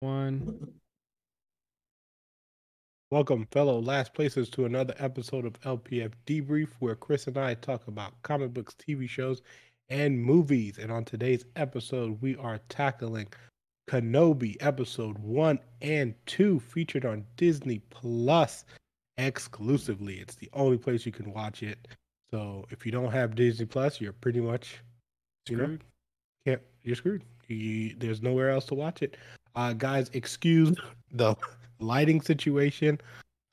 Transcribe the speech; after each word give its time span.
One. 0.00 0.74
Welcome, 3.10 3.46
fellow 3.50 3.80
last 3.80 4.12
places, 4.12 4.50
to 4.50 4.66
another 4.66 4.94
episode 4.98 5.46
of 5.46 5.58
LPF 5.62 6.12
Debrief, 6.26 6.68
where 6.80 6.94
Chris 6.94 7.26
and 7.26 7.38
I 7.38 7.54
talk 7.54 7.88
about 7.88 8.20
comic 8.22 8.52
books, 8.52 8.74
TV 8.74 9.08
shows, 9.08 9.40
and 9.88 10.22
movies. 10.22 10.76
And 10.76 10.92
on 10.92 11.06
today's 11.06 11.46
episode, 11.56 12.20
we 12.20 12.36
are 12.36 12.58
tackling 12.68 13.28
Kenobi 13.88 14.56
episode 14.60 15.16
one 15.18 15.60
and 15.80 16.14
two, 16.26 16.60
featured 16.60 17.06
on 17.06 17.24
Disney 17.36 17.78
Plus 17.88 18.66
exclusively. 19.16 20.16
It's 20.16 20.34
the 20.34 20.50
only 20.52 20.76
place 20.76 21.06
you 21.06 21.12
can 21.12 21.32
watch 21.32 21.62
it. 21.62 21.88
So 22.30 22.66
if 22.68 22.84
you 22.84 22.92
don't 22.92 23.12
have 23.12 23.34
Disney 23.34 23.64
Plus, 23.64 23.98
you're 23.98 24.12
pretty 24.12 24.40
much 24.40 24.82
you 25.48 25.56
know 25.56 25.78
can't 26.44 26.60
you're 26.82 26.96
screwed. 26.96 27.24
You, 27.48 27.94
there's 27.96 28.20
nowhere 28.20 28.50
else 28.50 28.66
to 28.66 28.74
watch 28.74 29.00
it. 29.00 29.16
Uh, 29.56 29.72
guys, 29.72 30.10
excuse 30.12 30.76
the 31.12 31.34
lighting 31.80 32.20
situation. 32.20 33.00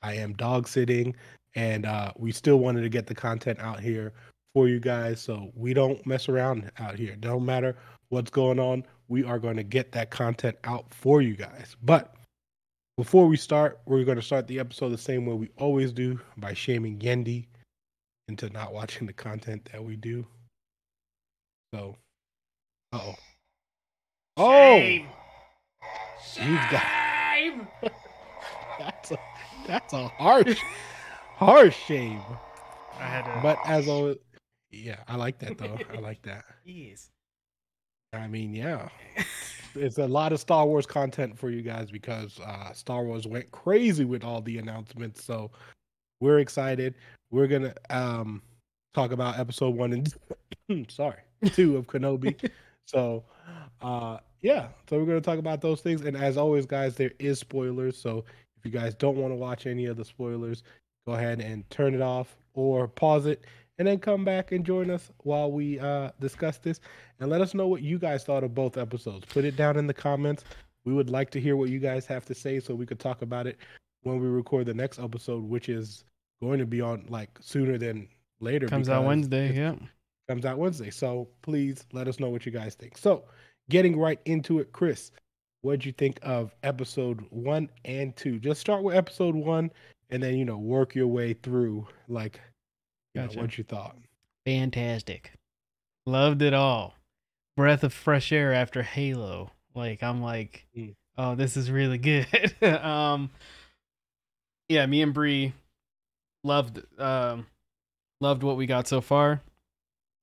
I 0.02 0.14
am 0.14 0.34
dog 0.34 0.68
sitting, 0.68 1.16
and 1.54 1.86
uh, 1.86 2.12
we 2.16 2.30
still 2.30 2.58
wanted 2.58 2.82
to 2.82 2.90
get 2.90 3.06
the 3.06 3.14
content 3.14 3.58
out 3.58 3.80
here 3.80 4.12
for 4.52 4.68
you 4.68 4.80
guys. 4.80 5.20
So 5.20 5.50
we 5.54 5.72
don't 5.72 6.06
mess 6.06 6.28
around 6.28 6.70
out 6.78 6.98
here. 6.98 7.16
Don't 7.16 7.44
matter 7.44 7.76
what's 8.10 8.30
going 8.30 8.60
on. 8.60 8.84
We 9.08 9.24
are 9.24 9.38
going 9.38 9.56
to 9.56 9.62
get 9.62 9.92
that 9.92 10.10
content 10.10 10.56
out 10.64 10.92
for 10.92 11.22
you 11.22 11.36
guys. 11.36 11.74
But 11.82 12.14
before 12.98 13.26
we 13.26 13.38
start, 13.38 13.80
we're 13.86 14.04
going 14.04 14.16
to 14.18 14.22
start 14.22 14.46
the 14.46 14.60
episode 14.60 14.90
the 14.90 14.98
same 14.98 15.24
way 15.24 15.34
we 15.34 15.50
always 15.58 15.90
do 15.90 16.20
by 16.36 16.52
shaming 16.52 16.98
Yendi 16.98 17.46
into 18.28 18.50
not 18.50 18.74
watching 18.74 19.06
the 19.06 19.12
content 19.12 19.68
that 19.72 19.82
we 19.82 19.96
do. 19.96 20.26
So, 21.74 21.96
oh. 22.92 23.14
Oh. 24.36 24.98
You've 26.38 26.70
got- 26.70 26.82
that's 28.78 29.10
a 29.12 29.18
that's 29.66 29.92
a 29.92 30.08
harsh, 30.08 30.58
harsh 31.36 31.76
shame. 31.86 32.20
I 32.98 33.04
had 33.04 33.22
to. 33.24 33.40
But 33.42 33.58
as 33.66 33.88
always, 33.88 34.16
yeah, 34.70 34.96
I 35.08 35.16
like 35.16 35.38
that 35.40 35.58
though. 35.58 35.78
I 35.92 35.98
like 36.00 36.22
that. 36.22 36.44
Yes. 36.64 37.10
I 38.12 38.28
mean, 38.28 38.54
yeah, 38.54 38.88
it's 39.74 39.98
a 39.98 40.06
lot 40.06 40.32
of 40.32 40.38
Star 40.38 40.64
Wars 40.66 40.86
content 40.86 41.36
for 41.36 41.50
you 41.50 41.62
guys 41.62 41.90
because 41.90 42.38
uh, 42.46 42.72
Star 42.72 43.04
Wars 43.04 43.26
went 43.26 43.50
crazy 43.50 44.04
with 44.04 44.22
all 44.22 44.40
the 44.40 44.58
announcements. 44.58 45.24
So 45.24 45.50
we're 46.20 46.38
excited. 46.38 46.94
We're 47.32 47.48
gonna 47.48 47.74
um, 47.90 48.40
talk 48.94 49.10
about 49.10 49.38
episode 49.38 49.74
one 49.74 49.92
and 50.68 50.90
sorry, 50.90 51.18
two 51.52 51.76
of 51.76 51.86
Kenobi. 51.88 52.50
so 52.86 53.24
uh, 53.82 54.18
yeah, 54.44 54.68
so 54.90 54.98
we're 54.98 55.06
gonna 55.06 55.22
talk 55.22 55.38
about 55.38 55.62
those 55.62 55.80
things. 55.80 56.02
And 56.02 56.16
as 56.18 56.36
always, 56.36 56.66
guys, 56.66 56.96
there 56.96 57.12
is 57.18 57.38
spoilers. 57.38 57.96
So 57.96 58.24
if 58.58 58.64
you 58.64 58.70
guys 58.70 58.94
don't 58.94 59.16
want 59.16 59.32
to 59.32 59.36
watch 59.36 59.66
any 59.66 59.86
of 59.86 59.96
the 59.96 60.04
spoilers, 60.04 60.62
go 61.06 61.14
ahead 61.14 61.40
and 61.40 61.68
turn 61.70 61.94
it 61.94 62.02
off 62.02 62.36
or 62.52 62.86
pause 62.86 63.24
it 63.24 63.44
and 63.78 63.88
then 63.88 63.98
come 63.98 64.22
back 64.22 64.52
and 64.52 64.62
join 64.62 64.90
us 64.90 65.10
while 65.22 65.50
we 65.50 65.80
uh, 65.80 66.10
discuss 66.20 66.58
this 66.58 66.78
and 67.20 67.30
let 67.30 67.40
us 67.40 67.54
know 67.54 67.66
what 67.66 67.80
you 67.80 67.98
guys 67.98 68.22
thought 68.22 68.44
of 68.44 68.54
both 68.54 68.76
episodes. 68.76 69.24
Put 69.24 69.46
it 69.46 69.56
down 69.56 69.78
in 69.78 69.86
the 69.86 69.94
comments. 69.94 70.44
We 70.84 70.92
would 70.92 71.08
like 71.08 71.30
to 71.30 71.40
hear 71.40 71.56
what 71.56 71.70
you 71.70 71.78
guys 71.78 72.04
have 72.06 72.26
to 72.26 72.34
say 72.34 72.60
so 72.60 72.74
we 72.74 72.84
could 72.84 73.00
talk 73.00 73.22
about 73.22 73.46
it 73.46 73.56
when 74.02 74.20
we 74.20 74.28
record 74.28 74.66
the 74.66 74.74
next 74.74 74.98
episode, 74.98 75.42
which 75.42 75.70
is 75.70 76.04
going 76.42 76.58
to 76.58 76.66
be 76.66 76.82
on 76.82 77.06
like 77.08 77.30
sooner 77.40 77.78
than 77.78 78.08
later. 78.40 78.68
Comes 78.68 78.90
out 78.90 79.06
Wednesday. 79.06 79.56
Yeah. 79.56 79.76
Comes 80.28 80.44
out 80.44 80.58
Wednesday. 80.58 80.90
So 80.90 81.28
please 81.40 81.86
let 81.92 82.08
us 82.08 82.20
know 82.20 82.28
what 82.28 82.44
you 82.44 82.52
guys 82.52 82.74
think. 82.74 82.98
So 82.98 83.24
getting 83.70 83.98
right 83.98 84.20
into 84.24 84.58
it, 84.58 84.72
Chris, 84.72 85.12
what'd 85.62 85.84
you 85.84 85.92
think 85.92 86.18
of 86.22 86.54
episode 86.62 87.24
one 87.30 87.68
and 87.84 88.14
two? 88.16 88.38
Just 88.38 88.60
start 88.60 88.82
with 88.82 88.96
episode 88.96 89.34
one 89.34 89.70
and 90.10 90.22
then, 90.22 90.36
you 90.36 90.44
know, 90.44 90.58
work 90.58 90.94
your 90.94 91.06
way 91.06 91.32
through 91.34 91.86
like 92.08 92.40
you 93.14 93.22
know, 93.22 93.28
what 93.34 93.56
you 93.56 93.64
thought. 93.64 93.96
Fantastic. 94.44 95.32
Loved 96.06 96.42
it 96.42 96.52
all. 96.54 96.94
Breath 97.56 97.84
of 97.84 97.92
fresh 97.94 98.32
air 98.32 98.52
after 98.52 98.82
Halo. 98.82 99.50
Like 99.74 100.02
I'm 100.02 100.20
like, 100.20 100.66
Mm. 100.76 100.94
oh, 101.16 101.34
this 101.34 101.56
is 101.56 101.70
really 101.70 101.98
good. 101.98 102.26
um, 102.62 103.30
yeah, 104.68 104.84
me 104.86 105.02
and 105.02 105.14
Bree 105.14 105.52
loved 106.42 106.80
um 107.00 107.46
loved 108.20 108.42
what 108.42 108.56
we 108.56 108.66
got 108.66 108.86
so 108.86 109.00
far. 109.00 109.40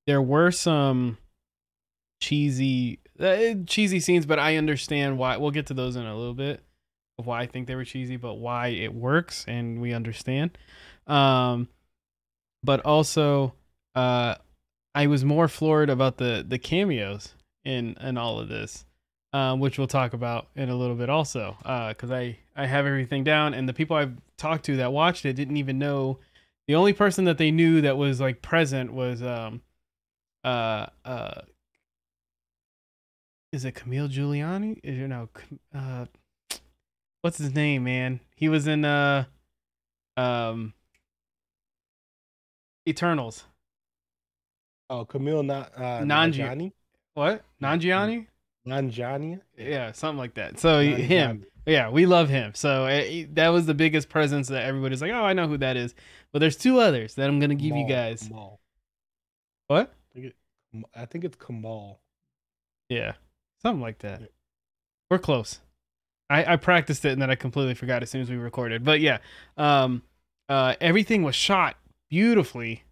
There 0.08 0.22
were 0.22 0.52
some 0.52 1.18
cheesy 2.22 3.00
uh, 3.22 3.56
cheesy 3.68 4.00
scenes, 4.00 4.26
but 4.26 4.40
I 4.40 4.58
understand 4.58 5.18
why. 5.18 5.38
We'll 5.38 5.52
get 5.52 5.68
to 5.68 5.74
those 5.74 5.96
in 5.96 6.06
a 6.06 6.16
little 6.16 6.34
bit 6.34 6.64
of 7.20 7.26
why 7.26 7.42
I 7.42 7.46
think 7.48 7.68
they 7.68 7.76
were 7.76 7.86
cheesy, 7.86 8.18
but 8.18 8.36
why 8.36 8.68
it 8.68 8.94
works 8.94 9.46
and 9.48 9.82
we 9.82 9.94
understand. 9.94 10.58
Um, 11.08 11.68
but 12.64 12.82
also, 12.82 13.54
uh, 13.96 14.36
I 14.94 15.08
was 15.08 15.24
more 15.24 15.48
floored 15.48 15.90
about 15.90 16.18
the 16.18 16.46
the 16.48 16.60
cameos 16.60 17.34
in 17.64 17.96
in 18.02 18.18
all 18.18 18.40
of 18.40 18.50
this, 18.50 18.86
um, 19.34 19.60
which 19.60 19.78
we'll 19.78 19.88
talk 19.88 20.14
about 20.14 20.48
in 20.56 20.70
a 20.70 20.76
little 20.76 20.96
bit 20.96 21.10
also, 21.10 21.56
because 21.90 22.12
I 22.12 22.38
I 22.56 22.66
have 22.66 22.86
everything 22.86 23.24
down, 23.24 23.54
and 23.54 23.68
the 23.68 23.74
people 23.74 23.96
I've 23.96 24.16
talked 24.38 24.66
to 24.66 24.78
that 24.78 24.92
watched 24.92 25.26
it 25.26 25.34
didn't 25.34 25.58
even 25.58 25.80
know. 25.80 26.20
The 26.68 26.76
only 26.76 26.94
person 26.94 27.26
that 27.26 27.38
they 27.38 27.52
knew 27.52 27.82
that 27.82 27.98
was 27.98 28.22
like 28.22 28.42
present 28.42 28.94
was 28.94 29.22
um, 29.22 29.62
uh 30.44 30.88
uh. 31.06 31.42
Is 33.52 33.66
it 33.66 33.74
Camille 33.76 34.08
Giuliani? 34.08 34.80
Is 34.84 34.98
you 34.98 35.08
know, 35.08 35.30
uh, 35.76 36.06
what's 37.22 37.38
his 37.38 37.54
name, 37.54 37.84
man? 37.84 38.22
He 38.36 38.48
was 38.50 38.66
in 38.68 38.86
uh, 38.86 39.26
um, 40.18 40.74
Eternals. 42.88 43.44
Oh, 44.90 45.06
Camille 45.06 45.44
not 45.44 45.72
uh 45.76 46.02
Nanji- 46.02 46.40
Nanjiani? 46.40 46.72
What? 47.14 47.44
Nanjiani? 47.62 48.28
Nanjiani? 48.68 49.40
Yeah, 49.58 49.92
something 49.94 50.18
like 50.18 50.34
that. 50.36 50.60
So 50.60 50.78
y- 50.78 50.86
him, 50.96 51.46
yeah, 51.66 51.90
we 51.90 52.06
love 52.06 52.30
him. 52.30 52.54
So 52.56 52.86
uh, 52.86 53.02
he- 53.04 53.24
that 53.34 53.50
was 53.50 53.66
the 53.66 53.74
biggest 53.74 54.10
presence 54.10 54.48
that 54.50 54.64
everybody's 54.64 55.02
like, 55.02 55.12
oh, 55.12 55.24
I 55.24 55.34
know 55.34 55.48
who 55.48 55.58
that 55.58 55.78
is. 55.78 55.94
But 56.32 56.40
there's 56.40 56.58
two 56.58 56.80
others 56.80 57.16
that 57.16 57.28
I'm 57.30 57.40
gonna 57.40 57.56
give 57.56 57.76
you 57.76 57.88
guys. 57.88 58.24
Kamal. 58.28 58.60
What? 59.68 59.94
I 60.96 61.06
think 61.06 61.24
it's 61.26 61.38
Kamal. 61.38 62.00
Yeah, 62.90 63.14
something 63.62 63.82
like 63.82 64.00
that. 64.00 64.22
We're 65.10 65.20
close. 65.20 65.60
I 66.30 66.54
I 66.54 66.56
practiced 66.56 67.04
it 67.06 67.12
and 67.12 67.22
then 67.22 67.30
I 67.30 67.36
completely 67.36 67.74
forgot 67.74 68.02
as 68.04 68.10
soon 68.10 68.22
as 68.22 68.30
we 68.30 68.38
recorded. 68.38 68.84
But 68.84 69.00
yeah, 69.02 69.18
um, 69.58 70.04
uh, 70.50 70.76
everything 70.80 71.24
was 71.24 71.36
shot 71.36 71.76
beautifully, 72.10 72.84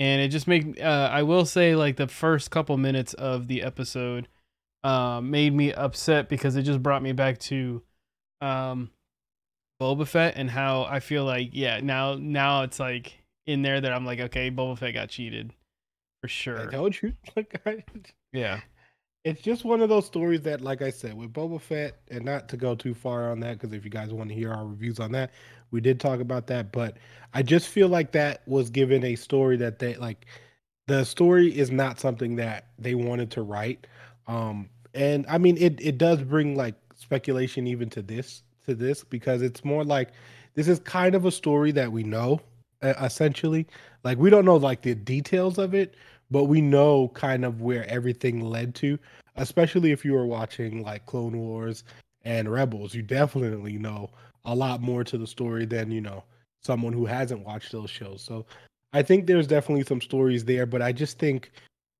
and 0.00 0.20
it 0.22 0.28
just 0.28 0.48
made. 0.48 0.80
Uh, 0.80 1.10
I 1.12 1.22
will 1.22 1.44
say, 1.44 1.74
like 1.76 1.96
the 1.96 2.08
first 2.08 2.50
couple 2.50 2.76
minutes 2.78 3.12
of 3.14 3.48
the 3.48 3.62
episode, 3.62 4.28
uh, 4.84 5.20
made 5.20 5.54
me 5.54 5.72
upset 5.72 6.28
because 6.28 6.56
it 6.56 6.62
just 6.62 6.82
brought 6.82 7.02
me 7.02 7.12
back 7.12 7.38
to, 7.40 7.82
um, 8.40 8.90
Boba 9.80 10.06
Fett 10.06 10.34
and 10.36 10.48
how 10.50 10.84
I 10.84 11.00
feel 11.00 11.24
like 11.24 11.50
yeah 11.52 11.80
now 11.80 12.14
now 12.14 12.62
it's 12.62 12.78
like 12.78 13.18
in 13.46 13.62
there 13.62 13.80
that 13.80 13.92
I'm 13.92 14.06
like 14.06 14.20
okay 14.20 14.48
Boba 14.50 14.78
Fett 14.78 14.94
got 14.94 15.08
cheated 15.08 15.52
for 16.22 16.28
sure. 16.28 16.68
I 16.68 16.70
told 16.70 17.02
you. 17.02 17.14
Like, 17.36 17.60
I- 17.66 17.84
yeah 18.32 18.60
it's 19.24 19.40
just 19.40 19.64
one 19.64 19.80
of 19.80 19.88
those 19.88 20.06
stories 20.06 20.42
that, 20.42 20.60
like 20.60 20.82
I 20.82 20.90
said, 20.90 21.14
with 21.16 21.32
Boba 21.32 21.60
Fett, 21.60 21.96
and 22.10 22.24
not 22.24 22.48
to 22.48 22.56
go 22.56 22.74
too 22.74 22.94
far 22.94 23.30
on 23.30 23.40
that, 23.40 23.54
because 23.54 23.72
if 23.72 23.84
you 23.84 23.90
guys 23.90 24.12
want 24.12 24.28
to 24.30 24.34
hear 24.34 24.52
our 24.52 24.66
reviews 24.66 24.98
on 24.98 25.12
that, 25.12 25.30
we 25.70 25.80
did 25.80 26.00
talk 26.00 26.20
about 26.20 26.46
that. 26.48 26.72
But 26.72 26.98
I 27.32 27.42
just 27.42 27.68
feel 27.68 27.88
like 27.88 28.12
that 28.12 28.42
was 28.46 28.68
given 28.70 29.04
a 29.04 29.14
story 29.16 29.56
that 29.58 29.78
they 29.78 29.94
like. 29.96 30.26
The 30.88 31.04
story 31.04 31.56
is 31.56 31.70
not 31.70 32.00
something 32.00 32.36
that 32.36 32.66
they 32.78 32.94
wanted 32.96 33.30
to 33.32 33.42
write, 33.42 33.86
um, 34.26 34.68
and 34.94 35.24
I 35.28 35.38
mean, 35.38 35.56
it 35.58 35.80
it 35.80 35.98
does 35.98 36.22
bring 36.22 36.56
like 36.56 36.74
speculation 36.96 37.66
even 37.68 37.88
to 37.90 38.02
this 38.02 38.42
to 38.66 38.74
this 38.74 39.04
because 39.04 39.42
it's 39.42 39.64
more 39.64 39.84
like 39.84 40.10
this 40.54 40.68
is 40.68 40.80
kind 40.80 41.14
of 41.14 41.24
a 41.24 41.30
story 41.30 41.70
that 41.72 41.92
we 41.92 42.02
know 42.02 42.40
essentially. 42.82 43.66
Like 44.04 44.18
we 44.18 44.30
don't 44.30 44.44
know 44.44 44.56
like 44.56 44.82
the 44.82 44.94
details 44.94 45.58
of 45.58 45.74
it, 45.74 45.94
but 46.32 46.44
we 46.44 46.60
know 46.60 47.08
kind 47.14 47.44
of 47.44 47.60
where 47.60 47.88
everything 47.88 48.40
led 48.40 48.74
to 48.74 48.98
especially 49.36 49.92
if 49.92 50.04
you 50.04 50.12
were 50.12 50.26
watching 50.26 50.82
like 50.82 51.06
clone 51.06 51.38
wars 51.38 51.84
and 52.24 52.50
rebels. 52.50 52.94
You 52.94 53.02
definitely 53.02 53.78
know 53.78 54.10
a 54.44 54.54
lot 54.54 54.82
more 54.82 55.04
to 55.04 55.18
the 55.18 55.26
story 55.26 55.64
than 55.64 55.90
you 55.90 56.00
know 56.00 56.24
someone 56.62 56.92
who 56.92 57.06
hasn't 57.06 57.44
watched 57.44 57.72
those 57.72 57.90
shows. 57.90 58.22
So 58.22 58.46
i 58.92 59.02
think 59.02 59.26
there's 59.26 59.46
definitely 59.46 59.84
some 59.84 60.00
stories 60.00 60.44
there 60.44 60.66
but 60.66 60.82
i 60.82 60.92
just 60.92 61.18
think 61.18 61.50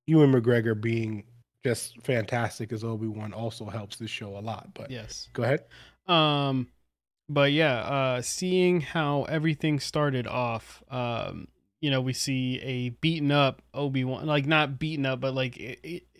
ewan 0.07 0.31
mcgregor 0.31 0.79
being 0.79 1.25
just 1.65 1.99
fantastic 2.03 2.73
as 2.73 2.85
obi-wan 2.85 3.33
also 3.33 3.65
helps 3.65 3.97
this 3.97 4.11
show 4.11 4.37
a 4.37 4.41
lot 4.41 4.69
but 4.75 4.91
yes. 4.91 5.29
go 5.33 5.43
ahead. 5.43 5.65
Um, 6.07 6.69
but 7.29 7.53
yeah, 7.53 7.79
uh, 7.79 8.23
seeing 8.23 8.81
how 8.81 9.23
everything 9.25 9.79
started 9.81 10.27
off, 10.27 10.83
um, 10.91 11.49
you 11.83 11.91
know, 11.91 12.01
we 12.01 12.13
see 12.13 12.61
a 12.63 12.91
beaten 12.91 13.33
up 13.33 13.61
Obi 13.75 14.05
Wan, 14.05 14.25
like 14.25 14.47
not 14.47 14.79
beaten 14.79 15.05
up, 15.05 15.21
but 15.21 15.35
like 15.35 15.59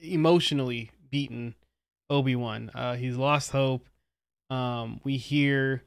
emotionally 0.03 0.91
beaten 1.09 1.55
Obi 2.11 2.37
Wan. 2.37 2.71
Uh, 2.75 2.97
he's 2.97 3.17
lost 3.17 3.53
hope. 3.53 3.87
um, 4.51 5.01
we 5.05 5.17
hear 5.17 5.85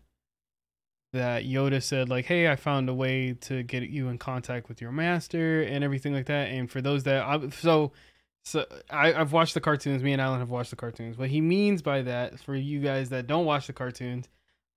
that 1.11 1.43
Yoda 1.43 1.83
said 1.83 2.09
like, 2.09 2.25
"Hey, 2.25 2.49
I 2.49 2.55
found 2.55 2.89
a 2.89 2.93
way 2.93 3.33
to 3.41 3.63
get 3.63 3.83
you 3.83 4.07
in 4.07 4.17
contact 4.17 4.69
with 4.69 4.81
your 4.81 4.91
master 4.91 5.61
and 5.61 5.83
everything 5.83 6.13
like 6.13 6.27
that." 6.27 6.49
And 6.49 6.71
for 6.71 6.81
those 6.81 7.03
that 7.03 7.23
I, 7.23 7.49
so 7.49 7.91
so 8.45 8.65
I, 8.89 9.13
I've 9.13 9.33
watched 9.33 9.55
the 9.55 9.61
cartoons. 9.61 10.03
Me 10.03 10.13
and 10.13 10.21
Alain 10.21 10.39
have 10.39 10.49
watched 10.49 10.69
the 10.69 10.77
cartoons. 10.77 11.17
What 11.17 11.29
he 11.29 11.41
means 11.41 11.81
by 11.81 12.01
that, 12.03 12.39
for 12.39 12.55
you 12.55 12.79
guys 12.79 13.09
that 13.09 13.27
don't 13.27 13.45
watch 13.45 13.67
the 13.67 13.73
cartoons, 13.73 14.29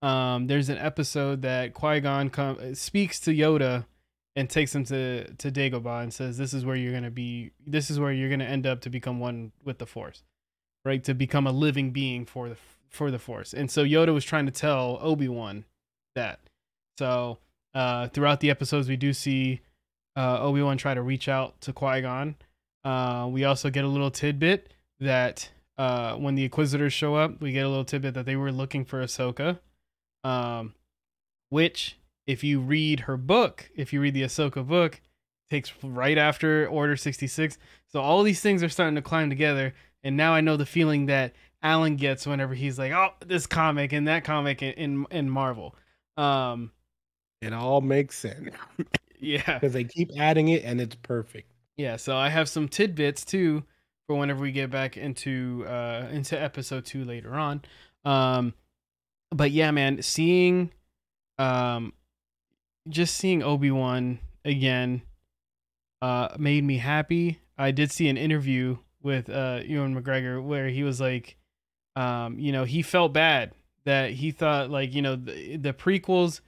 um, 0.02 0.48
there's 0.48 0.68
an 0.70 0.78
episode 0.78 1.42
that 1.42 1.72
Qui 1.72 2.00
Gon 2.00 2.30
com- 2.30 2.74
speaks 2.74 3.20
to 3.20 3.30
Yoda 3.30 3.84
and 4.36 4.48
takes 4.48 4.74
him 4.74 4.84
to 4.84 5.32
to 5.34 5.50
Dagobah 5.50 6.02
and 6.02 6.12
says, 6.12 6.38
"This 6.38 6.54
is 6.54 6.64
where 6.64 6.76
you're 6.76 6.92
gonna 6.92 7.10
be. 7.10 7.52
This 7.66 7.90
is 7.90 7.98
where 7.98 8.12
you're 8.12 8.30
gonna 8.30 8.44
end 8.44 8.66
up 8.66 8.80
to 8.82 8.90
become 8.90 9.20
one 9.20 9.52
with 9.64 9.78
the 9.78 9.86
Force, 9.86 10.22
right? 10.84 11.02
To 11.04 11.14
become 11.14 11.46
a 11.46 11.52
living 11.52 11.90
being 11.90 12.24
for 12.26 12.48
the 12.48 12.56
for 12.88 13.10
the 13.10 13.18
Force." 13.18 13.52
And 13.52 13.70
so 13.70 13.84
Yoda 13.84 14.14
was 14.14 14.24
trying 14.24 14.46
to 14.46 14.52
tell 14.52 14.98
Obi 15.00 15.28
Wan 15.28 15.64
that. 16.14 16.40
So 16.98 17.38
uh, 17.74 18.08
throughout 18.08 18.40
the 18.40 18.50
episodes, 18.50 18.88
we 18.88 18.96
do 18.96 19.12
see 19.12 19.60
uh, 20.16 20.40
Obi 20.40 20.62
Wan 20.62 20.76
try 20.76 20.94
to 20.94 21.02
reach 21.02 21.28
out 21.28 21.60
to 21.62 21.72
Qui 21.72 22.00
Gon. 22.00 22.36
Uh, 22.84 23.28
we 23.30 23.44
also 23.44 23.70
get 23.70 23.84
a 23.84 23.88
little 23.88 24.10
tidbit 24.10 24.72
that 25.00 25.50
uh, 25.76 26.14
when 26.14 26.34
the 26.34 26.44
Inquisitors 26.44 26.92
show 26.92 27.14
up, 27.14 27.40
we 27.40 27.52
get 27.52 27.64
a 27.64 27.68
little 27.68 27.84
tidbit 27.84 28.14
that 28.14 28.26
they 28.26 28.36
were 28.36 28.50
looking 28.50 28.84
for 28.84 29.02
Ahsoka, 29.02 29.58
um, 30.24 30.74
which, 31.50 31.96
if 32.28 32.44
you 32.44 32.60
read 32.60 33.00
her 33.00 33.16
book, 33.16 33.70
if 33.74 33.92
you 33.92 34.02
read 34.02 34.12
the 34.12 34.22
Ahsoka 34.22 34.64
book, 34.64 35.00
takes 35.50 35.72
right 35.82 36.18
after 36.18 36.68
Order 36.68 36.94
66. 36.94 37.56
So 37.86 38.00
all 38.00 38.22
these 38.22 38.42
things 38.42 38.62
are 38.62 38.68
starting 38.68 38.96
to 38.96 39.02
climb 39.02 39.30
together. 39.30 39.74
And 40.04 40.14
now 40.14 40.34
I 40.34 40.42
know 40.42 40.58
the 40.58 40.66
feeling 40.66 41.06
that 41.06 41.32
Alain 41.62 41.96
gets 41.96 42.26
whenever 42.26 42.54
he's 42.54 42.78
like, 42.78 42.92
oh, 42.92 43.14
this 43.26 43.46
comic 43.46 43.94
and 43.94 44.06
that 44.08 44.24
comic 44.24 44.62
in, 44.62 44.72
in, 44.74 45.06
in 45.10 45.30
Marvel. 45.30 45.74
Um, 46.18 46.70
it 47.40 47.54
all 47.54 47.80
makes 47.80 48.18
sense. 48.18 48.54
yeah. 49.18 49.54
Because 49.54 49.72
they 49.72 49.84
keep 49.84 50.10
adding 50.18 50.48
it 50.48 50.64
and 50.64 50.82
it's 50.82 50.96
perfect. 50.96 51.50
Yeah, 51.78 51.96
so 51.96 52.14
I 52.14 52.28
have 52.28 52.48
some 52.50 52.68
tidbits 52.68 53.24
too 53.24 53.64
for 54.06 54.16
whenever 54.16 54.42
we 54.42 54.52
get 54.52 54.70
back 54.70 54.96
into 54.98 55.64
uh 55.66 56.08
into 56.10 56.40
episode 56.40 56.84
2 56.84 57.04
later 57.04 57.34
on. 57.34 57.62
Um 58.04 58.52
but 59.30 59.50
yeah, 59.50 59.70
man, 59.70 60.02
seeing 60.02 60.72
um 61.38 61.92
just 62.88 63.16
seeing 63.16 63.42
Obi-Wan 63.42 64.20
again 64.44 65.02
uh 66.00 66.28
made 66.38 66.64
me 66.64 66.78
happy. 66.78 67.40
I 67.56 67.70
did 67.70 67.90
see 67.90 68.08
an 68.08 68.16
interview 68.16 68.78
with 69.02 69.28
uh 69.28 69.60
Ewan 69.64 70.00
McGregor 70.00 70.42
where 70.42 70.68
he 70.68 70.82
was 70.82 71.00
like 71.00 71.36
um 71.96 72.38
you 72.38 72.52
know, 72.52 72.64
he 72.64 72.82
felt 72.82 73.12
bad 73.12 73.52
that 73.84 74.10
he 74.12 74.30
thought 74.30 74.70
like, 74.70 74.94
you 74.94 75.02
know, 75.02 75.16
the, 75.16 75.56
the 75.56 75.72
prequels 75.72 76.40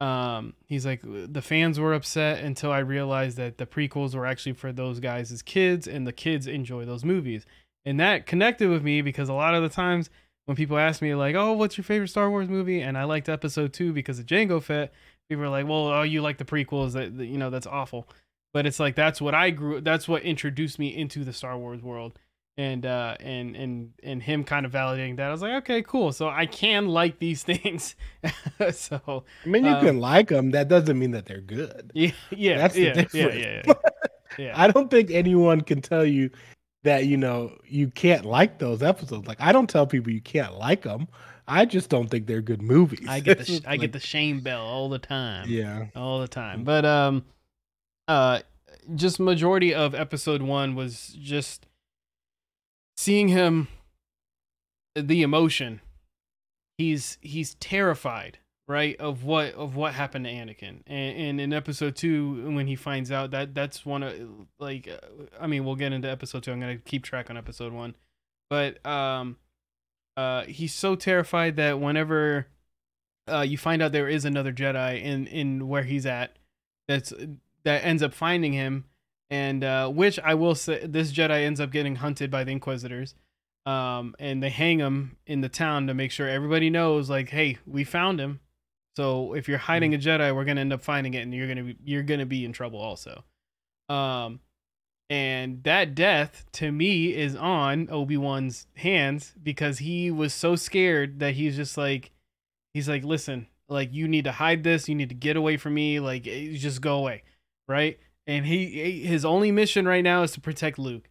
um 0.00 0.54
he's 0.66 0.86
like 0.86 1.00
the 1.02 1.42
fans 1.42 1.80
were 1.80 1.92
upset 1.92 2.44
until 2.44 2.70
i 2.70 2.78
realized 2.78 3.36
that 3.36 3.58
the 3.58 3.66
prequels 3.66 4.14
were 4.14 4.26
actually 4.26 4.52
for 4.52 4.72
those 4.72 5.00
guys 5.00 5.32
as 5.32 5.42
kids 5.42 5.88
and 5.88 6.06
the 6.06 6.12
kids 6.12 6.46
enjoy 6.46 6.84
those 6.84 7.04
movies 7.04 7.44
and 7.84 7.98
that 7.98 8.24
connected 8.24 8.68
with 8.68 8.82
me 8.82 9.02
because 9.02 9.28
a 9.28 9.32
lot 9.32 9.54
of 9.54 9.62
the 9.62 9.68
times 9.68 10.08
when 10.44 10.56
people 10.56 10.78
ask 10.78 11.02
me 11.02 11.14
like 11.16 11.34
oh 11.34 11.52
what's 11.52 11.76
your 11.76 11.84
favorite 11.84 12.08
star 12.08 12.30
wars 12.30 12.48
movie 12.48 12.80
and 12.80 12.96
i 12.96 13.02
liked 13.02 13.28
episode 13.28 13.72
two 13.72 13.92
because 13.92 14.20
of 14.20 14.26
jango 14.26 14.62
fett 14.62 14.92
people 15.28 15.44
are 15.44 15.48
like 15.48 15.66
well 15.66 15.88
oh 15.88 16.02
you 16.02 16.22
like 16.22 16.38
the 16.38 16.44
prequels 16.44 16.92
that, 16.92 17.16
that 17.16 17.26
you 17.26 17.38
know 17.38 17.50
that's 17.50 17.66
awful. 17.66 18.08
But 18.54 18.66
it's 18.66 18.80
like 18.80 18.94
that's 18.94 19.20
what 19.20 19.34
i 19.34 19.50
grew 19.50 19.80
that's 19.80 20.08
what 20.08 20.22
introduced 20.22 20.78
me 20.78 20.94
into 20.96 21.24
the 21.24 21.32
star 21.32 21.56
wars 21.58 21.82
world. 21.82 22.18
And 22.56 22.84
uh 22.84 23.16
and 23.20 23.54
and 23.54 23.92
and 24.02 24.22
him 24.22 24.42
kind 24.42 24.66
of 24.66 24.72
validating 24.72 25.16
that 25.18 25.28
i 25.28 25.30
was 25.30 25.42
like 25.42 25.52
okay 25.62 25.82
cool. 25.82 26.12
So 26.12 26.28
i 26.28 26.46
can 26.46 26.88
like 26.88 27.18
these 27.18 27.42
things. 27.50 27.94
So 28.72 29.24
i 29.44 29.48
mean 29.48 29.64
you 29.64 29.72
um, 29.72 29.84
can 29.84 30.00
like 30.00 30.28
them 30.28 30.50
that 30.52 30.68
doesn't 30.68 30.98
mean 30.98 31.12
that 31.12 31.26
they're 31.26 31.40
good. 31.40 31.92
Yeah 31.94 32.12
yeah 32.30 32.58
that's 32.58 32.74
the 32.74 32.82
yeah, 32.82 32.92
difference 32.94 33.36
yeah, 33.36 33.62
yeah, 33.66 33.74
yeah. 34.38 34.52
i 34.56 34.68
don't 34.70 34.90
think 34.90 35.10
anyone 35.10 35.60
can 35.60 35.80
tell 35.80 36.04
you 36.04 36.30
that 36.84 37.06
you 37.06 37.16
know 37.16 37.56
you 37.66 37.88
can't 37.90 38.24
like 38.24 38.58
those 38.58 38.82
episodes. 38.82 39.28
Like 39.28 39.40
i 39.40 39.52
don't 39.52 39.68
tell 39.68 39.86
people 39.86 40.12
you 40.12 40.22
can't 40.22 40.58
like 40.58 40.82
them 40.82 41.06
i 41.48 41.64
just 41.64 41.88
don't 41.90 42.08
think 42.08 42.26
they're 42.26 42.40
good 42.42 42.62
movies. 42.62 43.06
I 43.08 43.20
get 43.20 43.38
the 43.38 43.44
sh- 43.46 43.60
i 43.66 43.76
get 43.76 43.92
the 43.92 44.00
shame 44.00 44.40
bell 44.40 44.64
all 44.64 44.88
the 44.88 44.98
time. 44.98 45.48
yeah. 45.48 45.86
All 45.96 46.20
the 46.20 46.28
time. 46.28 46.64
But 46.64 46.84
um 46.84 47.24
uh 48.06 48.40
just 48.94 49.18
majority 49.20 49.74
of 49.74 49.94
episode 49.94 50.42
one 50.42 50.74
was 50.74 51.16
just 51.20 51.66
seeing 52.96 53.28
him 53.28 53.68
the 54.94 55.22
emotion. 55.22 55.80
He's 56.78 57.18
he's 57.20 57.54
terrified 57.54 58.38
right 58.66 58.96
of 59.00 59.24
what 59.24 59.54
of 59.54 59.76
what 59.76 59.94
happened 59.94 60.26
to 60.26 60.30
Anakin. 60.30 60.82
And, 60.86 61.16
and 61.18 61.40
in 61.40 61.52
episode 61.52 61.96
2 61.96 62.50
when 62.52 62.66
he 62.66 62.76
finds 62.76 63.10
out 63.10 63.30
that 63.32 63.54
that's 63.54 63.84
one 63.86 64.02
of 64.02 64.14
like 64.58 64.88
uh, 64.88 65.24
I 65.40 65.46
mean 65.46 65.64
we'll 65.64 65.76
get 65.76 65.92
into 65.92 66.08
episode 66.08 66.42
2 66.42 66.52
I'm 66.52 66.60
going 66.60 66.76
to 66.76 66.82
keep 66.84 67.02
track 67.04 67.30
on 67.30 67.36
episode 67.36 67.72
1 67.72 67.94
but 68.50 68.84
um 68.86 69.36
uh 70.18 70.44
he's 70.44 70.74
so 70.74 70.94
terrified 70.94 71.56
that 71.56 71.80
whenever 71.80 72.46
uh 73.30 73.40
you 73.40 73.56
find 73.56 73.82
out 73.82 73.92
there 73.92 74.08
is 74.08 74.24
another 74.24 74.52
Jedi 74.52 75.02
in 75.02 75.26
in 75.26 75.68
where 75.68 75.84
he's 75.84 76.06
at 76.06 76.36
that's 76.86 77.12
that 77.64 77.84
ends 77.84 78.02
up 78.02 78.14
finding 78.14 78.52
him 78.52 78.84
and 79.30 79.62
uh, 79.62 79.88
which 79.88 80.18
I 80.18 80.34
will 80.34 80.54
say, 80.54 80.86
this 80.86 81.12
Jedi 81.12 81.44
ends 81.44 81.60
up 81.60 81.70
getting 81.70 81.96
hunted 81.96 82.30
by 82.30 82.44
the 82.44 82.52
Inquisitors, 82.52 83.14
um, 83.66 84.14
and 84.18 84.42
they 84.42 84.48
hang 84.48 84.78
him 84.78 85.16
in 85.26 85.40
the 85.42 85.48
town 85.48 85.86
to 85.88 85.94
make 85.94 86.10
sure 86.10 86.28
everybody 86.28 86.70
knows, 86.70 87.10
like, 87.10 87.28
hey, 87.28 87.58
we 87.66 87.84
found 87.84 88.20
him. 88.20 88.40
So 88.96 89.34
if 89.34 89.48
you're 89.48 89.58
hiding 89.58 89.94
a 89.94 89.98
Jedi, 89.98 90.34
we're 90.34 90.44
gonna 90.44 90.62
end 90.62 90.72
up 90.72 90.82
finding 90.82 91.14
it, 91.14 91.20
and 91.20 91.34
you're 91.34 91.46
gonna 91.48 91.64
be 91.64 91.76
you're 91.84 92.02
gonna 92.02 92.26
be 92.26 92.44
in 92.44 92.52
trouble 92.52 92.80
also. 92.80 93.24
Um, 93.88 94.40
and 95.10 95.62
that 95.64 95.94
death 95.94 96.46
to 96.52 96.70
me 96.70 97.14
is 97.14 97.34
on 97.34 97.88
Obi 97.90 98.16
Wan's 98.16 98.66
hands 98.76 99.34
because 99.42 99.78
he 99.78 100.10
was 100.10 100.34
so 100.34 100.56
scared 100.56 101.20
that 101.20 101.34
he's 101.34 101.56
just 101.56 101.76
like, 101.76 102.12
he's 102.74 102.88
like, 102.88 103.04
listen, 103.04 103.46
like 103.68 103.92
you 103.92 104.08
need 104.08 104.24
to 104.24 104.32
hide 104.32 104.64
this, 104.64 104.88
you 104.88 104.94
need 104.94 105.08
to 105.08 105.14
get 105.14 105.36
away 105.36 105.56
from 105.56 105.74
me, 105.74 106.00
like 106.00 106.26
eh, 106.26 106.52
just 106.56 106.80
go 106.80 106.98
away, 106.98 107.22
right? 107.66 107.98
and 108.28 108.44
he 108.44 109.00
his 109.00 109.24
only 109.24 109.50
mission 109.50 109.88
right 109.88 110.04
now 110.04 110.22
is 110.22 110.32
to 110.32 110.40
protect 110.40 110.78
Luke. 110.78 111.08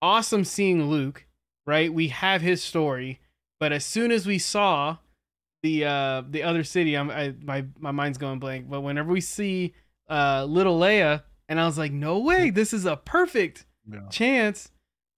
Awesome 0.00 0.44
seeing 0.44 0.86
Luke, 0.86 1.26
right? 1.66 1.92
We 1.92 2.08
have 2.08 2.40
his 2.40 2.64
story, 2.64 3.20
but 3.60 3.70
as 3.70 3.84
soon 3.84 4.10
as 4.10 4.26
we 4.26 4.38
saw 4.38 4.96
the 5.62 5.84
uh 5.84 6.22
the 6.28 6.42
other 6.42 6.64
city, 6.64 6.96
I'm 6.96 7.10
I, 7.10 7.34
my 7.42 7.66
my 7.78 7.92
mind's 7.92 8.18
going 8.18 8.38
blank. 8.38 8.68
But 8.68 8.80
whenever 8.80 9.12
we 9.12 9.20
see 9.20 9.74
uh 10.08 10.46
little 10.48 10.80
Leia, 10.80 11.22
and 11.48 11.60
I 11.60 11.66
was 11.66 11.78
like, 11.78 11.92
no 11.92 12.18
way, 12.18 12.50
this 12.50 12.72
is 12.72 12.84
a 12.84 12.96
perfect 12.96 13.66
yeah. 13.90 14.08
chance 14.10 14.70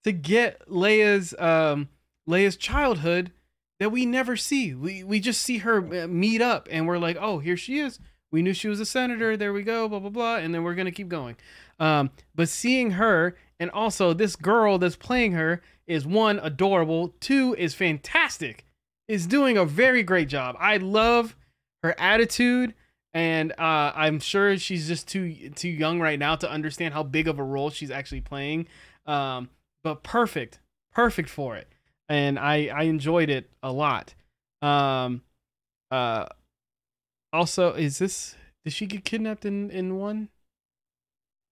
to 0.03 0.11
get 0.11 0.67
Leia's 0.69 1.33
um 1.37 1.89
Leia's 2.27 2.57
childhood 2.57 3.31
that 3.79 3.91
we 3.91 4.05
never 4.05 4.35
see. 4.35 4.73
We 4.73 5.03
we 5.03 5.19
just 5.19 5.41
see 5.41 5.59
her 5.59 6.03
uh, 6.03 6.07
meet 6.07 6.41
up, 6.41 6.67
and 6.71 6.87
we're 6.87 6.97
like, 6.97 7.17
oh, 7.19 7.39
here 7.39 7.57
she 7.57 7.79
is 7.79 7.99
we 8.31 8.41
knew 8.41 8.53
she 8.53 8.67
was 8.67 8.79
a 8.79 8.85
senator. 8.85 9.35
There 9.35 9.53
we 9.53 9.63
go, 9.63 9.87
blah 9.87 9.99
blah 9.99 10.09
blah, 10.09 10.37
and 10.37 10.55
then 10.55 10.63
we're 10.63 10.75
gonna 10.75 10.91
keep 10.91 11.09
going. 11.09 11.35
Um, 11.79 12.11
but 12.33 12.49
seeing 12.49 12.91
her 12.91 13.35
and 13.59 13.69
also 13.71 14.13
this 14.13 14.35
girl 14.35 14.77
that's 14.77 14.95
playing 14.95 15.33
her 15.33 15.61
is 15.85 16.05
one 16.05 16.39
adorable, 16.39 17.13
two 17.19 17.55
is 17.57 17.73
fantastic, 17.73 18.65
is 19.07 19.27
doing 19.27 19.57
a 19.57 19.65
very 19.65 20.03
great 20.03 20.29
job. 20.29 20.55
I 20.59 20.77
love 20.77 21.35
her 21.83 21.95
attitude, 21.99 22.73
and 23.13 23.51
uh, 23.53 23.91
I'm 23.95 24.19
sure 24.19 24.57
she's 24.57 24.87
just 24.87 25.07
too 25.07 25.49
too 25.49 25.69
young 25.69 25.99
right 25.99 26.19
now 26.19 26.35
to 26.35 26.49
understand 26.49 26.93
how 26.93 27.03
big 27.03 27.27
of 27.27 27.39
a 27.39 27.43
role 27.43 27.69
she's 27.69 27.91
actually 27.91 28.21
playing. 28.21 28.67
Um, 29.05 29.49
but 29.83 30.03
perfect, 30.03 30.59
perfect 30.93 31.29
for 31.29 31.55
it, 31.55 31.67
and 32.07 32.39
I 32.39 32.67
I 32.67 32.83
enjoyed 32.83 33.29
it 33.29 33.49
a 33.61 33.71
lot. 33.71 34.13
Um, 34.61 35.23
uh, 35.89 36.27
also, 37.33 37.73
is 37.73 37.99
this 37.99 38.35
did 38.63 38.73
she 38.73 38.85
get 38.85 39.03
kidnapped 39.03 39.45
in 39.45 39.69
in 39.71 39.97
one? 39.97 40.29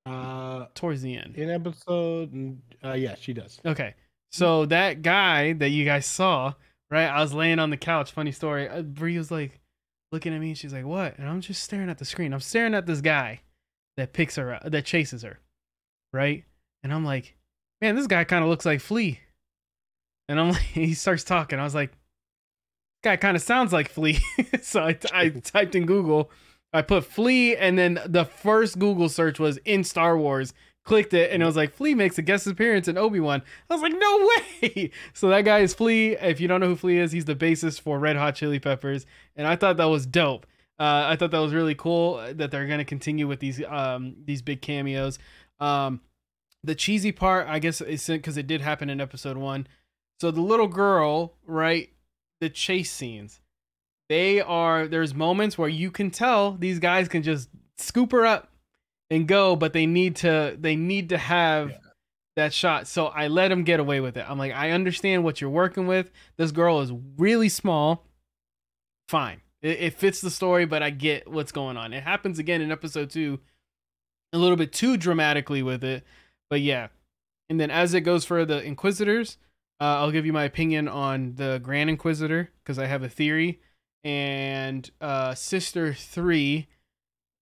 Uh, 0.05 0.65
towards 0.73 1.01
the 1.01 1.15
end 1.15 1.35
in 1.35 1.49
episode, 1.49 2.57
uh, 2.83 2.93
yeah, 2.93 3.15
she 3.19 3.33
does. 3.33 3.59
Okay, 3.65 3.95
so 4.31 4.65
that 4.65 5.01
guy 5.01 5.53
that 5.53 5.69
you 5.69 5.85
guys 5.85 6.05
saw, 6.05 6.53
right? 6.89 7.05
I 7.05 7.21
was 7.21 7.33
laying 7.33 7.59
on 7.59 7.69
the 7.69 7.77
couch. 7.77 8.11
Funny 8.11 8.31
story. 8.31 8.67
Uh, 8.67 8.81
Brie 8.81 9.17
was 9.17 9.29
like 9.29 9.58
looking 10.11 10.33
at 10.33 10.41
me. 10.41 10.53
She's 10.53 10.73
like, 10.73 10.85
"What?" 10.85 11.17
And 11.17 11.27
I'm 11.27 11.41
just 11.41 11.63
staring 11.63 11.89
at 11.89 11.97
the 11.97 12.05
screen. 12.05 12.33
I'm 12.33 12.39
staring 12.39 12.73
at 12.73 12.85
this 12.85 13.01
guy 13.01 13.41
that 13.97 14.13
picks 14.13 14.35
her 14.35 14.53
up, 14.53 14.63
that 14.71 14.85
chases 14.85 15.23
her, 15.23 15.39
right? 16.13 16.43
And 16.83 16.93
I'm 16.93 17.05
like, 17.05 17.35
"Man, 17.81 17.95
this 17.95 18.07
guy 18.07 18.23
kind 18.23 18.43
of 18.43 18.49
looks 18.49 18.65
like 18.65 18.81
Flea." 18.81 19.19
And 20.27 20.39
I'm 20.39 20.49
like, 20.51 20.61
he 20.61 20.93
starts 20.93 21.23
talking. 21.23 21.59
I 21.59 21.63
was 21.63 21.75
like, 21.75 21.91
guy 23.03 23.17
kind 23.17 23.35
of 23.35 23.43
sounds 23.43 23.73
like 23.73 23.89
Flea. 23.89 24.19
so 24.61 24.81
I, 24.81 24.97
I 25.13 25.29
typed 25.29 25.75
in 25.75 25.85
Google, 25.85 26.31
I 26.73 26.81
put 26.81 27.05
Flea, 27.05 27.55
and 27.55 27.77
then 27.77 27.99
the 28.05 28.25
first 28.25 28.79
Google 28.79 29.09
search 29.09 29.39
was 29.39 29.57
in 29.65 29.83
Star 29.83 30.17
Wars 30.17 30.53
clicked 30.89 31.13
it 31.13 31.31
and 31.31 31.43
it 31.43 31.45
was 31.45 31.55
like 31.55 31.71
Flea 31.71 31.93
makes 31.93 32.17
a 32.17 32.23
guest 32.23 32.47
appearance 32.47 32.87
in 32.87 32.97
Obi 32.97 33.19
Wan. 33.19 33.43
I 33.69 33.75
was 33.75 33.83
like, 33.83 33.93
no 33.95 34.27
way. 34.27 34.91
So 35.13 35.29
that 35.29 35.45
guy 35.45 35.59
is 35.59 35.73
Flea. 35.73 36.13
If 36.13 36.41
you 36.41 36.47
don't 36.47 36.59
know 36.59 36.67
who 36.67 36.75
Flea 36.75 36.97
is, 36.97 37.11
he's 37.11 37.25
the 37.25 37.35
bassist 37.35 37.81
for 37.81 37.99
Red 37.99 38.15
Hot 38.15 38.33
Chili 38.35 38.57
Peppers, 38.57 39.05
and 39.35 39.45
I 39.45 39.55
thought 39.55 39.77
that 39.77 39.85
was 39.85 40.07
dope. 40.07 40.47
Uh, 40.79 41.05
I 41.07 41.15
thought 41.15 41.29
that 41.29 41.39
was 41.39 41.53
really 41.53 41.75
cool 41.75 42.17
that 42.33 42.49
they're 42.49 42.65
gonna 42.65 42.85
continue 42.85 43.27
with 43.27 43.39
these 43.39 43.63
um 43.67 44.15
these 44.25 44.41
big 44.41 44.61
cameos. 44.61 45.19
Um, 45.59 46.01
the 46.63 46.73
cheesy 46.73 47.11
part, 47.11 47.47
I 47.47 47.59
guess, 47.59 47.81
is 47.81 48.07
because 48.07 48.37
it 48.37 48.47
did 48.47 48.61
happen 48.61 48.89
in 48.89 48.99
episode 48.99 49.37
one. 49.37 49.67
So 50.19 50.31
the 50.31 50.41
little 50.41 50.67
girl, 50.67 51.35
right? 51.45 51.89
The 52.41 52.49
chase 52.49 52.91
scenes, 52.91 53.41
they 54.09 54.41
are. 54.41 54.87
There's 54.87 55.13
moments 55.13 55.55
where 55.55 55.69
you 55.69 55.91
can 55.91 56.09
tell 56.09 56.53
these 56.53 56.79
guys 56.79 57.07
can 57.07 57.21
just 57.21 57.49
scoop 57.77 58.11
her 58.11 58.25
up 58.25 58.48
and 59.09 59.27
go, 59.27 59.55
but 59.55 59.73
they 59.73 59.85
need 59.85 60.17
to. 60.17 60.55
They 60.59 60.75
need 60.75 61.09
to 61.09 61.17
have. 61.17 61.71
Yeah. 61.71 61.77
That 62.35 62.53
shot, 62.53 62.87
so 62.87 63.07
I 63.07 63.27
let 63.27 63.51
him 63.51 63.65
get 63.65 63.81
away 63.81 63.99
with 63.99 64.15
it. 64.15 64.23
I'm 64.25 64.37
like, 64.37 64.53
I 64.53 64.71
understand 64.71 65.25
what 65.25 65.41
you're 65.41 65.49
working 65.49 65.87
with. 65.87 66.09
This 66.37 66.51
girl 66.51 66.79
is 66.79 66.93
really 67.17 67.49
small. 67.49 68.05
Fine, 69.09 69.41
it, 69.61 69.79
it 69.79 69.93
fits 69.95 70.21
the 70.21 70.29
story, 70.29 70.65
but 70.65 70.81
I 70.81 70.89
get 70.89 71.29
what's 71.29 71.51
going 71.51 71.75
on. 71.75 71.91
It 71.91 72.01
happens 72.01 72.39
again 72.39 72.61
in 72.61 72.71
episode 72.71 73.09
two, 73.09 73.41
a 74.31 74.37
little 74.37 74.55
bit 74.55 74.71
too 74.71 74.95
dramatically 74.95 75.61
with 75.61 75.83
it 75.83 76.05
but 76.49 76.61
yeah, 76.61 76.87
and 77.49 77.59
then 77.59 77.71
as 77.71 77.93
it 77.93 78.01
goes 78.01 78.25
for 78.25 78.43
the 78.43 78.61
Inquisitors, 78.63 79.37
uh, 79.79 80.01
I'll 80.01 80.11
give 80.11 80.25
you 80.25 80.33
my 80.33 80.43
opinion 80.43 80.87
on 80.87 81.35
the 81.35 81.59
Grand 81.63 81.89
Inquisitor 81.89 82.49
because 82.63 82.79
I 82.79 82.87
have 82.87 83.03
a 83.03 83.09
theory. 83.09 83.61
And 84.03 84.89
uh, 84.99 85.35
Sister 85.35 85.93
Three, 85.93 86.67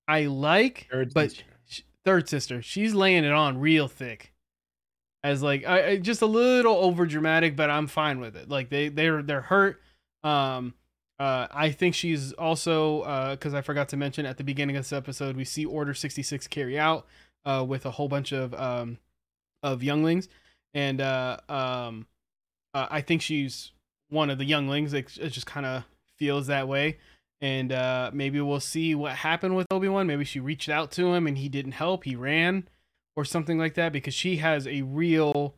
I 0.07 0.25
like, 0.25 0.87
third 0.91 1.13
but 1.13 1.31
sister. 1.31 1.45
Third 2.07 2.29
sister, 2.29 2.61
she's 2.61 2.93
laying 2.93 3.25
it 3.25 3.33
on 3.33 3.57
real 3.57 3.89
thick. 3.89 4.31
As 5.25 5.43
like, 5.43 5.67
I, 5.67 5.87
I 5.89 5.97
just 5.97 6.21
a 6.21 6.25
little 6.25 6.75
over 6.75 7.05
dramatic, 7.05 7.57
but 7.57 7.69
I'm 7.69 7.87
fine 7.87 8.21
with 8.21 8.37
it. 8.37 8.47
Like 8.47 8.69
they 8.69 8.87
they're 8.87 9.21
they're 9.21 9.41
hurt. 9.41 9.81
Um, 10.23 10.73
uh, 11.19 11.47
I 11.51 11.71
think 11.71 11.95
she's 11.95 12.31
also 12.31 13.31
because 13.31 13.53
uh, 13.53 13.57
I 13.57 13.61
forgot 13.61 13.89
to 13.89 13.97
mention 13.97 14.25
at 14.25 14.37
the 14.37 14.45
beginning 14.45 14.77
of 14.77 14.83
this 14.83 14.93
episode, 14.93 15.35
we 15.35 15.43
see 15.43 15.65
Order 15.65 15.93
66 15.93 16.47
carry 16.47 16.79
out 16.79 17.07
uh, 17.43 17.65
with 17.67 17.85
a 17.85 17.91
whole 17.91 18.07
bunch 18.07 18.31
of 18.31 18.53
um, 18.53 18.99
of 19.61 19.83
younglings, 19.83 20.29
and 20.73 21.01
uh, 21.01 21.37
um, 21.49 22.07
uh, 22.73 22.87
I 22.89 23.01
think 23.01 23.21
she's 23.21 23.73
one 24.07 24.29
of 24.29 24.37
the 24.37 24.45
younglings. 24.45 24.93
It, 24.93 25.17
it 25.17 25.31
just 25.31 25.45
kind 25.45 25.65
of 25.65 25.83
feels 26.15 26.47
that 26.47 26.69
way, 26.69 26.99
and 27.41 27.71
uh, 27.71 28.11
maybe 28.13 28.41
we'll 28.41 28.59
see 28.59 28.95
what 28.95 29.13
happened 29.13 29.55
with 29.55 29.67
Obi 29.71 29.87
Wan. 29.87 30.07
Maybe 30.07 30.25
she 30.25 30.39
reached 30.39 30.69
out 30.69 30.91
to 30.93 31.13
him 31.13 31.27
and 31.27 31.37
he 31.37 31.49
didn't 31.49 31.73
help. 31.73 32.03
He 32.03 32.15
ran 32.15 32.67
or 33.15 33.25
something 33.25 33.57
like 33.57 33.75
that 33.75 33.93
because 33.93 34.13
she 34.13 34.37
has 34.37 34.67
a 34.67 34.81
real 34.81 35.55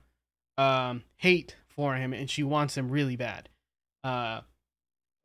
um, 0.57 1.03
hate 1.17 1.55
for 1.67 1.95
him 1.95 2.13
and 2.13 2.29
she 2.29 2.43
wants 2.43 2.77
him 2.77 2.89
really 2.89 3.15
bad. 3.15 3.49
Uh, 4.03 4.41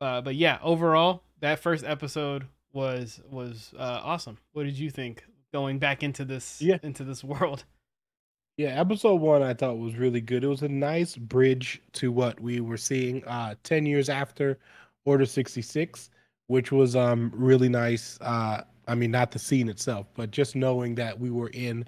uh, 0.01 0.21
but 0.21 0.35
yeah, 0.35 0.59
overall, 0.61 1.23
that 1.39 1.59
first 1.59 1.83
episode 1.83 2.45
was 2.73 3.21
was 3.29 3.73
uh, 3.77 4.01
awesome. 4.03 4.37
What 4.53 4.63
did 4.63 4.77
you 4.77 4.89
think 4.89 5.23
going 5.55 5.79
back 5.79 6.03
into 6.03 6.25
this 6.25 6.61
yeah. 6.61 6.77
into 6.83 7.05
this 7.05 7.23
world. 7.23 7.63
Yeah, 8.57 8.79
episode 8.79 9.21
one 9.21 9.41
I 9.41 9.53
thought 9.53 9.77
was 9.77 9.95
really 9.95 10.19
good. 10.19 10.43
It 10.43 10.47
was 10.47 10.63
a 10.63 10.67
nice 10.67 11.15
bridge 11.15 11.81
to 11.93 12.11
what 12.11 12.41
we 12.41 12.59
were 12.59 12.77
seeing 12.77 13.23
uh, 13.23 13.55
ten 13.63 13.85
years 13.85 14.09
after 14.09 14.59
Order 15.05 15.25
sixty 15.25 15.61
six, 15.61 16.09
which 16.47 16.71
was 16.71 16.95
um 16.95 17.31
really 17.35 17.69
nice. 17.69 18.17
Uh, 18.21 18.61
I 18.87 18.95
mean, 18.95 19.11
not 19.11 19.31
the 19.31 19.39
scene 19.39 19.67
itself, 19.69 20.07
but 20.15 20.31
just 20.31 20.55
knowing 20.55 20.95
that 20.95 21.19
we 21.19 21.31
were 21.31 21.49
in 21.49 21.85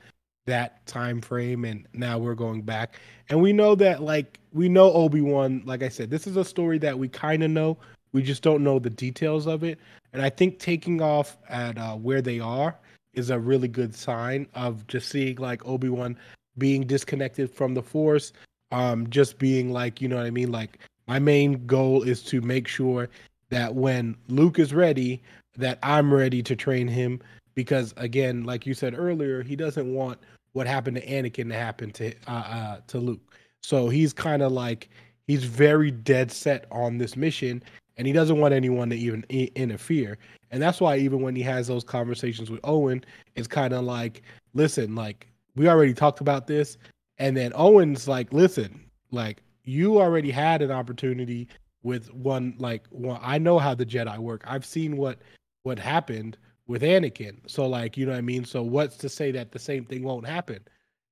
that 0.47 0.85
time 0.87 1.21
frame 1.21 1.65
and 1.65 1.85
now 1.93 2.17
we're 2.17 2.33
going 2.33 2.61
back 2.61 3.01
and 3.27 3.41
we 3.41 3.51
know 3.51 3.75
that 3.75 4.01
like 4.01 4.39
we 4.53 4.69
know 4.69 4.93
obi-wan 4.93 5.61
like 5.65 5.83
i 5.83 5.89
said 5.89 6.09
this 6.09 6.25
is 6.25 6.37
a 6.37 6.45
story 6.45 6.77
that 6.77 6.97
we 6.97 7.09
kind 7.09 7.43
of 7.43 7.51
know 7.51 7.77
we 8.13 8.23
just 8.23 8.43
don't 8.43 8.63
know 8.63 8.79
the 8.79 8.89
details 8.89 9.45
of 9.45 9.65
it 9.65 9.77
and 10.13 10.21
i 10.21 10.29
think 10.29 10.57
taking 10.57 11.01
off 11.01 11.35
at 11.49 11.77
uh, 11.77 11.95
where 11.95 12.21
they 12.21 12.39
are 12.39 12.77
is 13.17 13.31
a 13.31 13.39
really 13.39 13.67
good 13.67 13.93
sign 13.95 14.47
of 14.53 14.85
just 14.87 15.09
seeing 15.09 15.35
like 15.37 15.65
Obi 15.65 15.89
Wan 15.89 16.15
being 16.57 16.85
disconnected 16.85 17.51
from 17.51 17.73
the 17.73 17.81
Force, 17.81 18.31
um, 18.71 19.09
just 19.09 19.39
being 19.39 19.73
like, 19.73 20.01
you 20.01 20.07
know 20.07 20.17
what 20.17 20.25
I 20.25 20.31
mean? 20.31 20.51
Like 20.51 20.79
my 21.07 21.19
main 21.19 21.65
goal 21.65 22.03
is 22.03 22.21
to 22.25 22.41
make 22.41 22.67
sure 22.67 23.09
that 23.49 23.75
when 23.75 24.15
Luke 24.27 24.59
is 24.59 24.73
ready, 24.73 25.21
that 25.57 25.79
I'm 25.83 26.13
ready 26.13 26.43
to 26.43 26.55
train 26.55 26.87
him 26.87 27.19
because 27.55 27.93
again, 27.97 28.43
like 28.43 28.65
you 28.65 28.73
said 28.73 28.93
earlier, 28.97 29.41
he 29.41 29.55
doesn't 29.55 29.91
want 29.93 30.19
what 30.53 30.67
happened 30.67 30.97
to 30.97 31.05
Anakin 31.05 31.49
to 31.49 31.55
happen 31.55 31.91
to 31.91 32.13
uh, 32.27 32.31
uh 32.31 32.77
to 32.87 32.99
Luke. 32.99 33.35
So 33.61 33.89
he's 33.89 34.13
kind 34.13 34.41
of 34.41 34.51
like 34.51 34.89
he's 35.27 35.43
very 35.43 35.91
dead 35.91 36.31
set 36.31 36.65
on 36.71 36.97
this 36.97 37.15
mission 37.15 37.63
and 37.97 38.05
he 38.05 38.13
doesn't 38.13 38.39
want 38.39 38.53
anyone 38.53 38.89
to 38.89 38.95
even 38.95 39.25
I- 39.31 39.51
interfere. 39.55 40.17
And 40.51 40.61
that's 40.61 40.79
why 40.79 40.97
even 40.97 41.21
when 41.21 41.35
he 41.35 41.41
has 41.43 41.67
those 41.67 41.83
conversations 41.83 42.49
with 42.49 42.61
Owen, 42.63 43.03
it's 43.35 43.47
kind 43.47 43.73
of 43.73 43.83
like, 43.83 44.21
listen, 44.53 44.95
like 44.95 45.27
we 45.55 45.67
already 45.67 45.93
talked 45.93 46.21
about 46.21 46.47
this, 46.47 46.77
and 47.17 47.35
then 47.35 47.51
Owen's 47.55 48.07
like, 48.07 48.31
listen, 48.31 48.79
like 49.11 49.41
you 49.63 49.99
already 49.99 50.31
had 50.31 50.61
an 50.61 50.71
opportunity 50.71 51.47
with 51.83 52.13
one 52.13 52.55
like 52.57 52.85
well, 52.91 53.19
I 53.21 53.37
know 53.37 53.59
how 53.59 53.73
the 53.73 53.85
Jedi 53.85 54.17
work. 54.17 54.43
I've 54.45 54.65
seen 54.65 54.97
what 54.97 55.19
what 55.63 55.79
happened 55.79 56.37
with 56.67 56.81
Anakin. 56.81 57.37
So 57.47 57.67
like, 57.67 57.97
you 57.97 58.05
know 58.05 58.11
what 58.11 58.19
I 58.19 58.21
mean? 58.21 58.45
So 58.45 58.61
what's 58.61 58.97
to 58.97 59.09
say 59.09 59.31
that 59.31 59.51
the 59.51 59.59
same 59.59 59.85
thing 59.85 60.03
won't 60.03 60.27
happen? 60.27 60.59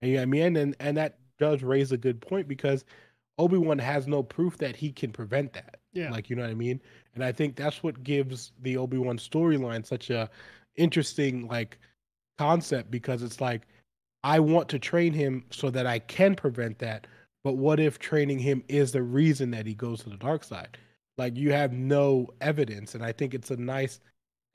And 0.01 0.11
you 0.11 0.17
know 0.17 0.21
what 0.21 0.27
I 0.27 0.31
mean? 0.31 0.55
And 0.57 0.75
and 0.79 0.97
that 0.97 1.17
does 1.39 1.63
raise 1.63 1.91
a 1.91 1.97
good 1.97 2.21
point 2.21 2.47
because 2.47 2.85
Obi-Wan 3.37 3.79
has 3.79 4.07
no 4.07 4.23
proof 4.23 4.57
that 4.57 4.75
he 4.75 4.91
can 4.91 5.11
prevent 5.11 5.53
that. 5.53 5.77
Yeah. 5.93 6.09
Like, 6.09 6.29
you 6.29 6.35
know 6.35 6.43
what 6.43 6.51
I 6.51 6.55
mean? 6.55 6.81
And 7.15 7.23
I 7.23 7.31
think 7.31 7.55
that's 7.55 7.83
what 7.83 8.03
gives 8.03 8.53
the 8.61 8.77
Obi-Wan 8.77 9.17
storyline 9.17 9.85
such 9.85 10.09
a 10.09 10.29
interesting 10.75 11.47
like 11.47 11.77
concept 12.37 12.91
because 12.91 13.23
it's 13.23 13.41
like 13.41 13.63
I 14.23 14.39
want 14.39 14.69
to 14.69 14.79
train 14.79 15.13
him 15.13 15.45
so 15.51 15.69
that 15.69 15.85
I 15.85 15.99
can 15.99 16.35
prevent 16.35 16.79
that. 16.79 17.07
But 17.45 17.57
what 17.57 17.79
if 17.79 17.99
training 17.99 18.39
him 18.39 18.63
is 18.67 18.91
the 18.91 19.03
reason 19.03 19.51
that 19.51 19.67
he 19.67 19.75
goes 19.75 20.01
to 20.01 20.09
the 20.09 20.17
dark 20.17 20.43
side? 20.43 20.79
Like 21.19 21.37
you 21.37 21.51
have 21.51 21.71
no 21.71 22.27
evidence. 22.41 22.95
And 22.95 23.05
I 23.05 23.11
think 23.11 23.35
it's 23.35 23.51
a 23.51 23.55
nice 23.55 23.99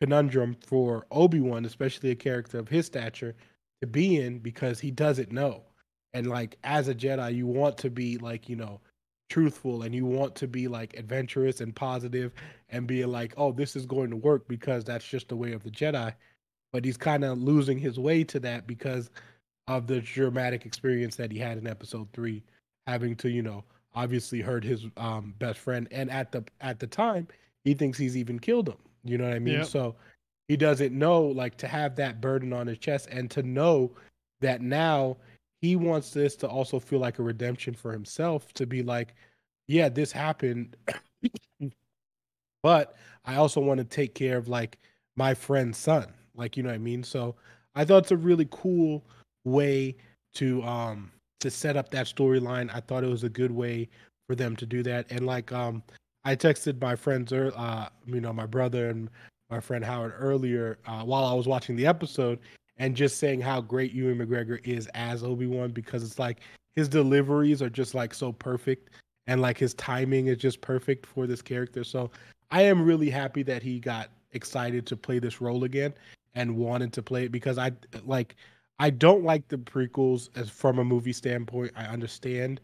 conundrum 0.00 0.56
for 0.66 1.06
Obi-Wan, 1.12 1.64
especially 1.64 2.10
a 2.10 2.16
character 2.16 2.58
of 2.58 2.68
his 2.68 2.86
stature, 2.86 3.36
to 3.80 3.86
be 3.86 4.20
in 4.20 4.40
because 4.40 4.80
he 4.80 4.90
doesn't 4.90 5.30
know. 5.30 5.62
And 6.14 6.26
like 6.26 6.58
as 6.64 6.88
a 6.88 6.94
Jedi, 6.94 7.32
you 7.36 7.46
want 7.46 7.78
to 7.78 7.90
be 7.90 8.18
like, 8.18 8.48
you 8.48 8.56
know, 8.56 8.80
truthful 9.28 9.82
and 9.82 9.94
you 9.94 10.04
want 10.04 10.34
to 10.34 10.48
be 10.48 10.66
like 10.66 10.96
adventurous 10.98 11.60
and 11.60 11.76
positive 11.76 12.32
and 12.70 12.88
be 12.88 13.04
like, 13.04 13.32
oh, 13.36 13.52
this 13.52 13.76
is 13.76 13.86
going 13.86 14.10
to 14.10 14.16
work 14.16 14.48
because 14.48 14.82
that's 14.82 15.06
just 15.06 15.28
the 15.28 15.36
way 15.36 15.52
of 15.52 15.62
the 15.62 15.70
Jedi. 15.70 16.12
But 16.72 16.84
he's 16.84 16.96
kind 16.96 17.24
of 17.24 17.38
losing 17.38 17.78
his 17.78 18.00
way 18.00 18.24
to 18.24 18.40
that 18.40 18.66
because 18.66 19.10
of 19.68 19.86
the 19.86 20.00
dramatic 20.00 20.66
experience 20.66 21.14
that 21.14 21.30
he 21.30 21.38
had 21.38 21.56
in 21.56 21.68
episode 21.68 22.08
three, 22.12 22.42
having 22.86 23.16
to, 23.16 23.30
you 23.30 23.42
know, 23.42 23.64
obviously 23.94 24.40
hurt 24.40 24.64
his 24.64 24.86
um, 24.96 25.34
best 25.38 25.58
friend. 25.58 25.88
And 25.90 26.10
at 26.10 26.32
the 26.32 26.44
at 26.60 26.78
the 26.78 26.86
time, 26.86 27.28
he 27.64 27.74
thinks 27.74 27.98
he's 27.98 28.16
even 28.16 28.38
killed 28.38 28.68
him. 28.68 28.78
You 29.04 29.18
know 29.18 29.24
what 29.24 29.34
I 29.34 29.38
mean? 29.38 29.58
Yep. 29.58 29.66
So 29.66 29.96
he 30.48 30.56
doesn't 30.56 30.96
know 30.96 31.22
like 31.22 31.56
to 31.58 31.68
have 31.68 31.96
that 31.96 32.20
burden 32.20 32.52
on 32.52 32.66
his 32.66 32.78
chest 32.78 33.08
and 33.10 33.30
to 33.30 33.42
know 33.42 33.92
that 34.40 34.60
now 34.62 35.16
he 35.60 35.76
wants 35.76 36.10
this 36.10 36.36
to 36.36 36.48
also 36.48 36.80
feel 36.80 36.98
like 36.98 37.18
a 37.18 37.22
redemption 37.22 37.74
for 37.74 37.92
himself 37.92 38.52
to 38.54 38.66
be 38.66 38.82
like, 38.82 39.14
yeah, 39.68 39.88
this 39.88 40.10
happened, 40.10 40.76
but 42.62 42.96
I 43.24 43.36
also 43.36 43.60
want 43.60 43.78
to 43.78 43.84
take 43.84 44.14
care 44.14 44.38
of 44.38 44.48
like 44.48 44.78
my 45.16 45.34
friend's 45.34 45.78
son. 45.78 46.06
Like, 46.34 46.56
you 46.56 46.62
know 46.62 46.70
what 46.70 46.76
I 46.76 46.78
mean? 46.78 47.04
So 47.04 47.36
I 47.74 47.84
thought 47.84 48.04
it's 48.04 48.10
a 48.10 48.16
really 48.16 48.48
cool 48.50 49.04
way 49.44 49.96
to 50.34 50.62
um 50.62 51.10
to 51.40 51.50
set 51.50 51.76
up 51.76 51.90
that 51.90 52.06
storyline. 52.06 52.70
I 52.74 52.80
thought 52.80 53.04
it 53.04 53.10
was 53.10 53.24
a 53.24 53.28
good 53.28 53.50
way 53.50 53.88
for 54.26 54.34
them 54.34 54.56
to 54.56 54.66
do 54.66 54.82
that. 54.84 55.10
And 55.10 55.26
like 55.26 55.52
um 55.52 55.82
I 56.24 56.36
texted 56.36 56.80
my 56.80 56.96
friends 56.96 57.32
uh 57.32 57.88
you 58.06 58.20
know, 58.20 58.32
my 58.32 58.46
brother 58.46 58.88
and 58.88 59.10
my 59.50 59.60
friend 59.60 59.84
Howard 59.84 60.14
earlier 60.16 60.78
uh, 60.86 61.02
while 61.02 61.24
I 61.24 61.34
was 61.34 61.48
watching 61.48 61.74
the 61.74 61.86
episode 61.86 62.38
and 62.78 62.96
just 62.96 63.18
saying 63.18 63.40
how 63.40 63.60
great 63.60 63.92
Ewan 63.92 64.18
McGregor 64.18 64.64
is 64.66 64.86
as 64.94 65.24
Obi 65.24 65.46
Wan 65.46 65.70
because 65.70 66.02
it's 66.04 66.18
like 66.18 66.40
his 66.76 66.88
deliveries 66.88 67.60
are 67.60 67.68
just 67.68 67.94
like 67.94 68.14
so 68.14 68.32
perfect 68.32 68.90
and 69.26 69.42
like 69.42 69.58
his 69.58 69.74
timing 69.74 70.28
is 70.28 70.38
just 70.38 70.60
perfect 70.60 71.04
for 71.04 71.26
this 71.26 71.42
character. 71.42 71.84
So 71.84 72.10
I 72.50 72.62
am 72.62 72.82
really 72.82 73.10
happy 73.10 73.42
that 73.44 73.62
he 73.62 73.80
got 73.80 74.10
excited 74.32 74.86
to 74.86 74.96
play 74.96 75.18
this 75.18 75.40
role 75.40 75.64
again 75.64 75.92
and 76.34 76.56
wanted 76.56 76.92
to 76.94 77.02
play 77.02 77.24
it 77.24 77.32
because 77.32 77.58
I 77.58 77.72
like 78.04 78.36
I 78.80 78.90
don't 78.90 79.22
like 79.22 79.46
the 79.48 79.58
prequels 79.58 80.30
as 80.36 80.50
from 80.50 80.78
a 80.78 80.84
movie 80.84 81.12
standpoint. 81.12 81.70
I 81.76 81.84
understand 81.84 82.60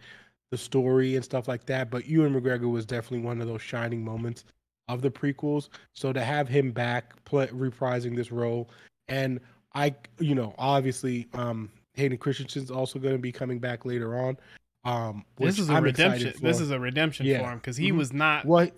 the 0.50 0.56
story 0.56 1.14
and 1.14 1.24
stuff 1.24 1.46
like 1.46 1.66
that, 1.66 1.90
but 1.90 2.06
Ewan 2.06 2.34
McGregor 2.34 2.70
was 2.70 2.86
definitely 2.86 3.24
one 3.26 3.40
of 3.40 3.46
those 3.46 3.62
shining 3.62 4.04
moments 4.04 4.44
of 4.88 5.02
the 5.02 5.10
prequels. 5.10 5.68
So 5.92 6.12
to 6.12 6.22
have 6.24 6.48
him 6.48 6.72
back 6.72 7.22
play, 7.24 7.48
reprising 7.48 8.16
this 8.16 8.32
role 8.32 8.70
and 9.08 9.40
I, 9.74 9.94
you 10.18 10.34
know, 10.34 10.54
obviously, 10.58 11.28
um, 11.34 11.70
Hayden 11.94 12.16
Christensen's 12.16 12.70
also 12.70 12.98
going 12.98 13.14
to 13.14 13.20
be 13.20 13.30
coming 13.30 13.58
back 13.58 13.84
later 13.84 14.18
on. 14.18 14.38
Um, 14.84 15.24
this 15.36 15.58
is 15.58 15.68
a 15.68 15.74
I'm 15.74 15.84
redemption. 15.84 16.32
This 16.40 16.60
is 16.60 16.70
a 16.70 16.80
redemption 16.80 17.26
yeah. 17.26 17.42
for 17.42 17.50
him 17.50 17.58
because 17.58 17.76
he 17.76 17.88
mm-hmm. 17.88 17.98
was 17.98 18.12
not. 18.12 18.46
What 18.46 18.72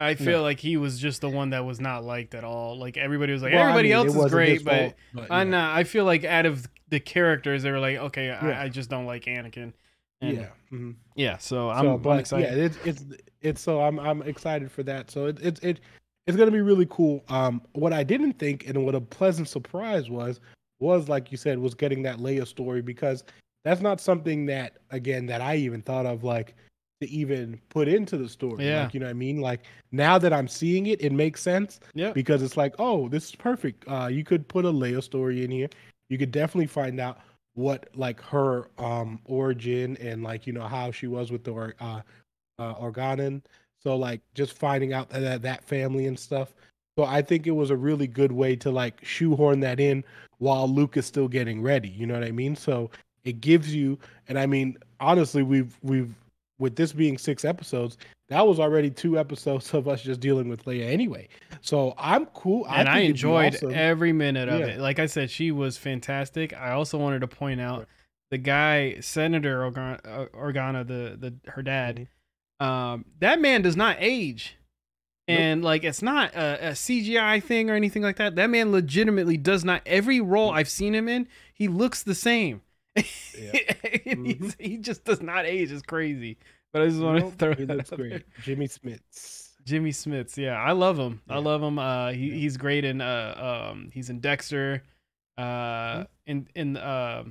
I 0.00 0.14
feel 0.14 0.38
no. 0.38 0.42
like 0.42 0.58
he 0.58 0.76
was 0.76 0.98
just 0.98 1.20
the 1.20 1.28
one 1.28 1.50
that 1.50 1.64
was 1.64 1.80
not 1.80 2.04
liked 2.04 2.34
at 2.34 2.42
all. 2.42 2.78
Like 2.78 2.96
everybody 2.96 3.32
was 3.32 3.42
like, 3.42 3.52
well, 3.52 3.62
everybody 3.62 3.94
I 3.94 3.98
mean, 3.98 4.08
else 4.08 4.24
is 4.24 4.30
great, 4.32 4.64
but, 4.64 4.74
fault, 4.74 4.94
but 5.14 5.26
yeah. 5.30 5.44
Not. 5.44 5.76
I 5.76 5.84
feel 5.84 6.04
like 6.04 6.24
out 6.24 6.46
of 6.46 6.66
the 6.90 7.00
characters, 7.00 7.62
they 7.62 7.70
were 7.70 7.80
like, 7.80 7.96
okay, 7.96 8.26
yeah. 8.26 8.40
I, 8.42 8.64
I, 8.64 8.68
just 8.68 8.90
don't 8.90 9.06
like 9.06 9.24
Anakin. 9.24 9.72
And 10.20 10.36
yeah, 10.36 10.46
mm-hmm. 10.70 10.90
yeah. 11.14 11.38
So 11.38 11.70
I'm, 11.70 11.84
so, 11.84 11.98
but, 11.98 12.10
I'm 12.10 12.18
excited. 12.18 12.58
Yeah, 12.58 12.64
it's 12.64 12.78
it's 12.84 13.04
it's 13.40 13.60
so 13.60 13.80
I'm 13.80 13.98
I'm 13.98 14.22
excited 14.22 14.70
for 14.70 14.82
that. 14.82 15.10
So 15.10 15.26
it, 15.26 15.38
it's 15.40 15.60
it 15.60 15.80
it's 16.26 16.36
gonna 16.36 16.50
be 16.50 16.60
really 16.60 16.86
cool. 16.90 17.24
Um, 17.28 17.62
what 17.72 17.94
I 17.94 18.04
didn't 18.04 18.34
think 18.34 18.66
and 18.68 18.84
what 18.84 18.94
a 18.94 19.00
pleasant 19.00 19.48
surprise 19.48 20.10
was 20.10 20.40
was 20.78 21.08
like 21.08 21.32
you 21.32 21.38
said 21.38 21.58
was 21.58 21.74
getting 21.74 22.02
that 22.02 22.18
Leia 22.18 22.46
story 22.46 22.82
because 22.82 23.24
that's 23.64 23.80
not 23.80 24.00
something 24.00 24.44
that 24.46 24.78
again 24.90 25.24
that 25.26 25.40
I 25.40 25.56
even 25.56 25.80
thought 25.80 26.04
of 26.04 26.22
like 26.22 26.54
to 27.00 27.08
even 27.08 27.58
put 27.70 27.88
into 27.88 28.18
the 28.18 28.28
story. 28.28 28.66
Yeah. 28.66 28.84
Like, 28.84 28.94
you 28.94 29.00
know 29.00 29.06
what 29.06 29.10
I 29.10 29.14
mean? 29.14 29.40
Like 29.40 29.62
now 29.90 30.18
that 30.18 30.32
I'm 30.32 30.48
seeing 30.48 30.86
it, 30.86 31.00
it 31.00 31.12
makes 31.12 31.40
sense. 31.40 31.80
Yeah. 31.94 32.12
Because 32.12 32.42
it's 32.42 32.56
like, 32.56 32.74
oh, 32.78 33.08
this 33.08 33.30
is 33.30 33.34
perfect. 33.34 33.84
Uh, 33.88 34.08
you 34.08 34.22
could 34.22 34.46
put 34.48 34.64
a 34.64 34.70
Leia 34.70 35.02
story 35.02 35.44
in 35.44 35.50
here. 35.50 35.68
You 36.10 36.18
could 36.18 36.32
definitely 36.32 36.66
find 36.66 37.00
out 37.00 37.20
what 37.54 37.88
like 37.94 38.20
her 38.20 38.68
um 38.78 39.20
origin 39.24 39.96
and 39.96 40.22
like 40.22 40.46
you 40.46 40.52
know 40.52 40.66
how 40.66 40.90
she 40.90 41.06
was 41.06 41.32
with 41.32 41.44
the 41.44 41.74
uh, 41.80 42.02
uh 42.58 42.72
Organon. 42.72 43.42
So 43.82 43.96
like 43.96 44.20
just 44.34 44.52
finding 44.52 44.92
out 44.92 45.08
that 45.10 45.42
that 45.42 45.64
family 45.64 46.06
and 46.06 46.18
stuff. 46.18 46.54
So 46.98 47.04
I 47.04 47.22
think 47.22 47.46
it 47.46 47.52
was 47.52 47.70
a 47.70 47.76
really 47.76 48.06
good 48.06 48.32
way 48.32 48.56
to 48.56 48.70
like 48.70 49.02
shoehorn 49.04 49.60
that 49.60 49.80
in 49.80 50.04
while 50.38 50.68
Luke 50.68 50.96
is 50.96 51.06
still 51.06 51.28
getting 51.28 51.62
ready. 51.62 51.88
You 51.88 52.06
know 52.06 52.14
what 52.14 52.24
I 52.24 52.30
mean? 52.30 52.54
So 52.56 52.90
it 53.24 53.40
gives 53.40 53.74
you, 53.74 53.98
and 54.28 54.38
I 54.38 54.46
mean 54.46 54.76
honestly, 55.00 55.42
we've 55.42 55.78
we've 55.82 56.14
with 56.58 56.76
this 56.76 56.92
being 56.92 57.16
six 57.16 57.44
episodes, 57.44 57.96
that 58.30 58.46
was 58.46 58.60
already 58.60 58.90
two 58.90 59.18
episodes 59.18 59.74
of 59.74 59.88
us 59.88 60.02
just 60.02 60.20
dealing 60.20 60.48
with 60.48 60.64
Leia 60.64 60.86
anyway. 60.88 61.28
So 61.60 61.94
I'm 61.98 62.26
cool. 62.26 62.64
And 62.68 62.88
I, 62.88 62.98
I 62.98 63.00
enjoyed 63.00 63.56
awesome. 63.56 63.74
every 63.74 64.12
minute 64.12 64.48
of 64.48 64.60
yeah. 64.60 64.66
it. 64.66 64.80
Like 64.80 65.00
I 65.00 65.06
said, 65.06 65.30
she 65.30 65.50
was 65.50 65.76
fantastic. 65.76 66.56
I 66.56 66.70
also 66.70 66.96
wanted 66.96 67.20
to 67.20 67.26
point 67.26 67.60
out 67.60 67.88
the 68.30 68.38
guy, 68.38 69.00
Senator 69.00 69.68
Organa, 69.68 69.98
uh, 70.04 70.26
Organa 70.26 70.86
the 70.86 71.16
the 71.18 71.50
her 71.50 71.62
dad. 71.62 72.08
Mm-hmm. 72.60 72.66
Um, 72.66 73.04
that 73.18 73.40
man 73.40 73.62
does 73.62 73.76
not 73.76 73.96
age. 73.98 74.56
And 75.26 75.60
nope. 75.60 75.66
like 75.66 75.84
it's 75.84 76.02
not 76.02 76.34
a, 76.34 76.68
a, 76.68 76.70
CGI 76.72 77.42
thing 77.42 77.70
or 77.70 77.74
anything 77.74 78.02
like 78.02 78.16
that. 78.16 78.36
That 78.36 78.50
man 78.50 78.72
legitimately 78.72 79.36
does 79.36 79.64
not. 79.64 79.82
Every 79.86 80.20
role 80.20 80.50
I've 80.50 80.68
seen 80.68 80.94
him 80.94 81.08
in, 81.08 81.28
he 81.54 81.68
looks 81.68 82.02
the 82.02 82.14
same. 82.14 82.62
Yeah. 83.38 83.52
mm-hmm. 83.52 84.48
he 84.58 84.76
just 84.76 85.04
does 85.04 85.22
not 85.22 85.46
age. 85.46 85.72
It's 85.72 85.82
crazy. 85.82 86.36
But 86.72 86.82
I 86.82 86.86
just 86.86 87.00
want 87.00 87.18
nope, 87.18 87.32
to 87.32 87.36
throw 87.36 87.54
that 87.66 87.76
looks 87.76 87.90
great. 87.90 88.10
There. 88.10 88.22
Jimmy 88.42 88.68
Smits. 88.68 89.48
Jimmy 89.64 89.90
Smits. 89.90 90.36
Yeah, 90.36 90.60
I 90.60 90.72
love 90.72 90.98
him. 90.98 91.20
Yeah. 91.28 91.36
I 91.36 91.38
love 91.38 91.62
him. 91.62 91.78
Uh, 91.78 92.12
he, 92.12 92.28
yeah. 92.28 92.34
he's 92.34 92.56
great 92.56 92.84
in 92.84 93.00
uh, 93.00 93.68
um, 93.72 93.90
he's 93.92 94.10
in 94.10 94.20
Dexter. 94.20 94.82
Uh, 95.36 95.42
mm-hmm. 95.42 96.02
in 96.26 96.48
in 96.54 96.76
uh, 96.76 97.24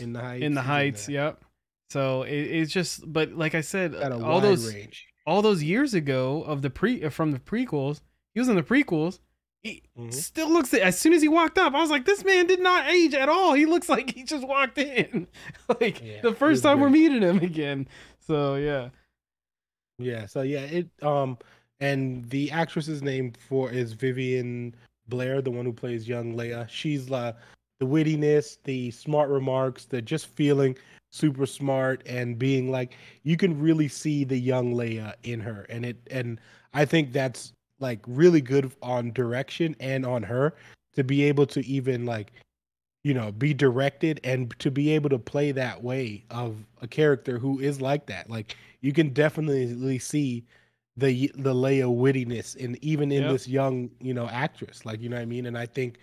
in 0.00 0.12
the 0.12 0.20
heights. 0.20 0.42
In 0.42 0.54
the 0.54 0.62
heights. 0.62 1.08
Yep. 1.08 1.44
So 1.90 2.22
it, 2.22 2.32
it's 2.32 2.72
just, 2.72 3.12
but 3.12 3.32
like 3.32 3.54
I 3.54 3.60
said, 3.60 3.94
all 3.94 4.40
those 4.40 4.74
range. 4.74 5.06
all 5.26 5.42
those 5.42 5.62
years 5.62 5.92
ago 5.92 6.42
of 6.42 6.62
the 6.62 6.70
pre 6.70 7.08
from 7.10 7.32
the 7.32 7.38
prequels, 7.38 8.00
he 8.32 8.40
was 8.40 8.48
in 8.48 8.56
the 8.56 8.62
prequels 8.62 9.18
he 9.62 9.82
mm-hmm. 9.96 10.10
still 10.10 10.50
looks 10.50 10.74
as 10.74 10.98
soon 10.98 11.12
as 11.12 11.22
he 11.22 11.28
walked 11.28 11.56
up, 11.56 11.72
I 11.72 11.80
was 11.80 11.90
like, 11.90 12.04
this 12.04 12.24
man 12.24 12.46
did 12.46 12.60
not 12.60 12.88
age 12.88 13.14
at 13.14 13.28
all. 13.28 13.54
He 13.54 13.64
looks 13.64 13.88
like 13.88 14.10
he 14.10 14.24
just 14.24 14.46
walked 14.46 14.76
in. 14.76 15.28
like 15.80 16.02
yeah, 16.02 16.20
the 16.20 16.34
first 16.34 16.64
time 16.64 16.78
great. 16.78 16.82
we're 16.82 16.90
meeting 16.90 17.22
him 17.22 17.38
again. 17.38 17.86
So 18.26 18.56
yeah. 18.56 18.90
Yeah, 19.98 20.26
so 20.26 20.42
yeah, 20.42 20.62
it 20.62 20.88
um 21.02 21.38
and 21.80 22.24
the 22.30 22.50
actress's 22.50 23.02
name 23.02 23.32
for 23.32 23.70
is 23.70 23.92
Vivien 23.92 24.74
Blair, 25.08 25.42
the 25.42 25.50
one 25.50 25.64
who 25.64 25.72
plays 25.72 26.08
young 26.08 26.34
Leia. 26.34 26.68
She's 26.68 27.10
uh, 27.10 27.32
the 27.80 27.86
wittiness, 27.86 28.58
the 28.64 28.90
smart 28.92 29.28
remarks, 29.30 29.84
the 29.86 30.00
just 30.00 30.28
feeling 30.28 30.76
super 31.10 31.44
smart 31.44 32.02
and 32.06 32.38
being 32.38 32.70
like 32.70 32.96
you 33.22 33.36
can 33.36 33.58
really 33.60 33.88
see 33.88 34.24
the 34.24 34.38
young 34.38 34.74
Leia 34.74 35.14
in 35.24 35.40
her. 35.40 35.66
And 35.68 35.84
it 35.84 35.96
and 36.10 36.40
I 36.72 36.84
think 36.84 37.12
that's 37.12 37.52
like 37.80 38.00
really 38.06 38.40
good 38.40 38.72
on 38.82 39.12
direction 39.12 39.74
and 39.80 40.06
on 40.06 40.22
her 40.22 40.54
to 40.94 41.02
be 41.02 41.22
able 41.24 41.46
to 41.46 41.66
even 41.66 42.06
like 42.06 42.32
you 43.04 43.14
know 43.14 43.32
be 43.32 43.52
directed 43.52 44.20
and 44.24 44.54
to 44.58 44.70
be 44.70 44.90
able 44.90 45.10
to 45.10 45.18
play 45.18 45.52
that 45.52 45.82
way 45.82 46.24
of 46.30 46.56
a 46.80 46.86
character 46.86 47.38
who 47.38 47.58
is 47.58 47.80
like 47.80 48.06
that 48.06 48.28
like 48.30 48.56
you 48.80 48.92
can 48.92 49.10
definitely 49.10 49.98
see 49.98 50.44
the 50.96 51.30
the 51.36 51.54
Leia 51.54 51.84
wittiness 51.84 52.62
and 52.62 52.82
even 52.82 53.10
in 53.10 53.22
yep. 53.22 53.32
this 53.32 53.48
young 53.48 53.90
you 54.00 54.14
know 54.14 54.28
actress 54.28 54.84
like 54.84 55.00
you 55.00 55.08
know 55.08 55.16
what 55.16 55.22
I 55.22 55.26
mean 55.26 55.46
and 55.46 55.56
I 55.56 55.66
think 55.66 55.98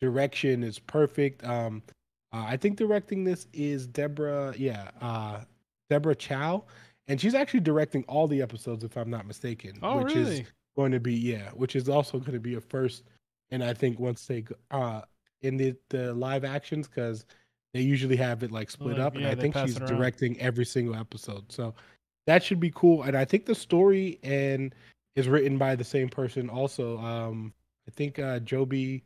direction 0.00 0.62
is 0.64 0.78
perfect 0.78 1.44
um 1.44 1.82
uh, 2.32 2.44
I 2.46 2.56
think 2.56 2.76
directing 2.76 3.24
this 3.24 3.48
is 3.52 3.86
Deborah 3.86 4.54
yeah 4.56 4.90
uh 5.00 5.40
Deborah 5.90 6.14
Chow 6.14 6.64
and 7.10 7.20
she's 7.20 7.34
actually 7.34 7.60
directing 7.60 8.04
all 8.04 8.28
the 8.28 8.40
episodes 8.40 8.84
if 8.84 8.96
I'm 8.96 9.10
not 9.10 9.26
mistaken 9.26 9.78
oh, 9.82 9.98
which 9.98 10.14
really? 10.14 10.40
is 10.40 10.46
going 10.76 10.92
to 10.92 11.00
be 11.00 11.14
yeah, 11.14 11.50
which 11.54 11.76
is 11.76 11.88
also 11.88 12.18
going 12.18 12.32
to 12.32 12.40
be 12.40 12.54
a 12.54 12.60
first. 12.60 13.02
And 13.50 13.64
I 13.64 13.74
think 13.74 13.98
once 13.98 14.26
they 14.26 14.44
uh 14.70 15.02
in 15.42 15.56
the 15.56 15.74
the 15.88 16.12
live 16.14 16.44
actions 16.44 16.88
because 16.88 17.24
they 17.72 17.80
usually 17.80 18.16
have 18.16 18.42
it 18.42 18.50
like 18.50 18.70
split 18.70 18.98
up, 18.98 19.14
yeah, 19.14 19.20
and 19.20 19.28
I 19.28 19.40
think 19.40 19.56
she's 19.56 19.76
directing 19.76 20.38
every 20.40 20.64
single 20.64 20.96
episode. 20.96 21.50
So 21.50 21.74
that 22.26 22.42
should 22.42 22.60
be 22.60 22.72
cool. 22.74 23.02
And 23.02 23.16
I 23.16 23.24
think 23.24 23.46
the 23.46 23.54
story 23.54 24.18
and 24.22 24.74
is 25.16 25.28
written 25.28 25.58
by 25.58 25.76
the 25.76 25.84
same 25.84 26.08
person 26.08 26.48
also. 26.48 26.98
Um, 26.98 27.52
I 27.88 27.90
think 27.92 28.18
uh, 28.18 28.40
Joby 28.40 29.04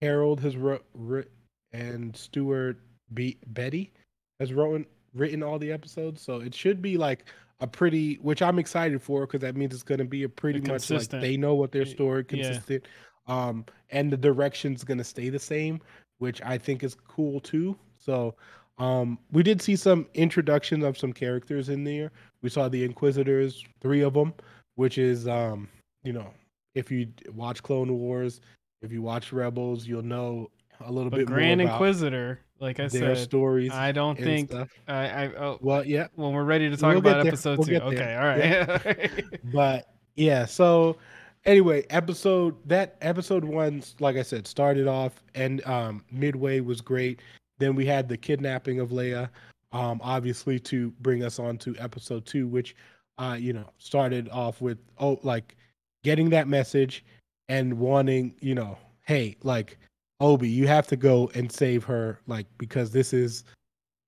Harold 0.00 0.40
has 0.40 0.56
wrote, 0.56 0.84
writ, 0.94 1.30
and 1.72 2.16
Stuart 2.16 2.78
B- 3.14 3.38
Beattie 3.52 3.92
has 4.38 4.52
written 4.52 4.86
written 5.14 5.42
all 5.42 5.58
the 5.58 5.72
episodes. 5.72 6.22
So 6.22 6.40
it 6.40 6.54
should 6.54 6.80
be 6.80 6.96
like 6.96 7.26
a 7.60 7.66
pretty, 7.66 8.14
which 8.16 8.42
I'm 8.42 8.58
excited 8.58 9.02
for 9.02 9.26
because 9.26 9.40
that 9.40 9.56
means 9.56 9.74
it's 9.74 9.82
going 9.82 9.98
to 9.98 10.04
be 10.04 10.22
a 10.24 10.28
pretty 10.28 10.60
much 10.60 10.90
like 10.90 11.08
they 11.08 11.36
know 11.36 11.54
what 11.54 11.72
their 11.72 11.86
story 11.86 12.24
consistent, 12.24 12.84
yeah. 12.84 12.90
Um, 13.30 13.64
and 13.90 14.12
the 14.12 14.16
direction's 14.16 14.84
going 14.84 14.98
to 14.98 15.04
stay 15.04 15.28
the 15.28 15.38
same, 15.38 15.80
which 16.18 16.42
I 16.42 16.58
think 16.58 16.82
is 16.82 16.96
cool 17.08 17.40
too. 17.40 17.76
So, 17.98 18.34
um, 18.78 19.18
we 19.30 19.42
did 19.42 19.60
see 19.60 19.76
some 19.76 20.06
introduction 20.14 20.82
of 20.82 20.98
some 20.98 21.12
characters 21.12 21.68
in 21.68 21.84
there. 21.84 22.10
We 22.42 22.48
saw 22.48 22.68
the 22.68 22.82
Inquisitors, 22.82 23.62
three 23.80 24.00
of 24.00 24.14
them, 24.14 24.32
which 24.74 24.98
is, 24.98 25.28
um, 25.28 25.68
you 26.02 26.12
know, 26.12 26.32
if 26.74 26.90
you 26.90 27.08
watch 27.34 27.62
Clone 27.62 27.92
Wars, 27.92 28.40
if 28.82 28.90
you 28.90 29.02
watch 29.02 29.32
Rebels, 29.32 29.86
you'll 29.86 30.02
know 30.02 30.50
a 30.80 30.90
little 30.90 31.10
but 31.10 31.18
bit 31.18 31.26
Grand 31.26 31.60
Inquisitor 31.60 32.40
like 32.58 32.80
I 32.80 32.88
their 32.88 33.14
said, 33.14 33.24
stories. 33.24 33.70
I 33.70 33.92
don't 33.92 34.18
think 34.18 34.50
stuff. 34.50 34.68
I, 34.88 34.94
I 34.94 35.26
oh, 35.36 35.58
well, 35.60 35.84
yeah. 35.84 36.08
When 36.14 36.32
we're 36.32 36.44
ready 36.44 36.70
to 36.70 36.76
talk 36.76 36.90
we'll 36.90 36.98
about 36.98 37.26
episode 37.26 37.58
we'll 37.58 37.66
two, 37.66 37.76
okay, 37.76 38.16
all 38.16 38.24
right. 38.24 38.38
Yeah. 38.38 39.38
but 39.52 39.86
yeah, 40.14 40.46
so 40.46 40.96
anyway, 41.44 41.84
episode 41.90 42.56
that 42.66 42.96
episode 43.00 43.44
one, 43.44 43.82
like 43.98 44.16
I 44.16 44.22
said, 44.22 44.46
started 44.46 44.86
off 44.86 45.22
and 45.34 45.64
um, 45.66 46.04
midway 46.10 46.60
was 46.60 46.80
great. 46.80 47.20
Then 47.58 47.74
we 47.74 47.84
had 47.86 48.08
the 48.08 48.16
kidnapping 48.16 48.80
of 48.80 48.90
Leia, 48.90 49.28
um, 49.72 50.00
obviously 50.02 50.58
to 50.60 50.90
bring 51.00 51.22
us 51.22 51.38
on 51.38 51.58
to 51.58 51.76
episode 51.78 52.26
two, 52.26 52.46
which 52.46 52.74
uh, 53.18 53.36
you 53.38 53.52
know 53.52 53.68
started 53.78 54.28
off 54.30 54.60
with 54.60 54.78
oh 54.98 55.18
like 55.22 55.56
getting 56.04 56.30
that 56.30 56.48
message 56.48 57.04
and 57.48 57.78
wanting 57.78 58.34
you 58.40 58.54
know 58.54 58.78
hey 59.02 59.36
like 59.42 59.78
Obi, 60.20 60.48
you 60.48 60.66
have 60.66 60.86
to 60.88 60.96
go 60.96 61.30
and 61.34 61.50
save 61.50 61.82
her, 61.84 62.20
like 62.26 62.46
because 62.58 62.90
this 62.90 63.12
is 63.12 63.44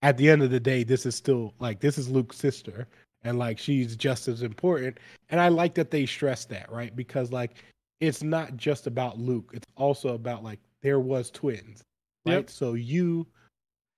at 0.03 0.17
the 0.19 0.29
end 0.29 0.43
of 0.43 0.51
the 0.51 0.61
day, 0.61 0.85
this 0.85 1.07
is 1.07 1.15
still 1.15 1.55
like 1.59 1.81
this 1.81 1.97
is 1.97 2.09
Luke's 2.11 2.37
sister, 2.37 2.87
and 3.25 3.39
like 3.39 3.59
she's 3.59 3.97
just 3.97 4.29
as 4.29 4.43
important. 4.43 4.99
And 5.31 5.41
I 5.41 5.49
like 5.49 5.75
that 5.75 5.91
they 5.91 6.07
stress 6.07 6.45
that, 6.47 6.71
right? 6.71 6.95
Because 6.95 7.33
like 7.33 7.55
it's 8.01 8.23
not 8.23 8.57
just 8.57 8.87
about 8.87 9.19
Luke; 9.19 9.51
it's 9.55 9.67
also 9.77 10.15
about 10.15 10.43
like 10.43 10.59
there 10.83 11.01
was 11.01 11.31
twins, 11.31 11.83
right? 12.27 12.35
Yep. 12.35 12.51
So 12.51 12.75
you 12.75 13.27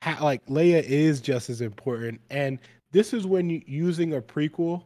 ha- 0.02 0.22
like 0.22 0.44
Leia 0.46 0.82
is 0.82 1.20
just 1.20 1.50
as 1.50 1.60
important, 1.60 2.20
and 2.30 2.58
this 2.92 3.12
is 3.12 3.26
when 3.26 3.50
you, 3.50 3.62
using 3.66 4.14
a 4.14 4.20
prequel 4.20 4.84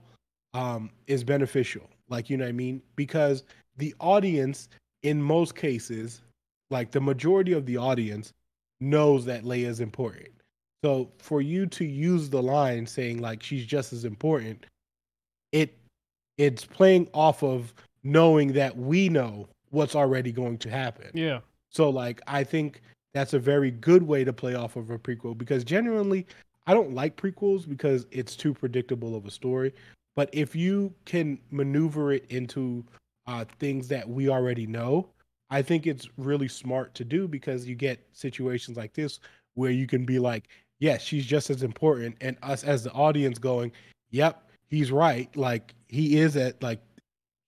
um 0.55 0.91
is 1.07 1.25
beneficial. 1.25 1.89
Like 2.09 2.31
you 2.31 2.37
know 2.37 2.45
what 2.45 2.51
I 2.51 2.53
mean? 2.53 2.83
Because 2.97 3.45
the 3.77 3.95
audience 4.01 4.69
in 5.03 5.23
most 5.23 5.55
cases 5.55 6.23
like 6.71 6.91
the 6.91 7.01
majority 7.01 7.53
of 7.53 7.67
the 7.67 7.77
audience 7.77 8.33
knows 8.81 9.25
that 9.25 9.45
Leia 9.45 9.67
is 9.67 9.81
important. 9.81 10.29
So 10.85 11.11
for 11.19 11.43
you 11.43 11.67
to 11.67 11.85
use 11.85 12.31
the 12.31 12.43
line 12.43 12.87
saying 12.87 13.21
like 13.21 13.43
she's 13.43 13.67
just 13.67 13.93
as 13.93 14.05
important, 14.05 14.67
it 15.53 15.77
it's 16.37 16.65
playing 16.65 17.09
off 17.13 17.43
of 17.43 17.75
knowing 18.05 18.53
that 18.53 18.77
we 18.77 19.09
know 19.09 19.49
what's 19.71 19.97
already 19.97 20.33
going 20.33 20.59
to 20.59 20.71
happen. 20.71 21.11
Yeah. 21.15 21.41
So 21.71 21.91
like 21.91 22.21
I 22.27 22.45
think 22.45 22.81
that's 23.13 23.35
a 23.35 23.39
very 23.39 23.71
good 23.71 24.03
way 24.03 24.25
to 24.25 24.33
play 24.33 24.55
off 24.55 24.77
of 24.77 24.91
a 24.91 24.99
prequel 24.99 25.37
because 25.37 25.65
genuinely 25.65 26.27
I 26.67 26.75
don't 26.75 26.95
like 26.95 27.17
prequels 27.17 27.69
because 27.69 28.07
it's 28.11 28.37
too 28.37 28.55
predictable 28.55 29.17
of 29.17 29.27
a 29.27 29.31
story. 29.31 29.73
But 30.15 30.29
if 30.33 30.55
you 30.55 30.93
can 31.05 31.39
maneuver 31.51 32.13
it 32.13 32.27
into 32.29 32.85
uh, 33.27 33.45
things 33.59 33.89
that 33.89 34.09
we 34.09 34.29
already 34.29 34.67
know, 34.67 35.09
I 35.51 35.63
think 35.63 35.87
it's 35.87 36.09
really 36.19 36.49
smart 36.49 36.95
to 36.95 37.05
do 37.05 37.27
because 37.27 37.67
you 37.67 37.75
get 37.75 38.05
situations 38.13 38.77
like 38.77 38.93
this 38.93 39.21
where 39.55 39.71
you 39.71 39.87
can 39.87 40.05
be 40.05 40.19
like, 40.19 40.49
yes, 40.79 41.03
she's 41.03 41.27
just 41.27 41.51
as 41.51 41.63
important, 41.63 42.17
and 42.21 42.37
us 42.43 42.65
as 42.65 42.85
the 42.85 42.93
audience 42.93 43.39
going, 43.39 43.73
yep, 44.11 44.49
he's 44.69 44.91
right. 44.93 45.35
Like 45.37 45.75
he 45.89 46.19
is 46.19 46.37
at 46.37 46.63
like 46.63 46.81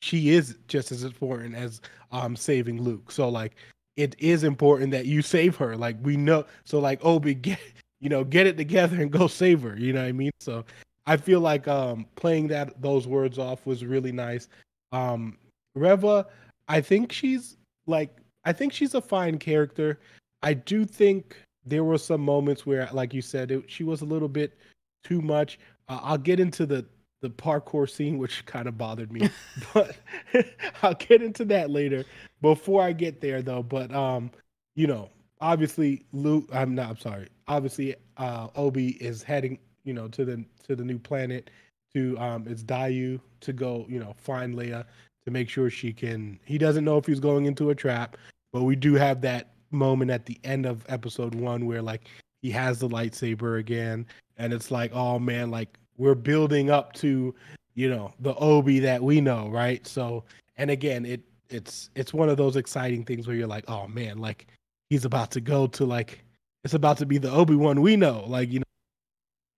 she 0.00 0.30
is 0.30 0.58
just 0.68 0.92
as 0.92 1.04
important 1.04 1.54
as 1.54 1.80
um 2.12 2.36
saving 2.36 2.82
Luke. 2.82 3.10
So 3.12 3.28
like 3.28 3.56
it 3.96 4.16
is 4.18 4.44
important 4.44 4.90
that 4.92 5.06
you 5.06 5.22
save 5.22 5.56
her. 5.56 5.76
Like 5.76 5.96
we 6.02 6.16
know 6.16 6.44
so 6.64 6.78
like 6.78 7.04
Obi 7.04 7.34
get 7.34 7.60
you 8.00 8.08
know, 8.08 8.24
get 8.24 8.46
it 8.46 8.56
together 8.56 9.00
and 9.00 9.10
go 9.10 9.26
save 9.26 9.60
her. 9.62 9.76
You 9.76 9.92
know 9.92 10.00
what 10.00 10.08
I 10.08 10.12
mean? 10.12 10.30
So 10.40 10.64
I 11.06 11.16
feel 11.16 11.40
like 11.40 11.68
um 11.68 12.06
playing 12.16 12.48
that 12.48 12.80
those 12.80 13.06
words 13.06 13.38
off 13.38 13.66
was 13.66 13.84
really 13.84 14.12
nice. 14.12 14.48
Um 14.92 15.36
Reva, 15.74 16.26
I 16.68 16.80
think 16.80 17.12
she's 17.12 17.56
like 17.86 18.16
I 18.44 18.52
think 18.52 18.72
she's 18.72 18.94
a 18.94 19.02
fine 19.02 19.38
character. 19.38 20.00
I 20.42 20.54
do 20.54 20.86
think 20.86 21.36
there 21.64 21.84
were 21.84 21.98
some 21.98 22.20
moments 22.20 22.66
where, 22.66 22.88
like 22.92 23.14
you 23.14 23.22
said, 23.22 23.50
it, 23.50 23.70
she 23.70 23.84
was 23.84 24.00
a 24.00 24.06
little 24.06 24.28
bit 24.28 24.58
too 25.04 25.20
much. 25.20 25.58
Uh, 25.88 26.00
I'll 26.02 26.18
get 26.18 26.40
into 26.40 26.66
the 26.66 26.84
the 27.22 27.30
parkour 27.30 27.88
scene, 27.88 28.16
which 28.16 28.44
kind 28.46 28.66
of 28.66 28.78
bothered 28.78 29.12
me, 29.12 29.28
but 29.74 29.96
I'll 30.82 30.94
get 30.94 31.22
into 31.22 31.44
that 31.46 31.70
later. 31.70 32.04
Before 32.40 32.82
I 32.82 32.92
get 32.92 33.20
there, 33.20 33.42
though, 33.42 33.62
but 33.62 33.92
um, 33.94 34.30
you 34.74 34.86
know, 34.86 35.10
obviously 35.40 36.04
Luke. 36.12 36.48
I'm 36.52 36.74
not. 36.74 36.90
I'm 36.90 36.98
sorry. 36.98 37.28
Obviously, 37.48 37.94
uh, 38.16 38.48
Obi 38.56 38.90
is 39.02 39.22
heading, 39.22 39.58
you 39.84 39.92
know, 39.92 40.08
to 40.08 40.24
the 40.24 40.44
to 40.66 40.76
the 40.76 40.84
new 40.84 40.98
planet. 40.98 41.50
To 41.94 42.16
um, 42.18 42.46
it's 42.48 42.62
Daiyu 42.62 43.20
to 43.40 43.52
go, 43.52 43.84
you 43.88 43.98
know, 43.98 44.14
find 44.16 44.54
Leia 44.54 44.84
to 45.24 45.30
make 45.30 45.48
sure 45.48 45.70
she 45.70 45.92
can. 45.92 46.38
He 46.44 46.56
doesn't 46.56 46.84
know 46.84 46.98
if 46.98 47.06
he's 47.06 47.20
going 47.20 47.46
into 47.46 47.70
a 47.70 47.74
trap, 47.74 48.16
but 48.52 48.62
we 48.62 48.76
do 48.76 48.94
have 48.94 49.20
that 49.22 49.54
moment 49.70 50.10
at 50.10 50.26
the 50.26 50.38
end 50.44 50.66
of 50.66 50.84
episode 50.88 51.34
one 51.34 51.66
where 51.66 51.82
like 51.82 52.08
he 52.42 52.50
has 52.50 52.78
the 52.78 52.88
lightsaber 52.88 53.58
again, 53.58 54.06
and 54.38 54.52
it's 54.52 54.70
like, 54.70 54.92
oh 54.94 55.18
man, 55.18 55.50
like 55.50 55.78
we're 55.96 56.14
building 56.14 56.70
up 56.70 56.92
to, 56.94 57.34
you 57.74 57.90
know, 57.90 58.12
the 58.20 58.34
Obi 58.36 58.78
that 58.80 59.02
we 59.02 59.20
know, 59.20 59.48
right? 59.48 59.86
So, 59.86 60.24
and 60.56 60.70
again, 60.70 61.04
it 61.04 61.22
it's 61.50 61.90
it's 61.94 62.14
one 62.14 62.28
of 62.28 62.36
those 62.36 62.56
exciting 62.56 63.04
things 63.04 63.26
where 63.26 63.36
you're 63.36 63.46
like, 63.46 63.68
oh 63.68 63.86
man, 63.88 64.18
like 64.18 64.46
he's 64.88 65.04
about 65.04 65.30
to 65.32 65.40
go 65.40 65.66
to 65.66 65.84
like 65.84 66.24
it's 66.64 66.74
about 66.74 66.98
to 66.98 67.06
be 67.06 67.18
the 67.18 67.30
Obi 67.30 67.54
Wan 67.54 67.80
we 67.80 67.96
know, 67.96 68.24
like 68.26 68.50
you 68.50 68.60
know, 68.60 68.64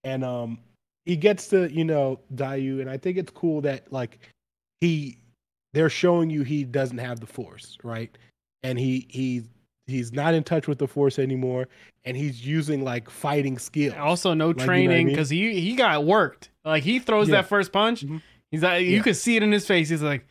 and 0.04 0.24
um 0.24 0.58
he 1.04 1.16
gets 1.16 1.48
to 1.48 1.72
you 1.72 1.84
know 1.84 2.20
Daiyu, 2.34 2.80
and 2.80 2.90
I 2.90 2.96
think 2.96 3.18
it's 3.18 3.30
cool 3.30 3.60
that 3.62 3.92
like 3.92 4.18
he 4.80 5.18
they're 5.72 5.90
showing 5.90 6.30
you 6.30 6.42
he 6.42 6.64
doesn't 6.64 6.98
have 6.98 7.20
the 7.20 7.26
Force, 7.26 7.78
right? 7.82 8.16
And 8.62 8.78
he 8.78 9.06
he 9.08 9.44
he's 9.86 10.12
not 10.12 10.34
in 10.34 10.44
touch 10.44 10.68
with 10.68 10.78
the 10.78 10.86
Force 10.86 11.18
anymore, 11.18 11.68
and 12.04 12.16
he's 12.16 12.44
using 12.46 12.84
like 12.84 13.10
fighting 13.10 13.58
skills. 13.58 13.94
Also, 13.98 14.34
no 14.34 14.48
like, 14.48 14.58
training 14.58 15.08
because 15.08 15.32
you 15.32 15.46
know 15.46 15.50
I 15.50 15.54
mean? 15.54 15.62
he 15.62 15.70
he 15.70 15.76
got 15.76 16.04
worked. 16.04 16.50
Like 16.64 16.82
he 16.82 16.98
throws 16.98 17.28
yeah. 17.28 17.36
that 17.36 17.48
first 17.48 17.72
punch, 17.72 18.04
mm-hmm. 18.04 18.18
he's 18.50 18.62
like 18.62 18.82
you 18.82 18.96
yeah. 18.96 19.02
could 19.02 19.16
see 19.16 19.36
it 19.36 19.42
in 19.42 19.52
his 19.52 19.66
face. 19.66 19.88
He's 19.88 20.02
like. 20.02 20.26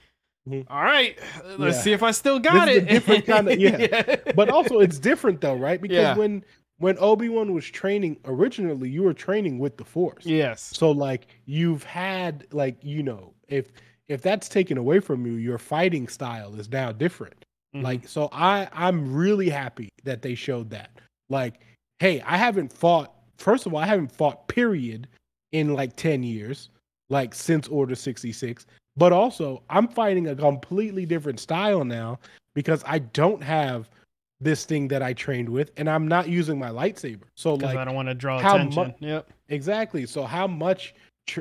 Mm-hmm. 0.49 0.73
All 0.73 0.81
right, 0.81 1.19
let's 1.59 1.77
yeah. 1.77 1.81
see 1.83 1.91
if 1.91 2.01
I 2.01 2.09
still 2.09 2.39
got 2.39 2.65
this 2.65 2.77
it. 2.77 2.87
different 2.87 3.27
kind 3.27 3.47
of 3.47 3.59
yeah. 3.59 3.77
yeah. 3.77 4.15
but 4.35 4.49
also 4.49 4.79
it's 4.79 4.97
different 4.97 5.39
though, 5.39 5.53
right? 5.53 5.79
Because 5.79 6.17
when 6.17 6.43
when 6.79 6.97
Obi 6.97 7.29
Wan 7.29 7.53
was 7.53 7.63
training 7.63 8.17
originally, 8.25 8.89
you 8.89 9.03
were 9.03 9.13
training 9.13 9.59
with 9.59 9.77
the 9.77 9.85
Force. 9.85 10.25
Yes. 10.25 10.71
So 10.73 10.89
like 10.89 11.27
you've 11.45 11.83
had 11.83 12.47
like 12.51 12.77
you 12.81 13.03
know 13.03 13.35
if 13.49 13.71
if 14.07 14.23
that's 14.23 14.49
taken 14.49 14.79
away 14.79 14.99
from 14.99 15.27
you, 15.27 15.33
your 15.33 15.59
fighting 15.59 16.07
style 16.07 16.55
is 16.55 16.69
now 16.71 16.91
different. 16.91 17.45
Mm-hmm. 17.75 17.85
Like 17.85 18.07
so 18.07 18.29
I 18.31 18.67
I'm 18.73 19.13
really 19.13 19.49
happy 19.49 19.89
that 20.03 20.21
they 20.21 20.35
showed 20.35 20.69
that. 20.71 20.91
Like, 21.29 21.61
hey, 21.99 22.21
I 22.21 22.37
haven't 22.37 22.71
fought 22.71 23.13
first 23.37 23.65
of 23.65 23.73
all, 23.73 23.79
I 23.79 23.85
haven't 23.85 24.11
fought 24.11 24.47
period 24.47 25.07
in 25.51 25.73
like 25.73 25.95
10 25.95 26.23
years, 26.23 26.69
like 27.09 27.33
since 27.35 27.67
Order 27.67 27.95
66. 27.95 28.65
But 28.97 29.13
also, 29.13 29.63
I'm 29.69 29.87
fighting 29.87 30.27
a 30.27 30.35
completely 30.35 31.05
different 31.05 31.39
style 31.39 31.83
now 31.83 32.19
because 32.53 32.83
I 32.85 32.99
don't 32.99 33.41
have 33.41 33.89
this 34.39 34.65
thing 34.65 34.87
that 34.89 35.01
I 35.01 35.13
trained 35.13 35.47
with, 35.47 35.71
and 35.77 35.89
I'm 35.89 36.07
not 36.07 36.27
using 36.27 36.57
my 36.59 36.69
lightsaber. 36.69 37.23
So 37.35 37.53
like, 37.55 37.77
I 37.77 37.85
don't 37.85 37.95
want 37.95 38.07
to 38.09 38.15
draw 38.15 38.39
attention. 38.39 38.95
Mu- 38.99 39.07
yep. 39.07 39.31
Exactly. 39.49 40.05
So 40.05 40.23
how 40.23 40.47
much 40.47 40.93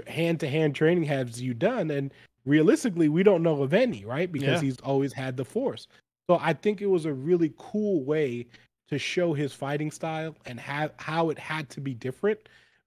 hand 0.06 0.38
to 0.40 0.48
hand 0.48 0.74
training 0.74 1.04
has 1.04 1.40
you 1.40 1.54
done? 1.54 1.90
And 1.90 2.12
realistically, 2.44 3.08
we 3.08 3.22
don't 3.22 3.42
know 3.42 3.62
of 3.62 3.72
any, 3.72 4.04
right? 4.04 4.30
Because 4.30 4.62
yeah. 4.62 4.68
he's 4.68 4.78
always 4.80 5.12
had 5.12 5.36
the 5.36 5.44
force. 5.44 5.86
So 6.30 6.38
I 6.40 6.52
think 6.52 6.80
it 6.80 6.86
was 6.86 7.06
a 7.06 7.12
really 7.12 7.52
cool 7.58 8.04
way 8.04 8.46
to 8.88 9.00
show 9.00 9.32
his 9.32 9.52
fighting 9.52 9.90
style 9.90 10.36
and 10.46 10.60
have 10.60 10.92
how 10.96 11.28
it 11.30 11.36
had 11.40 11.68
to 11.70 11.80
be 11.80 11.92
different 11.92 12.38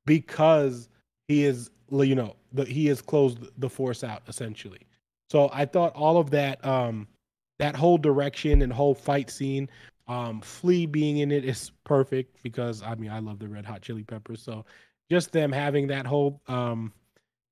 because 0.06 0.88
he 1.28 1.44
is 1.44 1.70
you 1.92 2.16
know 2.16 2.38
the, 2.54 2.64
he 2.64 2.86
has 2.86 3.02
closed 3.02 3.40
the 3.58 3.70
force 3.70 4.02
out 4.02 4.22
essentially. 4.30 4.80
So 5.30 5.50
I 5.52 5.66
thought 5.66 5.94
all 5.94 6.18
of 6.18 6.30
that 6.30 6.66
um 6.66 7.06
that 7.60 7.76
whole 7.76 7.98
direction 7.98 8.62
and 8.62 8.72
whole 8.72 8.96
fight 8.96 9.30
scene 9.30 9.68
um 10.08 10.40
Flea 10.40 10.86
being 10.86 11.18
in 11.18 11.30
it 11.30 11.44
is 11.44 11.70
perfect 11.84 12.42
because 12.44 12.82
I 12.82 12.96
mean 12.96 13.12
I 13.12 13.20
love 13.20 13.40
the 13.40 13.50
red 13.50 13.66
hot 13.66 13.82
chili 13.82 14.06
peppers 14.06 14.42
so 14.42 14.64
just 15.12 15.34
them 15.34 15.52
having 15.52 15.88
that 15.88 16.06
whole 16.06 16.40
um 16.48 16.94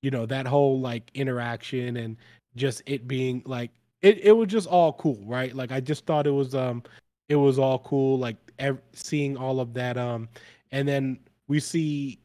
you 0.01 0.09
know 0.09 0.25
that 0.25 0.47
whole 0.47 0.79
like 0.79 1.11
interaction 1.15 1.97
and 1.97 2.15
just 2.55 2.81
it 2.85 3.09
being 3.09 3.43
like 3.45 3.71
it, 4.01 4.19
it 4.19 4.31
was 4.31 4.47
just 4.47 4.67
all 4.67 4.93
cool 4.93 5.19
right? 5.25 5.55
Like 5.55 5.71
i 5.71 5.79
just 5.79 6.05
thought 6.05 6.27
it 6.27 6.31
was 6.31 6.55
um 6.55 6.83
it 7.29 7.35
was 7.35 7.57
all 7.59 7.79
cool 7.79 8.17
like 8.19 8.35
ev- 8.59 8.81
seeing 8.93 9.37
all 9.37 9.59
of 9.59 9.73
that 9.73 9.97
um 9.97 10.27
and 10.71 10.87
then 10.87 11.19
we 11.47 11.59
see 11.59 12.19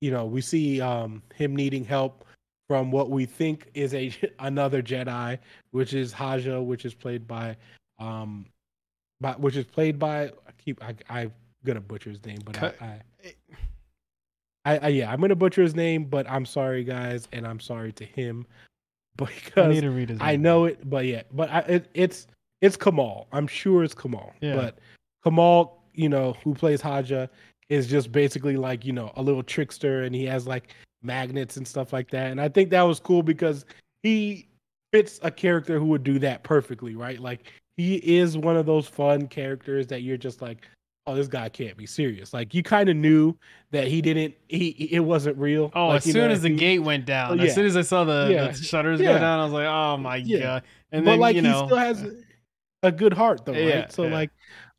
you 0.00 0.10
know 0.10 0.26
we 0.26 0.40
see 0.40 0.80
um 0.80 1.22
him 1.34 1.56
needing 1.56 1.84
help 1.84 2.24
from 2.68 2.90
what 2.90 3.10
we 3.10 3.24
think 3.24 3.68
is 3.74 3.94
a 3.94 4.12
another 4.40 4.82
jedi 4.82 5.38
which 5.70 5.94
is 5.94 6.12
haja 6.12 6.60
which 6.60 6.84
is 6.84 6.94
played 6.94 7.26
by 7.26 7.56
um 7.98 8.44
by 9.20 9.32
which 9.32 9.56
is 9.56 9.64
played 9.64 9.98
by 9.98 10.24
i 10.26 10.52
keep 10.58 10.82
i 10.84 10.94
i'm 11.08 11.32
gonna 11.64 11.80
butcher 11.80 12.10
his 12.10 12.24
name 12.24 12.38
but 12.44 12.62
I, 12.62 12.72
I 12.80 13.00
I, 14.64 14.78
I, 14.78 14.88
yeah, 14.88 15.10
I'm 15.10 15.20
gonna 15.20 15.34
butcher 15.34 15.62
his 15.62 15.74
name, 15.74 16.04
but 16.04 16.30
I'm 16.30 16.46
sorry, 16.46 16.84
guys, 16.84 17.26
and 17.32 17.44
I'm 17.44 17.58
sorry 17.58 17.92
to 17.94 18.04
him 18.04 18.46
because 19.16 19.66
I 19.66 19.68
need 19.68 19.80
to 19.82 19.90
read 19.90 20.10
his. 20.10 20.18
I 20.20 20.36
know 20.36 20.64
it, 20.64 20.88
but 20.88 21.04
yeah, 21.06 21.22
but 21.32 21.50
I, 21.50 21.58
it, 21.60 21.90
it's 21.94 22.26
it's 22.60 22.76
Kamal. 22.76 23.26
I'm 23.32 23.46
sure 23.46 23.84
it's 23.84 23.94
Kamal. 23.94 24.32
Yeah. 24.40 24.56
But 24.56 24.78
Kamal, 25.24 25.82
you 25.94 26.08
know, 26.08 26.36
who 26.44 26.54
plays 26.54 26.80
Haja, 26.80 27.28
is 27.68 27.86
just 27.86 28.12
basically 28.12 28.56
like 28.56 28.84
you 28.84 28.92
know 28.92 29.12
a 29.16 29.22
little 29.22 29.42
trickster, 29.42 30.02
and 30.04 30.14
he 30.14 30.24
has 30.26 30.46
like 30.46 30.74
magnets 31.02 31.56
and 31.56 31.66
stuff 31.66 31.92
like 31.92 32.10
that. 32.10 32.30
And 32.30 32.40
I 32.40 32.48
think 32.48 32.70
that 32.70 32.82
was 32.82 33.00
cool 33.00 33.22
because 33.22 33.64
he 34.02 34.48
fits 34.92 35.18
a 35.22 35.30
character 35.30 35.78
who 35.78 35.86
would 35.86 36.04
do 36.04 36.18
that 36.20 36.42
perfectly, 36.42 36.94
right? 36.94 37.18
Like 37.18 37.52
he 37.76 37.96
is 37.96 38.36
one 38.36 38.56
of 38.56 38.66
those 38.66 38.86
fun 38.86 39.26
characters 39.26 39.86
that 39.88 40.02
you're 40.02 40.16
just 40.16 40.42
like, 40.42 40.68
oh, 41.06 41.14
this 41.14 41.28
guy 41.28 41.48
can't 41.48 41.76
be 41.76 41.86
serious. 41.86 42.32
Like 42.32 42.54
you 42.54 42.62
kind 42.62 42.88
of 42.88 42.96
knew 42.96 43.36
that 43.70 43.88
he 43.88 44.00
didn't. 44.00 44.34
He 44.48 44.88
it 44.90 45.00
wasn't 45.00 45.36
real. 45.38 45.70
Oh, 45.74 45.88
like, 45.88 45.98
as 45.98 46.04
soon 46.04 46.28
know, 46.28 46.28
as 46.28 46.42
the 46.42 46.50
he, 46.50 46.56
gate 46.56 46.78
went 46.80 47.04
down, 47.04 47.38
yeah. 47.38 47.44
as 47.44 47.54
soon 47.54 47.66
as 47.66 47.76
I 47.76 47.82
saw 47.82 48.04
the, 48.04 48.28
yeah. 48.30 48.48
the 48.48 48.54
shutters 48.54 49.00
yeah. 49.00 49.14
go 49.14 49.18
down, 49.18 49.40
I 49.40 49.44
was 49.44 49.52
like, 49.52 49.66
oh 49.66 49.96
my 49.96 50.20
god. 50.20 50.62
And 50.92 51.04
but 51.04 51.12
then 51.12 51.20
like 51.20 51.36
you 51.36 51.42
know, 51.42 51.62
he 51.62 51.66
still 51.66 51.78
has 51.78 52.06
a 52.82 52.92
good 52.92 53.12
heart 53.12 53.44
though, 53.44 53.52
right? 53.52 53.90
so 53.90 54.04
like, 54.04 54.30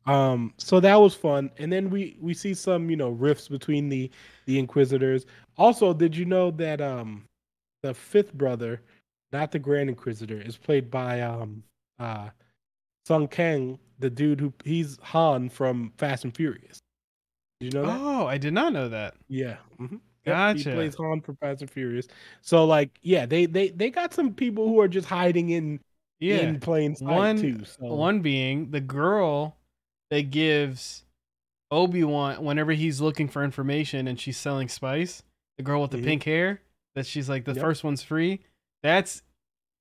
um, 0.06 0.52
so 0.58 0.80
that 0.80 0.96
was 0.96 1.14
fun. 1.14 1.50
And 1.58 1.72
then 1.72 1.90
we 1.90 2.16
we 2.20 2.34
see 2.34 2.54
some 2.54 2.90
you 2.90 2.96
know 2.96 3.10
rifts 3.10 3.48
between 3.48 3.88
the 3.88 4.10
the 4.46 4.58
Inquisitors. 4.58 5.26
Also, 5.56 5.92
did 5.92 6.16
you 6.16 6.24
know 6.24 6.50
that 6.52 6.80
um 6.80 7.24
the 7.82 7.94
fifth 7.94 8.32
brother, 8.32 8.80
not 9.32 9.50
the 9.50 9.58
Grand 9.58 9.88
Inquisitor, 9.88 10.40
is 10.40 10.56
played 10.56 10.90
by 10.90 11.20
um 11.20 11.62
uh 11.98 12.28
Sung 13.06 13.28
Kang, 13.28 13.78
the 13.98 14.10
dude 14.10 14.40
who 14.40 14.52
he's 14.64 14.98
Han 15.02 15.48
from 15.48 15.92
Fast 15.98 16.24
and 16.24 16.34
Furious. 16.34 16.80
Did 17.60 17.74
you 17.74 17.80
know 17.80 17.86
that? 17.86 18.00
Oh, 18.00 18.26
I 18.26 18.38
did 18.38 18.54
not 18.54 18.72
know 18.72 18.88
that. 18.88 19.14
Yeah. 19.28 19.56
Mm-hmm. 19.80 19.96
Gotcha. 20.26 20.58
Yep, 20.58 20.66
he 20.66 20.72
plays 20.72 20.94
Han 20.96 21.20
from 21.20 21.36
Fast 21.36 21.60
and 21.60 21.70
Furious. 21.70 22.08
So 22.40 22.64
like, 22.64 22.98
yeah, 23.02 23.26
they 23.26 23.46
they 23.46 23.68
they 23.68 23.90
got 23.90 24.14
some 24.14 24.32
people 24.32 24.68
who 24.68 24.80
are 24.80 24.88
just 24.88 25.08
hiding 25.08 25.50
in 25.50 25.80
yeah. 26.18 26.36
in 26.36 26.60
plain 26.60 26.96
sight 26.96 27.08
one, 27.08 27.36
too. 27.40 27.64
So. 27.64 27.86
One 27.86 28.20
being 28.20 28.70
the 28.70 28.80
girl 28.80 29.56
that 30.10 30.30
gives 30.30 31.04
Obi 31.70 32.04
Wan 32.04 32.42
whenever 32.42 32.72
he's 32.72 33.00
looking 33.00 33.28
for 33.28 33.44
information 33.44 34.08
and 34.08 34.18
she's 34.18 34.36
selling 34.36 34.68
spice. 34.68 35.22
The 35.58 35.62
girl 35.62 35.82
with 35.82 35.92
the 35.92 35.98
mm-hmm. 35.98 36.06
pink 36.06 36.22
hair 36.24 36.60
that 36.94 37.06
she's 37.06 37.28
like 37.28 37.44
the 37.44 37.52
yep. 37.52 37.62
first 37.62 37.84
one's 37.84 38.02
free. 38.02 38.40
That's 38.82 39.22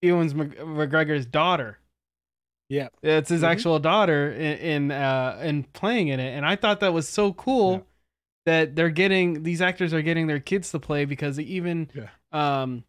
Ewan's 0.02 0.34
McGregor's 0.34 1.26
daughter. 1.26 1.80
Yeah. 2.74 2.88
It's 3.02 3.30
his 3.30 3.42
Mhm. 3.42 3.48
actual 3.48 3.80
daughter 3.80 4.32
in 4.32 4.58
in, 4.58 4.92
uh, 4.92 5.40
in 5.44 5.64
playing 5.64 6.08
in 6.10 6.20
it, 6.20 6.32
and 6.36 6.46
I 6.46 6.56
thought 6.56 6.80
that 6.80 6.94
was 6.94 7.08
so 7.08 7.34
cool 7.34 7.72
Yeah. 7.74 7.80
that 8.46 8.76
they're 8.76 8.90
getting 8.90 9.44
these 9.44 9.62
actors 9.62 9.94
are 9.94 10.02
getting 10.02 10.28
their 10.28 10.40
kids 10.40 10.72
to 10.72 10.80
play 10.80 11.06
because 11.06 11.40
even 11.40 11.90
Yeah. 11.94 12.10
um, 12.32 12.84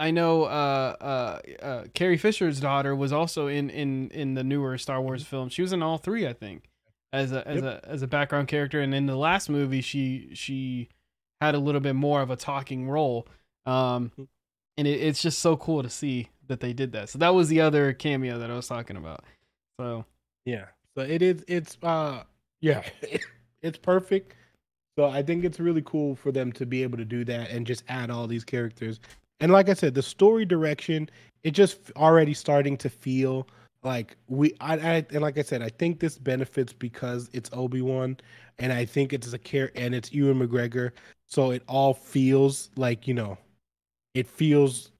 I 0.00 0.10
know 0.10 0.44
uh, 0.44 0.96
uh, 1.00 1.64
uh, 1.64 1.84
Carrie 1.94 2.18
Fisher's 2.18 2.60
daughter 2.60 2.94
was 2.96 3.12
also 3.12 3.46
in 3.46 3.70
in 3.70 4.10
in 4.10 4.34
the 4.34 4.44
newer 4.44 4.76
Star 4.78 5.00
Wars 5.00 5.22
film. 5.24 5.48
She 5.48 5.62
was 5.62 5.72
in 5.72 5.82
all 5.82 5.98
three, 5.98 6.26
I 6.26 6.32
think, 6.32 6.68
as 7.12 7.32
a 7.32 7.46
as 7.48 7.62
a 7.62 7.80
as 7.84 8.02
a 8.02 8.06
background 8.08 8.48
character, 8.48 8.80
and 8.80 8.94
in 8.94 9.06
the 9.06 9.16
last 9.16 9.48
movie, 9.48 9.80
she 9.80 10.30
she 10.34 10.88
had 11.40 11.54
a 11.54 11.58
little 11.58 11.80
bit 11.80 11.94
more 11.94 12.22
of 12.22 12.30
a 12.30 12.36
talking 12.36 12.88
role. 12.88 13.26
Um, 13.66 14.10
Mhm. 14.18 14.28
and 14.76 14.88
it, 14.88 15.00
it's 15.00 15.22
just 15.22 15.38
so 15.38 15.56
cool 15.56 15.82
to 15.82 15.88
see 15.90 16.28
that 16.48 16.60
they 16.60 16.72
did 16.72 16.92
that. 16.92 17.08
So 17.08 17.18
that 17.18 17.34
was 17.34 17.48
the 17.48 17.60
other 17.60 17.92
cameo 17.92 18.38
that 18.38 18.50
I 18.50 18.54
was 18.54 18.68
talking 18.68 18.96
about. 18.96 19.24
So 19.80 20.04
Yeah. 20.44 20.66
So 20.96 21.02
it 21.02 21.22
is 21.22 21.44
it's 21.48 21.76
uh 21.82 22.22
yeah, 22.60 22.82
it's 23.62 23.78
perfect. 23.78 24.34
So 24.96 25.06
I 25.06 25.22
think 25.22 25.44
it's 25.44 25.58
really 25.58 25.82
cool 25.82 26.14
for 26.14 26.30
them 26.30 26.52
to 26.52 26.64
be 26.66 26.82
able 26.82 26.98
to 26.98 27.04
do 27.04 27.24
that 27.24 27.50
and 27.50 27.66
just 27.66 27.82
add 27.88 28.10
all 28.10 28.26
these 28.26 28.44
characters. 28.44 29.00
And 29.40 29.52
like 29.52 29.68
I 29.68 29.74
said, 29.74 29.94
the 29.94 30.02
story 30.02 30.44
direction, 30.44 31.10
it 31.42 31.50
just 31.50 31.90
already 31.96 32.32
starting 32.32 32.76
to 32.78 32.88
feel 32.88 33.48
like 33.82 34.16
we 34.28 34.54
I, 34.60 34.74
I 34.74 35.06
and 35.10 35.20
like 35.20 35.36
I 35.36 35.42
said, 35.42 35.62
I 35.62 35.68
think 35.68 36.00
this 36.00 36.16
benefits 36.16 36.72
because 36.72 37.28
it's 37.32 37.50
Obi-Wan 37.52 38.16
and 38.58 38.72
I 38.72 38.84
think 38.84 39.12
it's 39.12 39.32
a 39.32 39.38
care 39.38 39.70
and 39.74 39.94
it's 39.94 40.12
Ewan 40.12 40.38
McGregor. 40.38 40.92
So 41.26 41.50
it 41.50 41.62
all 41.68 41.92
feels 41.92 42.70
like, 42.76 43.06
you 43.08 43.14
know, 43.14 43.36
it 44.14 44.26
feels 44.28 44.92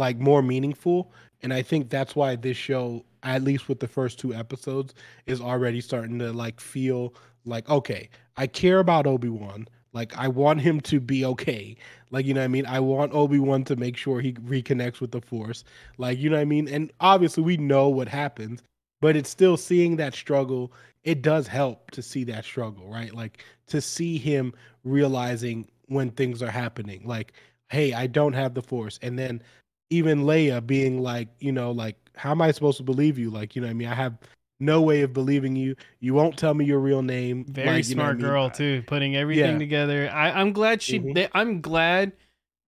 like 0.00 0.18
more 0.18 0.42
meaningful 0.42 1.12
and 1.42 1.52
i 1.52 1.62
think 1.62 1.90
that's 1.90 2.16
why 2.16 2.34
this 2.34 2.56
show 2.56 3.04
at 3.22 3.42
least 3.42 3.68
with 3.68 3.80
the 3.80 3.86
first 3.86 4.18
two 4.18 4.34
episodes 4.34 4.94
is 5.26 5.40
already 5.40 5.80
starting 5.80 6.18
to 6.18 6.32
like 6.32 6.58
feel 6.58 7.14
like 7.44 7.68
okay 7.68 8.08
i 8.36 8.46
care 8.46 8.80
about 8.80 9.06
obi-wan. 9.06 9.68
Like 9.92 10.16
i 10.16 10.28
want 10.28 10.60
him 10.60 10.80
to 10.82 11.00
be 11.00 11.24
okay. 11.24 11.76
Like 12.10 12.24
you 12.24 12.32
know 12.32 12.40
what 12.40 12.44
i 12.44 12.48
mean? 12.48 12.66
I 12.66 12.80
want 12.80 13.12
obi-wan 13.12 13.64
to 13.64 13.76
make 13.76 13.96
sure 13.96 14.20
he 14.20 14.32
reconnects 14.32 15.00
with 15.00 15.10
the 15.10 15.20
force. 15.20 15.64
Like 15.98 16.18
you 16.18 16.30
know 16.30 16.36
what 16.36 16.42
i 16.42 16.46
mean? 16.56 16.68
And 16.68 16.92
obviously 17.00 17.42
we 17.42 17.56
know 17.56 17.88
what 17.88 18.08
happens 18.08 18.62
but 19.02 19.16
it's 19.16 19.30
still 19.30 19.56
seeing 19.56 19.96
that 19.96 20.14
struggle 20.14 20.72
it 21.04 21.22
does 21.22 21.46
help 21.46 21.90
to 21.90 22.02
see 22.02 22.24
that 22.24 22.44
struggle 22.44 22.86
right? 22.88 23.14
Like 23.14 23.44
to 23.66 23.80
see 23.80 24.16
him 24.16 24.54
realizing 24.84 25.68
when 25.86 26.10
things 26.10 26.42
are 26.42 26.50
happening. 26.50 27.02
Like 27.04 27.32
hey 27.68 27.92
i 27.92 28.06
don't 28.06 28.34
have 28.34 28.54
the 28.54 28.62
force. 28.62 28.98
And 29.02 29.18
then 29.18 29.42
even 29.90 30.22
Leia 30.22 30.64
being 30.64 31.02
like, 31.02 31.28
you 31.40 31.52
know, 31.52 31.72
like, 31.72 31.96
how 32.16 32.30
am 32.30 32.40
I 32.40 32.52
supposed 32.52 32.78
to 32.78 32.82
believe 32.84 33.18
you? 33.18 33.30
Like, 33.30 33.54
you 33.56 33.60
know, 33.62 33.66
what 33.68 33.72
I 33.72 33.74
mean, 33.74 33.88
I 33.88 33.94
have 33.94 34.16
no 34.60 34.80
way 34.80 35.02
of 35.02 35.12
believing 35.12 35.56
you. 35.56 35.74
You 36.00 36.14
won't 36.14 36.36
tell 36.36 36.54
me 36.54 36.64
your 36.64 36.78
real 36.80 37.02
name. 37.02 37.44
very 37.44 37.68
like, 37.78 37.88
you 37.88 37.94
know 37.96 38.02
what 38.02 38.08
I 38.08 38.12
smart 38.12 38.16
mean? 38.18 38.26
girl 38.26 38.50
too, 38.50 38.82
putting 38.86 39.16
everything 39.16 39.52
Yeah. 39.54 39.58
together. 39.58 40.10
I, 40.12 40.30
I'm 40.30 40.52
glad 40.52 40.80
she. 40.82 41.00
Mhm. 41.00 41.14
They, 41.14 41.28
I'm 41.32 41.60
glad 41.60 42.12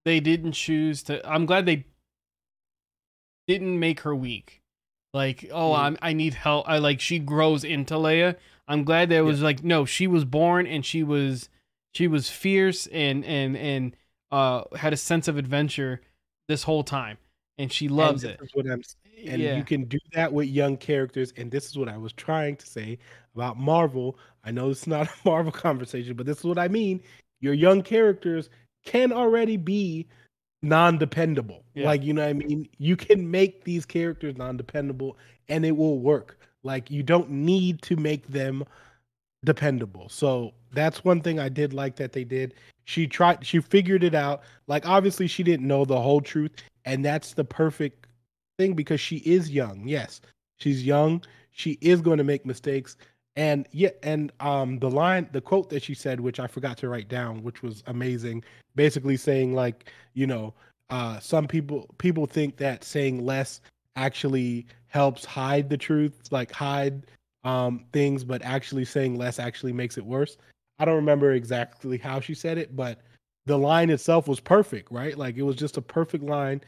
they 0.05 0.21
didn't 0.21 0.53
choose 0.53 1.03
to. 1.05 1.27
I'm 1.29 1.47
glad 1.47 1.67
they 1.67 1.85
didn't 3.47 3.79
make 3.79 4.01
her 4.01 4.15
weak. 4.15 4.63
Like, 5.15 5.49
oh, 5.53 5.73
Mhm. 5.73 5.79
I'm. 5.79 5.99
I 6.03 6.13
need 6.13 6.35
help. 6.35 6.69
I 6.69 6.79
like. 6.79 7.01
She 7.01 7.19
grows 7.19 7.65
into 7.65 7.95
Leia. 7.95 8.37
I'm 8.67 8.85
glad 8.85 9.11
that 9.11 9.17
it 9.17 9.23
was 9.23 9.43
like 9.43 9.63
no. 9.63 9.85
She 9.85 10.07
was 10.07 10.25
born 10.25 10.67
and 10.67 10.87
she 10.87 11.03
was 11.03 11.49
she 11.95 12.09
was 12.09 12.31
fierce 12.31 12.87
and 12.87 13.25
and 13.25 13.57
and 13.57 13.97
uh 14.31 14.63
had 14.77 14.93
a 14.95 14.97
sense 14.97 15.29
of 15.29 15.37
adventure 15.37 16.01
this 16.53 16.63
whole 16.63 16.85
time, 16.85 17.17
and 17.57 17.73
she 17.73 17.89
loves 17.89 18.23
this 18.23 18.33
it. 18.33 18.41
is 18.43 18.51
what 18.53 18.67
I'm 18.67 18.81
s- 18.81 18.97
and 19.27 19.41
yeah. 19.41 19.57
you 19.57 19.65
can 19.65 19.85
do 19.85 19.99
that 20.13 20.31
with 20.31 20.49
young 20.49 20.77
characters. 20.77 21.33
And 21.37 21.51
this 21.51 21.67
is 21.67 21.79
what 21.79 21.89
I 21.89 21.97
was 21.97 22.13
trying 22.13 22.57
to 22.57 22.67
say 22.67 22.99
about 23.35 23.57
Marvel. 23.57 24.19
I 24.45 24.51
know 24.51 24.71
it's 24.71 24.87
not 24.87 25.07
a 25.25 25.29
Marvel 25.29 25.53
conversation, 25.53 26.15
but 26.15 26.27
this 26.27 26.39
is 26.39 26.45
what 26.45 26.59
I 26.59 26.69
mean. 26.69 27.01
Your 27.41 27.55
young 27.55 27.83
characters 27.83 28.51
can 28.85 29.13
already 29.13 29.57
be 29.57 30.07
non-dependable. 30.63 31.65
Yeah. 31.75 31.87
Like, 31.87 32.03
you 32.03 32.13
know 32.13 32.23
what 32.23 32.31
I 32.31 32.35
mean? 32.35 32.69
You 32.79 32.97
can 32.97 33.31
make 33.31 33.65
these 33.65 33.87
characters 33.87 34.37
non-dependable 34.37 35.17
and 35.49 35.65
it 35.65 35.77
will 35.77 35.99
work. 35.99 36.39
Like 36.63 36.91
you 36.91 37.03
don't 37.03 37.31
need 37.31 37.83
to 37.83 37.97
make 37.97 38.27
them 38.29 38.65
dependable. 39.45 40.09
So 40.09 40.53
that's 40.73 41.05
one 41.05 41.21
thing 41.21 41.41
I 41.41 41.49
did 41.49 41.73
like 41.73 41.97
that 41.97 42.13
they 42.13 42.25
did. 42.25 42.55
She 42.85 43.07
tried 43.07 43.45
she 43.45 43.61
figured 43.61 44.05
it 44.05 44.15
out. 44.15 44.43
Like 44.67 44.87
obviously 44.87 45.27
she 45.27 45.43
didn't 45.43 45.67
know 45.67 45.85
the 45.85 46.01
whole 46.01 46.21
truth 46.21 46.53
and 46.85 47.05
that's 47.05 47.35
the 47.35 47.45
perfect 47.45 48.07
thing 48.59 48.75
because 48.75 49.01
she 49.01 49.17
is 49.19 49.51
young. 49.51 49.87
Yes. 49.87 50.21
She's 50.59 50.85
young. 50.85 51.23
She 51.53 51.79
is 51.81 52.01
going 52.01 52.19
to 52.19 52.25
make 52.25 52.47
mistakes. 52.47 52.97
And 53.37 53.67
yeah, 53.73 53.91
and 54.03 54.33
um 54.41 54.79
the 54.79 54.91
line 54.91 55.29
the 55.33 55.41
quote 55.41 55.71
that 55.71 55.83
she 55.83 55.95
said 55.95 56.21
which 56.21 56.39
I 56.41 56.47
forgot 56.47 56.77
to 56.79 56.89
write 56.89 57.09
down 57.09 57.43
which 57.43 57.63
was 57.63 57.83
amazing, 57.87 58.45
basically 58.75 59.17
saying 59.17 59.55
like, 59.55 59.91
you 60.15 60.27
know, 60.27 60.55
uh 60.91 61.19
some 61.21 61.47
people 61.47 61.89
people 61.99 62.27
think 62.27 62.57
that 62.59 62.85
saying 62.85 63.25
less 63.25 63.61
actually 63.97 64.67
helps 64.89 65.25
hide 65.25 65.71
the 65.71 65.79
truth, 65.79 66.29
like 66.31 66.53
hide 66.53 67.07
um 67.45 67.85
things 67.93 68.23
but 68.25 68.43
actually 68.43 68.85
saying 68.85 69.17
less 69.17 69.39
actually 69.39 69.73
makes 69.73 69.97
it 69.97 70.05
worse. 70.05 70.37
I 70.79 70.85
don't 70.85 70.97
remember 70.97 71.33
exactly 71.33 71.99
how 71.99 72.21
she 72.21 72.35
said 72.35 72.59
it, 72.59 72.75
but 72.75 73.01
the 73.47 73.59
line 73.59 73.91
itself 73.91 74.29
was 74.29 74.41
perfect, 74.41 74.91
right? 74.91 75.17
Like 75.17 75.37
it 75.37 75.43
was 75.43 75.57
just 75.57 75.77
a 75.77 75.83
perfect 75.83 76.25
line 76.25 76.61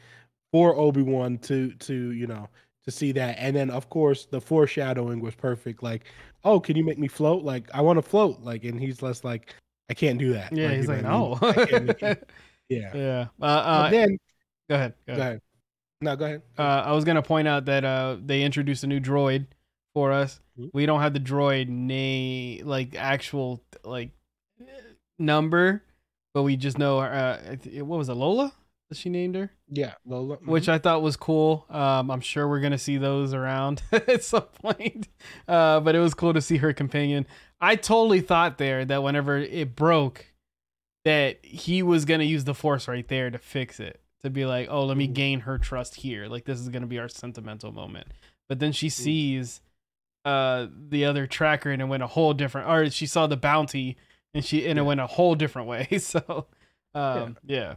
for 0.53 0.77
Obi-Wan 0.77 1.39
to 1.39 1.73
to, 1.73 2.13
you 2.13 2.27
know, 2.27 2.49
to 2.85 2.91
see 2.91 3.13
that. 3.13 3.37
And 3.39 3.57
then 3.57 3.71
of 3.71 3.89
course 3.91 4.27
the 4.27 4.41
foreshadowing 4.41 5.21
was 5.21 5.35
perfect. 5.35 5.83
Like, 5.83 6.05
oh, 6.45 6.61
can 6.61 6.77
you 6.77 6.85
make 6.85 6.99
me 6.99 7.09
float? 7.09 7.45
Like 7.45 7.71
I 7.75 7.81
want 7.81 7.97
to 7.99 8.03
float. 8.03 8.41
Like 8.41 8.65
and 8.65 8.81
he's 8.81 9.03
less 9.03 9.25
like, 9.25 9.55
I 9.91 9.95
can't 9.95 10.19
do 10.19 10.33
that. 10.35 10.53
yeah, 10.57 10.71
you 10.71 10.77
he's 10.77 10.89
like, 10.89 11.05
what 11.05 11.13
I 11.13 11.19
mean? 11.19 11.39
no. 11.41 11.49
I 11.63 11.67
can't 11.67 11.85
make 11.87 12.03
it- 12.03 12.31
yeah. 12.69 12.97
yeah. 12.97 13.27
Uh, 13.41 13.45
uh, 13.45 13.91
then 13.91 14.19
go 14.69 14.75
ahead. 14.77 14.95
Go 15.07 15.15
go 15.15 15.21
ahead. 15.21 15.29
ahead. 15.29 15.41
No, 16.01 16.17
go 16.17 16.25
ahead. 16.25 16.43
Uh, 16.59 16.63
I 16.87 16.93
was 16.93 17.05
gonna 17.05 17.23
point 17.23 17.49
out 17.49 17.65
that 17.67 17.85
uh, 17.85 18.17
they 18.25 18.43
introduced 18.43 18.85
a 18.85 18.87
new 18.87 19.01
droid 19.01 19.47
for 19.95 20.13
us. 20.13 20.41
Mhm. 20.59 20.71
We 20.73 20.87
don't 20.87 21.01
have 21.01 21.13
the 21.15 21.21
droid 21.21 21.69
name, 21.69 22.67
like 22.67 22.95
actual 22.95 23.63
like 23.85 24.11
number, 25.19 25.83
but 26.33 26.43
we 26.43 26.57
just 26.57 26.79
know. 26.79 26.99
Uh, 27.01 27.57
what 27.79 27.97
was 27.99 28.09
it, 28.09 28.15
Lola? 28.15 28.53
That 28.91 28.99
she 28.99 29.09
named 29.09 29.35
her, 29.35 29.51
yeah, 29.71 29.95
Lola. 30.05 30.37
which 30.45 30.69
I 30.69 30.79
thought 30.79 31.01
was 31.03 31.17
cool. 31.17 31.65
Um, 31.71 32.11
I'm 32.11 32.21
sure 32.21 32.47
we're 32.47 32.61
gonna 32.61 32.79
see 32.79 32.99
those 32.99 33.33
around 33.33 33.83
at 33.93 34.23
some 34.23 34.43
point. 34.63 35.09
Uh, 35.49 35.81
but 35.81 35.95
it 35.95 36.01
was 36.01 36.13
cool 36.15 36.35
to 36.35 36.43
see 36.43 36.59
her 36.59 36.73
companion. 36.75 37.27
I 37.61 37.77
totally 37.77 38.21
thought 38.21 38.59
there 38.59 38.85
that 38.85 39.03
whenever 39.03 39.39
it 39.39 39.75
broke, 39.75 40.27
that 41.07 41.45
he 41.45 41.83
was 41.83 42.05
gonna 42.05 42.25
use 42.25 42.45
the 42.45 42.55
force 42.55 42.87
right 42.87 43.09
there 43.09 43.31
to 43.31 43.39
fix 43.39 43.81
it. 43.81 44.01
To 44.23 44.31
be 44.31 44.45
like, 44.47 44.69
oh, 44.71 44.85
let 44.87 44.97
me 44.97 45.09
Mhm. 45.09 45.15
gain 45.15 45.41
her 45.41 45.59
trust 45.59 45.97
here. 45.97 46.27
Like 46.29 46.45
this 46.45 46.59
is 46.61 46.69
gonna 46.69 46.87
be 46.87 46.99
our 46.99 47.09
sentimental 47.09 47.73
moment. 47.73 48.09
But 48.51 48.59
then 48.59 48.73
she 48.73 48.89
Mhm. 48.89 48.93
sees 48.93 49.61
uh 50.25 50.67
the 50.89 51.05
other 51.05 51.27
tracker 51.27 51.71
and 51.71 51.83
it 51.83 51.87
went 51.87 52.03
a 52.03 52.07
whole 52.07 52.33
different 52.33 52.69
or 52.69 52.91
she 52.91 53.07
saw 53.07 53.27
the 53.27 53.37
bounty 53.37 53.97
and 54.33 54.45
she 54.45 54.67
and 54.67 54.79
it 54.79 54.83
went 54.83 55.01
a 55.01 55.07
whole 55.07 55.35
different 55.35 55.69
way. 55.69 55.89
So 55.99 56.47
um 56.95 57.37
yeah. 57.45 57.75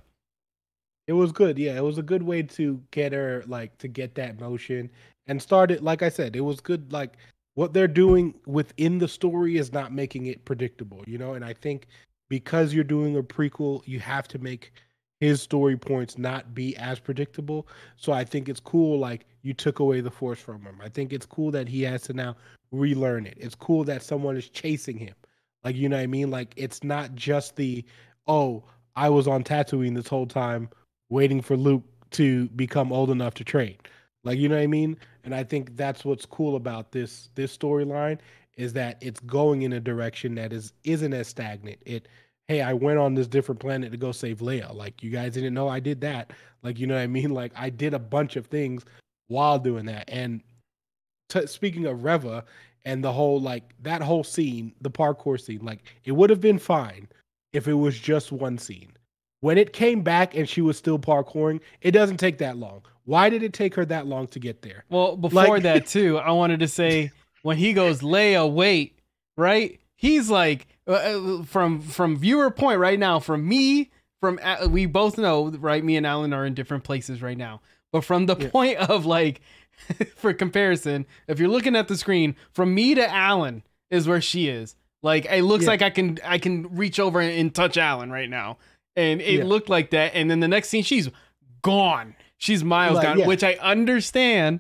It 1.08 1.14
was 1.14 1.32
good. 1.32 1.58
Yeah, 1.58 1.78
it 1.78 1.84
was 1.84 1.98
a 1.98 2.04
good 2.04 2.24
way 2.24 2.44
to 2.44 2.84
get 2.92 3.14
her 3.14 3.44
like 3.48 3.78
to 3.78 3.88
get 3.88 4.16
that 4.16 4.40
motion 4.40 4.90
and 5.28 5.42
started. 5.42 5.82
Like 5.82 6.04
I 6.04 6.10
said, 6.10 6.36
it 6.36 6.42
was 6.42 6.60
good. 6.60 6.92
Like 6.92 7.18
what 7.56 7.74
they're 7.74 7.88
doing 7.88 8.36
within 8.46 8.98
the 8.98 9.08
story 9.08 9.58
is 9.58 9.72
not 9.72 9.94
making 9.94 10.28
it 10.28 10.44
predictable, 10.46 11.04
you 11.08 11.18
know. 11.18 11.34
And 11.34 11.46
I 11.46 11.54
think 11.54 11.88
because 12.30 12.74
you're 12.74 12.84
doing 12.84 13.16
a 13.18 13.24
prequel, 13.24 13.82
you 13.88 14.00
have 14.00 14.28
to 14.28 14.40
make 14.40 14.74
his 15.20 15.42
story 15.42 15.78
points 15.78 16.18
not 16.18 16.54
be 16.54 16.76
as 16.78 17.00
predictable. 17.00 17.68
So 17.96 18.12
I 18.12 18.24
think 18.24 18.50
it's 18.50 18.60
cool. 18.60 19.00
Like 19.00 19.26
you 19.42 19.54
took 19.54 19.80
away 19.80 20.02
the 20.02 20.12
force 20.12 20.40
from 20.40 20.62
him. 20.62 20.80
I 20.84 20.90
think 20.90 21.12
it's 21.12 21.26
cool 21.26 21.52
that 21.52 21.68
he 21.68 21.82
has 21.84 22.04
to 22.04 22.14
now 22.14 22.36
relearn 22.72 23.26
it. 23.26 23.38
It's 23.38 23.56
cool 23.56 23.84
that 23.86 24.04
someone 24.04 24.38
is 24.38 24.50
chasing 24.50 24.98
him. 24.98 25.16
Like 25.64 25.76
you 25.76 25.90
know 25.90 25.98
what 25.98 26.04
I 26.04 26.08
mean? 26.08 26.30
Like 26.30 26.54
it's 26.56 26.84
not 26.84 27.16
just 27.16 27.56
the 27.56 27.84
oh 28.28 28.64
I 28.96 29.10
was 29.10 29.28
on 29.28 29.44
Tatooine 29.44 29.96
this 29.96 30.08
whole 30.08 30.28
time 30.28 30.70
waiting 31.10 31.42
for 31.42 31.58
Luke 31.58 31.84
to 32.12 32.48
become 32.50 32.92
old 32.92 33.10
enough 33.10 33.34
to 33.36 33.44
train. 33.44 33.78
Like 34.24 34.38
you 34.38 34.50
know 34.50 34.56
what 34.56 34.64
I 34.64 34.68
mean? 34.68 34.98
And 35.24 35.34
I 35.34 35.44
think 35.44 35.76
that's 35.76 36.06
what's 36.06 36.26
cool 36.26 36.56
about 36.56 36.92
this 36.92 37.30
this 37.36 37.58
storyline 37.58 38.20
is 38.56 38.74
that 38.74 38.98
it's 39.02 39.20
going 39.22 39.62
in 39.62 39.74
a 39.74 39.80
direction 39.80 40.36
that 40.36 40.52
is 40.52 40.74
isn't 40.84 41.14
as 41.14 41.28
stagnant. 41.28 41.80
It 41.86 42.08
hey, 42.48 42.62
I 42.62 42.74
went 42.74 42.98
on 42.98 43.14
this 43.14 43.28
different 43.28 43.60
planet 43.60 43.92
to 43.92 43.98
go 43.98 44.12
save 44.12 44.40
Leia. 44.40 44.74
Like 44.74 45.04
you 45.04 45.10
guys 45.10 45.34
didn't 45.34 45.54
know 45.54 45.68
I 45.68 45.80
did 45.80 46.02
that. 46.02 46.32
Like 46.64 46.80
you 46.80 46.88
know 46.88 46.96
what 46.96 47.02
I 47.02 47.08
mean? 47.08 47.30
Like 47.34 47.52
I 47.56 47.70
did 47.70 47.94
a 47.94 48.00
bunch 48.00 48.36
of 48.36 48.48
things 48.48 48.86
while 49.28 49.60
doing 49.60 49.86
that. 49.86 50.06
And 50.08 50.42
t- 51.30 51.46
speaking 51.48 51.86
of 51.86 52.04
Reva 52.04 52.46
and 52.86 53.04
the 53.04 53.12
whole 53.12 53.40
like 53.40 53.74
that 53.84 54.02
whole 54.02 54.24
scene, 54.24 54.74
the 54.82 54.90
parkour 54.92 55.40
scene, 55.40 55.64
like 55.64 55.84
it 56.06 56.14
would 56.14 56.30
have 56.30 56.42
been 56.42 56.60
fine 56.60 57.08
if 57.54 57.68
it 57.68 57.74
was 57.74 58.00
just 58.00 58.32
one 58.32 58.58
scene. 58.58 58.92
When 59.42 59.58
it 59.58 59.72
came 59.72 60.02
back 60.02 60.36
and 60.36 60.50
she 60.50 60.62
was 60.62 60.78
still 60.78 60.98
parkouring, 60.98 61.60
it 61.82 61.92
doesn't 61.92 62.18
take 62.18 62.40
that 62.40 62.58
long. 62.58 62.82
Why 63.06 63.30
did 63.30 63.44
it 63.44 63.54
take 63.54 63.76
her 63.76 63.86
that 63.86 64.08
long 64.08 64.28
to 64.28 64.40
get 64.40 64.62
there? 64.64 64.84
Well, 64.90 65.16
before 65.16 65.48
Like- 65.48 65.64
that 65.64 65.86
too, 65.88 66.18
I 66.18 66.32
wanted 66.32 66.60
to 66.62 66.68
say 66.68 67.12
when 67.44 67.56
he 67.58 67.72
goes, 67.74 68.02
Leia, 68.02 68.52
wait, 68.52 68.98
right? 69.38 69.80
He's 69.96 70.30
like, 70.30 70.68
from 71.46 71.82
from 71.82 72.18
viewer 72.18 72.50
point 72.52 72.80
right 72.80 73.00
now, 73.00 73.20
from 73.20 73.48
me, 73.48 73.92
from 74.22 74.40
uh, 74.42 74.68
we 74.70 74.86
both 74.86 75.18
know, 75.18 75.50
right? 75.50 75.84
Me 75.84 75.96
and 75.98 76.06
Alain 76.06 76.34
are 76.34 76.46
in 76.46 76.54
different 76.54 76.84
places 76.84 77.22
right 77.22 77.38
now, 77.38 77.62
but 77.92 78.02
from 78.04 78.26
the 78.26 78.36
Yeah. 78.38 78.50
point 78.50 78.78
of 78.78 79.06
like, 79.06 79.42
for 80.16 80.34
comparison, 80.34 81.06
if 81.28 81.40
you're 81.40 81.50
looking 81.50 81.76
at 81.76 81.88
the 81.88 81.98
screen, 81.98 82.36
from 82.52 82.74
me 82.74 82.96
to 82.96 83.06
Alain 83.06 83.64
is 83.92 84.08
where 84.08 84.22
she 84.22 84.48
is. 84.50 84.76
Like, 85.04 85.26
it 85.26 85.44
looks 85.44 85.66
Yeah. 85.66 85.70
like 85.72 85.82
I 85.82 85.90
can 85.90 86.18
I 86.26 86.38
can 86.40 86.76
reach 86.76 87.00
over 87.00 87.20
and, 87.22 87.54
touch 87.54 87.78
Alain 87.78 88.10
right 88.10 88.30
now, 88.30 88.58
and 88.96 89.22
it 89.22 89.40
Yeah. 89.40 89.44
looked 89.44 89.70
like 89.70 89.92
that. 89.92 90.14
And 90.16 90.30
then 90.32 90.40
the 90.40 90.48
next 90.48 90.70
scene, 90.70 90.84
she's 90.84 91.10
gone. 91.62 92.16
She's 92.38 92.64
miles 92.64 92.96
Like, 92.96 93.18
gone, 93.18 93.28
which 93.28 93.44
I 93.44 93.54
understand. 93.56 94.60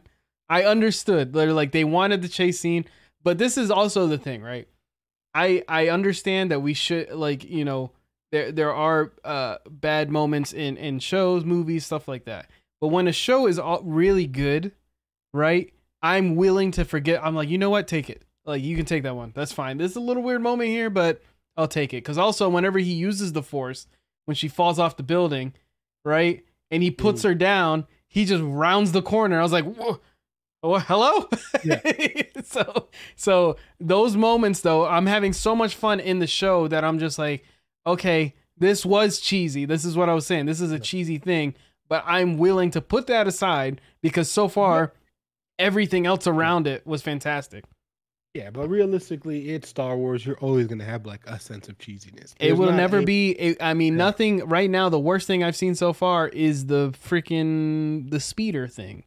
I 0.49 0.63
understood. 0.63 1.33
They're 1.33 1.51
like 1.53 1.71
they 1.71 1.83
wanted 1.83 2.21
the 2.21 2.29
chase 2.29 2.59
scene, 2.59 2.85
but 3.23 3.37
this 3.37 3.57
is 3.57 3.69
also 3.71 4.07
the 4.07 4.17
thing, 4.17 4.41
right? 4.41 4.67
I 5.38 5.63
I 5.67 5.89
understand 5.89 6.50
that 6.50 6.62
we 6.62 6.73
should 6.73 7.12
like 7.12 7.43
you 7.43 7.63
know 7.63 7.91
there 8.32 8.52
there 8.52 8.73
are 8.73 9.13
uh 9.23 9.58
bad 9.69 10.10
moments 10.10 10.52
in 10.52 10.78
in 10.78 11.00
shows, 11.00 11.45
movies, 11.45 11.86
stuff 11.86 12.08
like 12.08 12.26
that. 12.26 12.50
But 12.82 12.88
when 12.88 13.08
a 13.08 13.12
show 13.12 13.45
is 13.45 13.60
all 13.60 13.82
really 13.84 14.26
good, 14.26 14.71
right? 15.34 15.71
I'm 16.02 16.36
willing 16.36 16.71
to 16.71 16.86
forget. 16.86 17.23
I'm 17.23 17.36
like, 17.36 17.50
you 17.50 17.58
know 17.58 17.69
what? 17.69 17.88
Take 17.88 18.10
it. 18.10 18.23
Like 18.45 18.63
you 18.63 18.76
can 18.76 18.86
take 18.86 19.04
that 19.04 19.15
one. 19.15 19.32
That's 19.36 19.52
fine. 19.52 19.78
This 19.78 19.91
is 19.91 19.97
a 19.97 20.02
little 20.02 20.23
weird 20.23 20.41
moment 20.41 20.69
here, 20.69 20.89
but 20.89 21.21
I'll 21.56 21.67
take 21.67 21.93
it. 21.93 21.97
Because 21.97 22.17
also, 22.17 22.50
whenever 22.50 22.80
he 22.80 22.93
uses 22.93 23.34
the 23.34 23.43
force, 23.43 23.88
when 24.26 24.36
she 24.36 24.47
falls 24.47 24.80
off 24.80 24.97
the 24.97 25.04
building, 25.04 25.54
right, 26.04 26.43
and 26.71 26.82
he 26.82 26.89
puts 26.89 27.21
her 27.23 27.36
down, 27.36 27.86
he 28.08 28.26
just 28.26 28.43
rounds 28.43 28.91
the 28.91 29.02
corner. 29.04 29.39
I 29.39 29.43
was 29.43 29.52
like, 29.52 29.65
whoa. 29.65 30.00
Oh, 30.63 30.80
hello. 30.80 31.28
Yeah. 31.63 31.82
so, 32.43 32.88
so 33.15 33.58
those 33.80 34.15
moments 34.15 34.62
though, 34.62 34.86
I'm 34.86 35.06
having 35.06 35.34
so 35.34 35.56
much 35.56 35.76
fun 35.76 36.00
in 36.00 36.20
the 36.20 36.28
show 36.28 36.67
that 36.67 36.84
I'm 36.84 37.00
just 37.00 37.20
like, 37.20 37.46
okay, 37.86 38.34
this 38.58 38.86
was 38.86 39.20
cheesy. 39.20 39.65
This 39.65 39.86
is 39.86 39.96
what 39.96 40.10
I 40.10 40.13
was 40.13 40.26
saying. 40.26 40.46
This 40.48 40.62
is 40.62 40.72
a 40.72 40.80
cheesy 40.80 41.20
thing, 41.20 41.54
but 41.89 42.04
I'm 42.08 42.38
willing 42.38 42.72
to 42.72 42.82
put 42.82 43.08
that 43.08 43.28
aside 43.28 43.82
because 44.02 44.32
so 44.32 44.48
far, 44.48 44.93
everything 45.60 46.06
else 46.08 46.26
around 46.28 46.65
it 46.67 46.86
was 46.88 47.02
fantastic. 47.02 47.63
Yeah, 48.34 48.52
but 48.52 48.67
realistically, 48.70 49.50
it's 49.50 49.67
Star 49.70 49.98
Wars. 49.98 50.24
You're 50.26 50.38
always 50.38 50.67
gonna 50.67 50.84
have 50.84 51.06
like 51.08 51.22
a 51.26 51.39
sense 51.39 51.70
of 51.70 51.78
cheesiness. 51.80 52.36
It 52.39 52.54
will 52.54 52.72
never 52.72 53.00
a- 53.00 53.04
be. 53.04 53.32
It, 53.32 53.58
I 53.62 53.74
mean, 53.74 53.93
Yeah. 53.93 53.98
nothing 53.98 54.39
right 54.48 54.70
now. 54.70 54.89
The 54.89 55.00
worst 55.00 55.26
thing 55.26 55.43
I've 55.43 55.56
seen 55.56 55.74
so 55.74 55.91
far 55.93 56.28
is 56.28 56.67
the 56.67 56.91
freaking 57.08 58.12
the 58.12 58.20
speeder 58.20 58.67
thing 58.67 59.06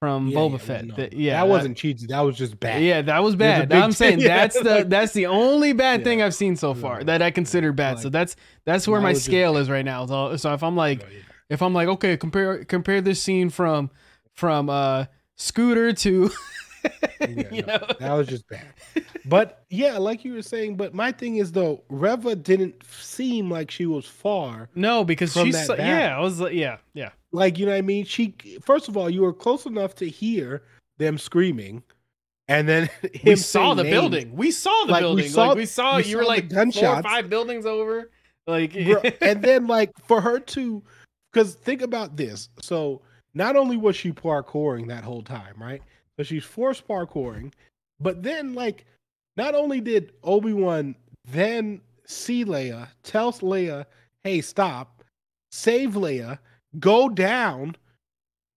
from 0.00 0.28
Yeah, 0.28 0.38
Boba 0.38 0.52
yeah, 0.52 0.56
Fett. 0.58 0.84
no, 0.86 0.94
That- 0.96 1.12
yeah, 1.12 1.32
that 1.34 1.48
wasn't 1.48 1.76
cheesy. 1.76 2.06
That 2.06 2.20
was 2.20 2.36
just 2.36 2.58
bad. 2.58 2.82
Yeah, 2.82 3.02
that 3.02 3.22
was 3.22 3.36
bad. 3.36 3.68
big 3.68 3.78
I'm 3.78 3.92
saying 3.92 4.18
that's 4.20 4.58
the 4.58 4.84
that's 4.88 5.12
the 5.12 5.26
only 5.26 5.74
bad 5.74 6.02
thing 6.04 6.22
I've 6.22 6.34
seen 6.34 6.56
so 6.56 6.72
far 6.72 6.98
Yeah. 6.98 7.04
that 7.04 7.22
I 7.22 7.30
consider 7.30 7.72
bad. 7.72 7.98
so 7.98 8.08
that's 8.08 8.34
that's 8.64 8.88
where 8.88 9.00
my 9.02 9.10
was 9.10 9.22
scale 9.22 9.58
is 9.58 9.68
right 9.68 9.84
now. 9.84 10.06
So, 10.06 10.36
so 10.36 10.54
if 10.54 10.62
I'm 10.62 10.74
like 10.74 11.02
yeah. 11.02 11.06
if 11.50 11.60
I'm 11.62 11.74
like 11.74 11.88
okay, 11.88 12.16
compare 12.16 12.64
compare 12.64 13.02
this 13.02 13.22
scene 13.22 13.50
from 13.50 13.90
from 14.32 14.70
uh 14.70 15.04
Scooter 15.36 15.92
to 15.92 16.30
Yeah, 17.20 17.26
you 17.52 17.62
no, 17.62 17.76
know 17.76 17.86
that 18.00 18.12
was 18.12 18.26
just 18.28 18.48
bad. 18.48 18.64
But 19.26 19.64
yeah, 19.68 19.98
like 19.98 20.24
you 20.24 20.32
were 20.34 20.42
saying, 20.42 20.76
but 20.76 20.94
my 20.94 21.12
thing 21.12 21.36
is 21.36 21.52
though, 21.52 21.82
Reva 21.88 22.34
didn't 22.34 22.82
seem 22.88 23.50
like 23.50 23.70
she 23.70 23.86
was 23.86 24.06
far. 24.06 24.68
no 24.74 25.04
because 25.04 25.32
From 25.32 25.46
she's 25.46 25.66
so- 25.66 25.74
yeah 25.76 26.16
I 26.16 26.20
was 26.20 26.40
like 26.40 26.54
yeah 26.54 26.78
yeah 26.94 27.10
Like, 27.32 27.58
you 27.58 27.66
know 27.66 27.72
what 27.72 27.78
I 27.78 27.82
mean? 27.82 28.04
She 28.04 28.34
first 28.64 28.88
of 28.88 28.96
all, 28.96 29.10
you 29.10 29.22
were 29.22 29.32
close 29.34 29.66
enough 29.66 29.94
to 29.96 30.08
hear 30.08 30.62
them 30.98 31.18
screaming, 31.18 31.82
and 32.48 32.68
then 32.68 32.88
we 33.24 33.36
saw 33.36 33.74
the 33.74 33.82
names. 33.84 33.92
building 33.94 34.34
we 34.36 34.50
saw 34.50 34.84
the 34.86 34.92
Like, 34.92 35.00
we 35.02 35.06
building 35.06 35.28
saw- 35.30 35.48
like 35.48 35.56
we 35.56 35.66
saw 35.66 35.96
we 35.98 36.04
you 36.04 36.16
were 36.16 36.22
saw 36.24 36.28
like 36.28 36.50
four 36.50 36.58
or 36.58 36.64
gunshots. 36.64 37.06
five 37.06 37.28
buildings 37.30 37.66
over 37.66 38.10
like 38.46 38.72
Bro, 38.72 39.02
and 39.20 39.42
then 39.42 39.66
like 39.66 39.92
for 40.06 40.20
her 40.22 40.40
to 40.40 40.82
because 41.32 41.54
think 41.54 41.82
about 41.82 42.16
this 42.16 42.48
so 42.60 43.02
not 43.34 43.54
only 43.54 43.76
was 43.76 43.94
she 43.94 44.10
parkouring 44.10 44.88
that 44.88 45.04
whole 45.04 45.22
time 45.22 45.54
right 45.58 45.82
but 46.20 46.26
she's 46.26 46.44
forced 46.44 46.86
parkouring. 46.86 47.50
But 47.98 48.22
then 48.22 48.52
like 48.52 48.84
not 49.38 49.54
only 49.54 49.80
did 49.80 50.12
obi-wan 50.22 50.94
then 51.24 51.80
see 52.04 52.44
leia 52.44 52.88
tells 53.02 53.40
leia 53.40 53.86
hey 54.22 54.42
stop. 54.42 55.02
Save 55.50 55.92
leia. 55.92 56.38
Go 56.78 57.08
down 57.08 57.74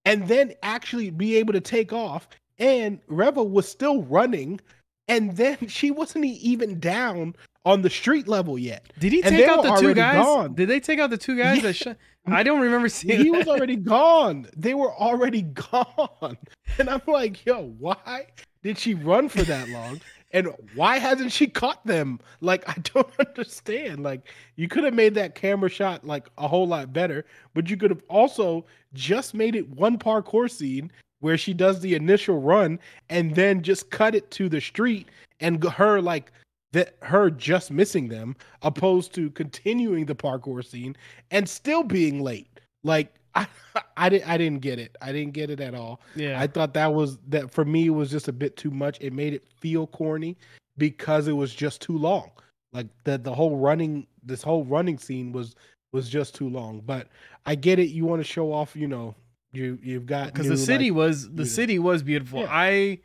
and 0.03 0.27
then 0.27 0.51
actually 0.61 1.09
be 1.09 1.37
able 1.37 1.53
to 1.53 1.61
take 1.61 1.93
off. 1.93 2.27
And 2.59 2.99
reva 3.07 3.41
was 3.41 3.65
still 3.65 4.03
running 4.03 4.59
and 5.07 5.35
then 5.37 5.57
she 5.67 5.91
wasn't 5.91 6.25
even 6.25 6.79
down 6.79 7.35
on 7.65 7.81
the 7.81 7.89
street 7.89 8.27
level 8.27 8.59
yet 8.59 8.91
did 8.99 9.13
he 9.13 9.21
take 9.21 9.47
out 9.47 9.63
the 9.63 9.75
two 9.75 9.93
guys 9.93 10.15
gone. 10.23 10.53
did 10.53 10.67
they 10.69 10.79
take 10.79 10.99
out 10.99 11.09
the 11.09 11.17
two 11.17 11.37
guys 11.37 11.57
Yeah. 11.57 11.63
that 11.63 11.73
shot 11.73 11.97
I 12.25 12.43
don't 12.43 12.61
remember 12.61 12.87
seeing 12.89 13.19
he 13.21 13.31
was 13.31 13.49
already 13.49 13.75
gone. 13.75 14.47
They 14.55 14.73
were 14.75 14.93
already 14.93 15.41
gone. 15.41 16.37
And 16.79 16.89
I'm 16.89 17.01
like, 17.05 17.45
yo, 17.45 17.73
why 17.79 18.27
did 18.61 18.77
she 18.77 18.93
run 18.93 19.27
for 19.27 19.43
that 19.43 19.67
long? 19.67 19.99
And 20.31 20.47
why 20.73 20.99
hasn't 20.99 21.33
she 21.33 21.47
caught 21.47 21.85
them? 21.85 22.21
Like, 22.39 22.63
I 22.69 22.75
don't 22.93 23.09
understand. 23.19 24.03
Like, 24.03 24.29
you 24.55 24.69
could 24.69 24.85
have 24.85 24.93
made 24.93 25.15
that 25.15 25.35
camera 25.35 25.69
shot 25.69 26.05
like 26.07 26.29
a 26.37 26.47
whole 26.47 26.65
lot 26.65 26.93
better, 26.93 27.25
but 27.53 27.69
you 27.69 27.75
could 27.75 27.89
have 27.91 28.03
also 28.07 28.65
just 28.93 29.33
made 29.33 29.53
it 29.57 29.69
one 29.69 29.97
parkour 29.99 30.49
scene 30.49 30.93
where 31.23 31.37
she 31.37 31.53
does 31.53 31.79
the 31.79 31.95
initial 31.95 32.41
run 32.41 32.77
and 33.09 33.33
then 33.33 33.61
just 33.61 33.89
cut 33.89 34.13
it 34.13 34.29
to 34.29 34.49
the 34.49 34.59
street 34.59 35.07
and 35.39 35.63
her 35.63 36.01
like 36.01 36.33
that 36.73 36.97
her 37.01 37.29
just 37.29 37.71
missing 37.71 38.09
them 38.09 38.35
opposed 38.61 39.13
to 39.13 39.29
continuing 39.29 40.05
the 40.05 40.13
parkour 40.13 40.63
scene 40.65 40.93
and 41.31 41.47
still 41.47 41.81
being 41.81 42.21
late. 42.21 42.59
Like 42.83 43.15
I, 43.35 43.47
I 43.95 44.09
didn't 44.09 44.27
I 44.27 44.37
didn't 44.37 44.59
get 44.59 44.79
it. 44.79 44.97
I 45.01 45.13
didn't 45.13 45.31
get 45.31 45.49
it 45.49 45.61
at 45.61 45.73
all. 45.73 46.01
yeah 46.13 46.41
I 46.41 46.45
thought 46.45 46.73
that 46.73 46.93
was 46.93 47.19
that 47.29 47.49
for 47.49 47.63
me 47.63 47.85
it 47.85 47.91
was 47.91 48.11
just 48.11 48.27
a 48.27 48.33
bit 48.33 48.57
too 48.57 48.71
much. 48.71 48.97
It 48.99 49.13
made 49.13 49.33
it 49.33 49.47
feel 49.61 49.87
corny 49.87 50.37
because 50.77 51.29
it 51.29 51.33
was 51.33 51.55
just 51.55 51.81
too 51.81 51.97
long. 51.97 52.31
Like 52.73 52.87
the 53.05 53.17
the 53.17 53.33
whole 53.33 53.55
running 53.55 54.07
this 54.23 54.43
whole 54.43 54.65
running 54.65 54.97
scene 54.97 55.31
was 55.31 55.55
was 55.93 56.09
just 56.09 56.35
too 56.35 56.49
long. 56.49 56.81
But 56.85 57.07
I 57.45 57.55
get 57.55 57.79
it. 57.79 57.91
You 57.91 58.03
want 58.03 58.19
to 58.19 58.27
show 58.27 58.51
off, 58.51 58.75
you 58.75 58.89
know, 58.89 59.15
you 59.53 59.79
you've 59.81 60.05
got 60.05 60.33
because 60.33 60.49
the 60.49 60.57
city 60.57 60.89
like- 60.91 60.97
was 60.97 61.31
the 61.31 61.45
city 61.45 61.79
was 61.79 62.03
beautiful. 62.03 62.41
Yeah. 62.41 62.47
I 62.49 62.99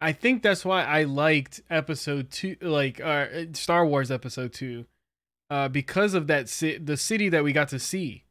I 0.00 0.12
think 0.12 0.42
that's 0.42 0.64
why 0.64 0.84
I 0.84 1.04
liked 1.04 1.62
episode 1.70 2.30
two, 2.30 2.56
like 2.60 3.00
uh, 3.00 3.26
Star 3.52 3.86
Wars 3.86 4.10
episode 4.10 4.52
two, 4.52 4.84
uh, 5.48 5.68
because 5.68 6.12
of 6.14 6.26
that 6.26 6.48
ci- 6.48 6.78
the 6.78 6.96
city 6.96 7.28
that 7.30 7.42
we 7.42 7.52
got 7.52 7.68
to 7.68 7.78
see. 7.78 8.24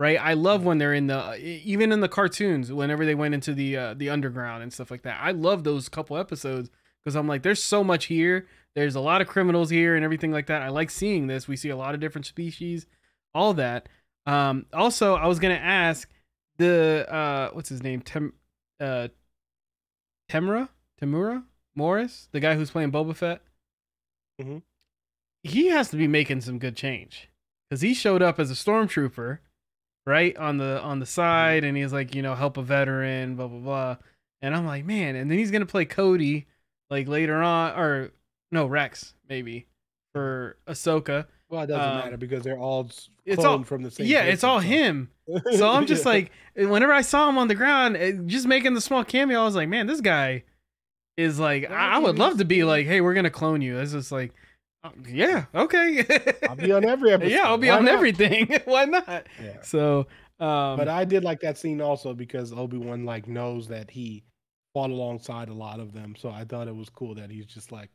Right, 0.00 0.18
I 0.20 0.32
love 0.34 0.64
when 0.64 0.78
they're 0.78 0.92
in 0.92 1.06
the 1.06 1.36
even 1.38 1.92
in 1.92 2.00
the 2.00 2.08
cartoons. 2.08 2.72
Whenever 2.72 3.06
they 3.06 3.14
went 3.14 3.32
into 3.32 3.54
the 3.54 3.76
uh, 3.76 3.94
the 3.94 4.10
underground 4.10 4.64
and 4.64 4.72
stuff 4.72 4.90
like 4.90 5.02
that, 5.02 5.20
I 5.22 5.30
love 5.30 5.62
those 5.62 5.88
couple 5.88 6.18
episodes 6.18 6.68
because 7.02 7.14
I'm 7.14 7.28
like, 7.28 7.44
there's 7.44 7.62
so 7.62 7.84
much 7.84 8.06
here. 8.06 8.48
There's 8.74 8.96
a 8.96 9.00
lot 9.00 9.20
of 9.20 9.28
criminals 9.28 9.70
here 9.70 9.94
and 9.94 10.04
everything 10.04 10.32
like 10.32 10.46
that. 10.46 10.62
I 10.62 10.68
like 10.68 10.90
seeing 10.90 11.28
this. 11.28 11.46
We 11.46 11.54
see 11.56 11.68
a 11.68 11.76
lot 11.76 11.94
of 11.94 12.00
different 12.00 12.26
species, 12.26 12.86
all 13.32 13.54
that. 13.54 13.88
Um, 14.26 14.66
also, 14.72 15.14
I 15.14 15.28
was 15.28 15.38
gonna 15.38 15.54
ask 15.54 16.10
the 16.58 17.06
uh, 17.12 17.50
what's 17.52 17.68
his 17.68 17.82
name, 17.82 18.00
Tem, 18.00 18.32
uh, 18.80 19.08
Temuera, 20.30 20.68
Temuera 21.00 21.44
Morris, 21.74 22.28
the 22.32 22.40
guy 22.40 22.54
who's 22.54 22.70
playing 22.70 22.92
Boba 22.92 23.14
Fett. 23.14 23.42
Mhm. 24.40 24.62
He 25.42 25.66
has 25.68 25.90
to 25.90 25.96
be 25.96 26.08
making 26.08 26.40
some 26.40 26.58
good 26.58 26.76
change 26.76 27.28
because 27.68 27.82
he 27.82 27.94
showed 27.94 28.22
up 28.22 28.38
as 28.40 28.50
a 28.50 28.54
stormtrooper, 28.54 29.38
right 30.06 30.36
on 30.36 30.56
the 30.58 30.80
on 30.82 30.98
the 31.00 31.06
side, 31.06 31.64
and 31.64 31.76
he's 31.76 31.92
like, 31.92 32.14
you 32.14 32.22
know, 32.22 32.34
help 32.34 32.56
a 32.56 32.62
veteran, 32.62 33.36
blah 33.36 33.48
blah 33.48 33.58
blah. 33.60 33.96
And 34.42 34.54
I'm 34.54 34.66
like, 34.66 34.84
man, 34.84 35.16
and 35.16 35.30
then 35.30 35.38
he's 35.38 35.50
gonna 35.50 35.66
play 35.66 35.84
Cody 35.84 36.46
like 36.90 37.08
later 37.08 37.42
on, 37.42 37.78
or 37.78 38.12
no 38.50 38.66
Rex 38.66 39.14
maybe 39.28 39.66
for 40.12 40.56
Ahsoka. 40.66 41.26
Well, 41.48 41.62
it 41.62 41.66
doesn't 41.66 41.90
um, 41.90 41.96
matter 41.98 42.16
because 42.16 42.42
they're 42.42 42.58
all 42.58 42.90
it's 43.24 43.44
all- 43.44 43.62
from 43.64 43.82
the 43.82 43.90
same. 43.90 44.06
Yeah, 44.06 44.22
it's 44.22 44.44
all 44.44 44.60
so- 44.60 44.66
him. 44.66 45.10
So 45.56 45.68
I'm 45.68 45.86
just 45.86 46.04
Yeah. 46.04 46.10
like, 46.12 46.32
whenever 46.56 46.92
I 46.92 47.00
saw 47.02 47.28
him 47.28 47.38
on 47.38 47.48
the 47.48 47.54
ground, 47.54 47.96
eh, 47.96 48.12
just 48.26 48.46
making 48.46 48.74
the 48.74 48.80
small 48.80 49.04
cameo, 49.04 49.40
I 49.40 49.44
was 49.44 49.54
like, 49.54 49.68
man, 49.68 49.86
this 49.86 50.00
guy 50.00 50.44
is 51.16 51.38
like, 51.38 51.70
I, 51.70 51.92
I 51.94 51.98
would 51.98 52.18
love 52.18 52.38
to 52.38 52.44
be 52.44 52.64
like, 52.64 52.86
hey, 52.86 53.00
we're 53.00 53.14
gonna 53.14 53.30
clone 53.30 53.62
you. 53.62 53.78
It's 53.78 53.92
just 53.92 54.12
like, 54.12 54.32
oh, 54.84 54.90
yeah, 55.08 55.46
okay. 55.54 56.04
I'll 56.48 56.56
be 56.56 56.72
on 56.72 56.84
every 56.84 57.12
episode. 57.12 57.30
yeah, 57.32 57.42
I'll 57.44 57.58
be 57.58 57.68
Why 57.68 57.78
on 57.78 57.84
not? 57.86 57.94
everything. 57.94 58.48
Why 58.64 58.84
not? 58.84 59.26
Yeah. 59.42 59.62
So, 59.62 60.00
um, 60.40 60.76
But 60.76 60.88
I 60.88 61.04
did 61.04 61.24
like 61.24 61.40
that 61.40 61.56
scene 61.56 61.80
also 61.80 62.12
because 62.14 62.52
Obi 62.52 62.76
Wan 62.76 63.04
like 63.04 63.26
knows 63.28 63.68
that 63.68 63.90
he 63.90 64.24
fought 64.74 64.90
alongside 64.90 65.48
a 65.48 65.54
lot 65.54 65.78
of 65.80 65.92
them, 65.92 66.14
so 66.18 66.28
I 66.28 66.44
thought 66.44 66.68
it 66.68 66.74
was 66.76 66.88
cool 66.90 67.14
that 67.14 67.30
he's 67.30 67.46
just 67.46 67.70
like, 67.72 67.90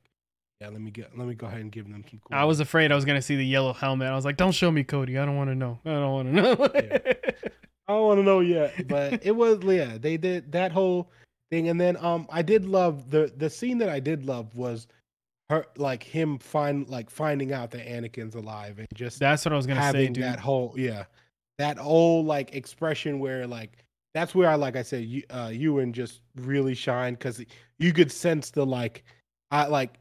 yeah, 0.61 0.67
let 0.69 0.81
me 0.81 0.91
get, 0.91 1.17
let 1.17 1.27
me 1.27 1.35
go 1.35 1.47
ahead 1.47 1.61
and 1.61 1.71
give 1.71 1.89
them 1.89 2.03
some. 2.09 2.19
Cool 2.19 2.37
I 2.37 2.43
was 2.43 2.59
afraid 2.59 2.91
I 2.91 2.95
was 2.95 3.05
gonna 3.05 3.21
see 3.21 3.35
the 3.35 3.45
yellow 3.45 3.73
helmet. 3.73 4.09
I 4.09 4.15
was 4.15 4.25
like, 4.25 4.37
don't 4.37 4.51
show 4.51 4.69
me 4.69 4.83
Cody. 4.83 5.17
I 5.17 5.25
don't 5.25 5.37
want 5.37 5.49
to 5.49 5.55
know. 5.55 5.79
I 5.85 5.89
don't 5.89 6.11
want 6.11 6.27
to 6.27 6.33
know. 6.33 6.51
I 7.87 7.93
don't 7.93 8.05
want 8.05 8.19
to 8.19 8.23
know 8.23 8.39
yet, 8.41 8.87
but 8.87 9.25
it 9.25 9.35
was 9.35 9.63
yeah. 9.63 9.97
They 9.97 10.17
did 10.17 10.51
that 10.51 10.71
whole 10.71 11.11
thing, 11.49 11.69
and 11.69 11.79
then 11.79 11.97
um, 11.97 12.27
I 12.29 12.41
did 12.41 12.65
love 12.65 13.09
the 13.09 13.31
the 13.37 13.49
scene 13.49 13.77
that 13.79 13.89
I 13.89 13.99
did 13.99 14.25
love 14.25 14.55
was 14.55 14.87
her 15.49 15.65
like 15.77 16.03
him 16.03 16.37
find 16.37 16.87
like 16.89 17.09
finding 17.09 17.53
out 17.53 17.71
that 17.71 17.87
Anakin's 17.87 18.35
alive 18.35 18.79
and 18.79 18.87
just 18.93 19.19
That's 19.19 19.45
what 19.45 19.53
I 19.53 19.55
was 19.55 19.65
gonna 19.65 19.91
say, 19.91 20.07
dude. 20.07 20.23
that 20.23 20.39
whole 20.39 20.73
yeah, 20.75 21.05
that 21.57 21.77
whole 21.77 22.23
like 22.23 22.53
expression 22.53 23.19
where 23.19 23.47
like 23.47 23.77
that's 24.13 24.35
where 24.35 24.49
I 24.49 24.55
like 24.55 24.75
I 24.75 24.83
said 24.83 25.05
you 25.05 25.23
uh 25.29 25.49
Ewan 25.53 25.93
just 25.93 26.21
really 26.35 26.75
shined 26.75 27.17
because 27.17 27.43
you 27.79 27.93
could 27.93 28.11
sense 28.11 28.51
the 28.51 28.65
like 28.65 29.03
I 29.51 29.65
like 29.65 29.97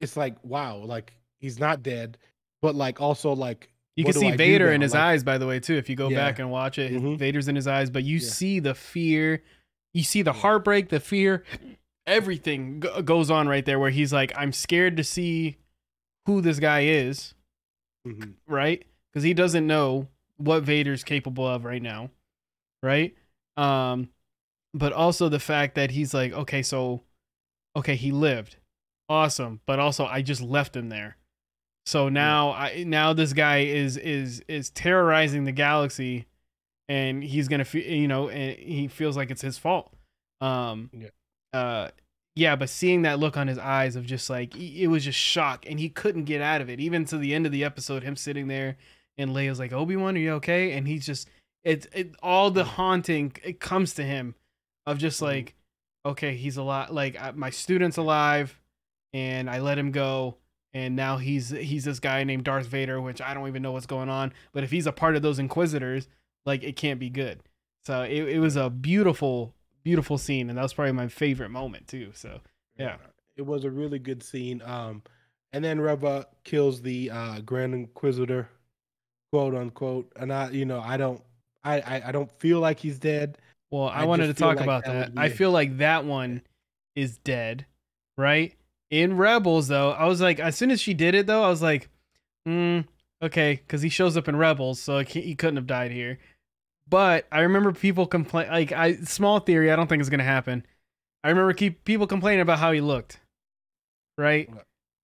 it's 0.00 0.16
like 0.16 0.36
wow 0.44 0.76
like 0.78 1.12
he's 1.38 1.58
not 1.58 1.82
dead, 1.82 2.18
but 2.62 2.74
like 2.74 3.00
also 3.00 3.32
like 3.32 3.70
You 3.96 4.04
can 4.04 4.12
see 4.14 4.28
I 4.28 4.36
Vader 4.36 4.72
in 4.72 4.80
his 4.82 4.92
Like, 4.92 5.00
eyes, 5.02 5.24
by 5.24 5.38
the 5.38 5.46
way, 5.46 5.58
too. 5.60 5.74
If 5.76 5.88
you 5.88 5.96
go 5.96 6.10
Yeah. 6.10 6.16
back 6.16 6.38
and 6.38 6.50
watch 6.50 6.78
it, 6.78 6.92
Mhm. 6.92 7.18
Vader's 7.18 7.48
in 7.48 7.56
his 7.56 7.66
eyes, 7.66 7.88
but 7.90 8.04
you 8.04 8.18
Yeah. 8.18 8.28
see 8.28 8.60
the 8.60 8.74
fear, 8.74 9.42
you 9.94 10.02
see 10.02 10.20
the 10.22 10.34
heartbreak, 10.34 10.90
the 10.90 11.00
fear, 11.00 11.44
everything 12.06 12.80
go- 12.80 13.00
goes 13.02 13.30
on 13.30 13.48
right 13.48 13.64
there. 13.64 13.78
Where 13.78 13.90
he's 13.90 14.12
like, 14.12 14.32
"I'm 14.36 14.52
scared 14.52 14.96
to 14.98 15.04
see 15.04 15.56
who 16.26 16.40
this 16.40 16.58
guy 16.60 16.80
is," 16.80 17.34
mhm. 18.06 18.34
right? 18.46 18.84
Because 19.10 19.22
he 19.24 19.32
doesn't 19.34 19.66
know 19.66 20.08
what 20.36 20.62
Vader's 20.62 21.02
capable 21.02 21.46
of 21.46 21.64
right 21.64 21.80
now, 21.82 22.10
right? 22.82 23.16
Um, 23.56 24.10
but 24.74 24.92
also 24.92 25.28
the 25.30 25.40
fact 25.40 25.74
that 25.76 25.90
he's 25.92 26.12
like, 26.12 26.32
okay, 26.32 26.62
so, 26.62 27.02
okay, 27.74 27.96
he 27.96 28.12
lived, 28.12 28.56
awesome, 29.08 29.60
but 29.66 29.78
also 29.78 30.06
I 30.06 30.22
just 30.22 30.40
left 30.42 30.76
him 30.76 30.88
there. 30.88 31.16
So 31.86 32.08
now 32.08 32.50
I 32.52 32.84
now 32.86 33.12
this 33.12 33.32
guy 33.32 33.58
is 33.58 33.96
is 33.96 34.42
is 34.48 34.70
terrorizing 34.70 35.44
the 35.44 35.52
galaxy, 35.52 36.26
and 36.88 37.22
he's 37.22 37.48
gonna 37.48 37.64
feel 37.64 37.84
you 37.84 38.08
know 38.08 38.28
and 38.28 38.58
he 38.58 38.88
feels 38.88 39.16
like 39.16 39.30
it's 39.30 39.42
his 39.42 39.58
fault. 39.58 39.92
Um, 40.40 40.90
Yeah. 40.92 41.08
uh, 41.52 41.90
yeah, 42.34 42.56
but 42.56 42.68
seeing 42.68 43.02
that 43.02 43.18
look 43.18 43.36
on 43.36 43.46
his 43.48 43.58
eyes 43.58 43.96
of 43.96 44.04
just 44.04 44.28
like 44.28 44.54
it 44.56 44.88
was 44.88 45.04
just 45.04 45.18
shock, 45.18 45.64
and 45.68 45.78
he 45.78 45.88
couldn't 45.88 46.24
get 46.24 46.40
out 46.42 46.60
of 46.60 46.68
it. 46.68 46.80
Even 46.80 47.04
to 47.06 47.18
the 47.18 47.34
end 47.34 47.46
of 47.46 47.52
the 47.52 47.64
episode, 47.64 48.02
him 48.02 48.16
sitting 48.16 48.48
there, 48.48 48.76
and 49.16 49.30
Leia's 49.30 49.58
like, 49.60 49.72
"Obi 49.72 49.96
Wan, 49.96 50.16
are 50.16 50.20
you 50.20 50.32
okay?" 50.34 50.72
And 50.72 50.86
he's 50.88 51.06
just 51.06 51.28
it's 51.64 51.86
it 51.92 52.14
all 52.22 52.50
the 52.50 52.64
haunting 52.64 53.32
it 53.44 53.60
comes 53.60 53.94
to 53.94 54.02
him 54.02 54.34
of 54.86 54.98
just 54.98 55.20
Mhm. 55.20 55.22
like, 55.26 55.54
okay, 56.04 56.34
he's 56.36 56.56
alive. 56.56 56.90
Like 56.90 57.16
I, 57.20 57.30
my 57.30 57.50
student's 57.50 57.96
alive, 57.96 58.60
and 59.16 59.48
I 59.48 59.60
let 59.60 59.78
him 59.78 59.92
go, 59.92 60.36
and 60.74 60.94
now 60.94 61.16
he's 61.16 61.48
he's 61.48 61.84
this 61.86 62.00
guy 62.00 62.22
named 62.22 62.44
Darth 62.44 62.66
Vader, 62.66 63.00
which 63.00 63.22
I 63.22 63.32
don't 63.32 63.48
even 63.48 63.62
know 63.62 63.72
what's 63.72 63.86
going 63.86 64.10
on. 64.10 64.34
But 64.52 64.62
if 64.62 64.70
he's 64.70 64.86
a 64.86 64.92
part 64.92 65.16
of 65.16 65.22
those 65.22 65.38
Inquisitors, 65.38 66.06
like 66.44 66.62
it 66.62 66.76
can't 66.76 67.00
be 67.00 67.08
good. 67.08 67.40
So 67.86 68.02
it, 68.02 68.28
it 68.28 68.40
was 68.40 68.56
a 68.56 68.68
beautiful, 68.68 69.54
beautiful 69.84 70.18
scene, 70.18 70.50
and 70.50 70.58
that 70.58 70.62
was 70.62 70.74
probably 70.74 70.92
my 70.92 71.08
favorite 71.08 71.48
moment 71.48 71.88
too. 71.88 72.10
So 72.12 72.40
Yeah. 72.78 72.96
it 73.36 73.46
was 73.46 73.64
a 73.64 73.70
really 73.70 73.98
good 73.98 74.22
scene. 74.22 74.60
Um, 74.62 75.02
and 75.52 75.64
then 75.64 75.80
Reva 75.80 76.26
kills 76.44 76.82
the 76.82 77.10
uh, 77.10 77.40
Grand 77.40 77.72
Inquisitor, 77.72 78.50
quote 79.32 79.54
unquote. 79.54 80.12
And 80.16 80.30
I, 80.30 80.50
you 80.50 80.66
know, 80.66 80.80
I 80.80 80.98
don't, 80.98 81.22
I, 81.64 81.80
I, 81.80 82.08
I 82.08 82.12
don't 82.12 82.30
feel 82.30 82.60
like 82.60 82.78
he's 82.80 82.98
dead. 82.98 83.38
Well, 83.70 83.88
I, 83.88 84.02
I 84.02 84.04
wanted 84.04 84.26
to 84.26 84.34
talk 84.34 84.56
like 84.56 84.64
about 84.64 84.84
that 84.84 85.14
that. 85.14 85.20
I 85.20 85.30
feel 85.30 85.52
like 85.52 85.78
that 85.78 86.04
one 86.04 86.42
is 86.94 87.16
dead, 87.18 87.64
right? 88.18 88.54
In 88.90 89.16
Rebels, 89.16 89.68
though, 89.68 89.90
I 89.90 90.06
was 90.06 90.20
like, 90.20 90.38
as 90.38 90.56
soon 90.56 90.70
as 90.70 90.80
she 90.80 90.94
did 90.94 91.14
it, 91.14 91.26
though, 91.26 91.42
I 91.42 91.48
was 91.48 91.62
like, 91.62 91.90
mm, 92.46 92.86
okay, 93.22 93.54
because 93.54 93.82
he 93.82 93.88
shows 93.88 94.16
up 94.16 94.28
in 94.28 94.36
Rebels, 94.36 94.80
so 94.80 95.00
he 95.00 95.20
he 95.20 95.34
couldn't 95.34 95.56
have 95.56 95.66
died 95.66 95.90
here. 95.90 96.18
But 96.88 97.26
I 97.32 97.40
remember 97.40 97.72
people 97.72 98.06
complain, 98.06 98.48
like, 98.48 98.70
I 98.72 98.96
small 98.96 99.40
theory, 99.40 99.72
I 99.72 99.76
don't 99.76 99.88
think 99.88 100.00
it's 100.00 100.10
gonna 100.10 100.22
happen. 100.22 100.64
I 101.24 101.30
remember 101.30 101.52
keep 101.52 101.84
people 101.84 102.06
complaining 102.06 102.40
about 102.40 102.60
how 102.60 102.70
he 102.70 102.80
looked, 102.80 103.20
right? 104.16 104.48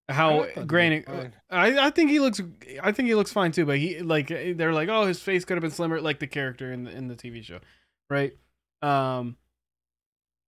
How 0.08 0.44
I 0.44 0.64
granted. 0.64 1.32
I, 1.50 1.86
I 1.86 1.90
think 1.90 2.10
he 2.10 2.20
looks 2.20 2.40
I 2.82 2.92
think 2.92 3.08
he 3.08 3.14
looks 3.16 3.32
fine 3.32 3.50
too, 3.50 3.66
but 3.66 3.78
he 3.78 4.00
like 4.00 4.28
they're 4.28 4.72
like, 4.72 4.88
oh, 4.88 5.06
his 5.06 5.20
face 5.20 5.44
could 5.44 5.56
have 5.56 5.62
been 5.62 5.70
slimmer, 5.72 6.00
like 6.00 6.20
the 6.20 6.26
character 6.28 6.72
in 6.72 6.84
the 6.84 6.90
in 6.92 7.08
the 7.08 7.16
TV 7.16 7.42
show, 7.42 7.58
right? 8.08 8.36
Um, 8.82 9.36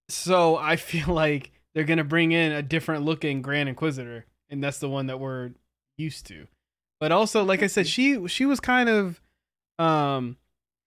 so 0.09 0.55
I 0.55 0.75
feel 0.77 1.07
like 1.13 1.51
they're 1.75 1.83
gonna 1.83 2.03
bring 2.03 2.31
in 2.31 2.51
a 2.53 2.63
different 2.63 3.05
looking 3.05 3.41
Grand 3.43 3.69
Inquisitor, 3.69 4.25
and 4.49 4.63
that's 4.63 4.79
the 4.79 4.89
one 4.89 5.05
that 5.07 5.19
we're 5.19 5.51
used 5.97 6.25
to. 6.27 6.47
But 6.99 7.11
also, 7.11 7.43
like 7.43 7.61
I 7.61 7.67
said, 7.67 7.85
she 7.87 8.27
she 8.27 8.45
was 8.45 8.59
kind 8.59 8.89
of, 8.89 9.21
um, 9.77 10.37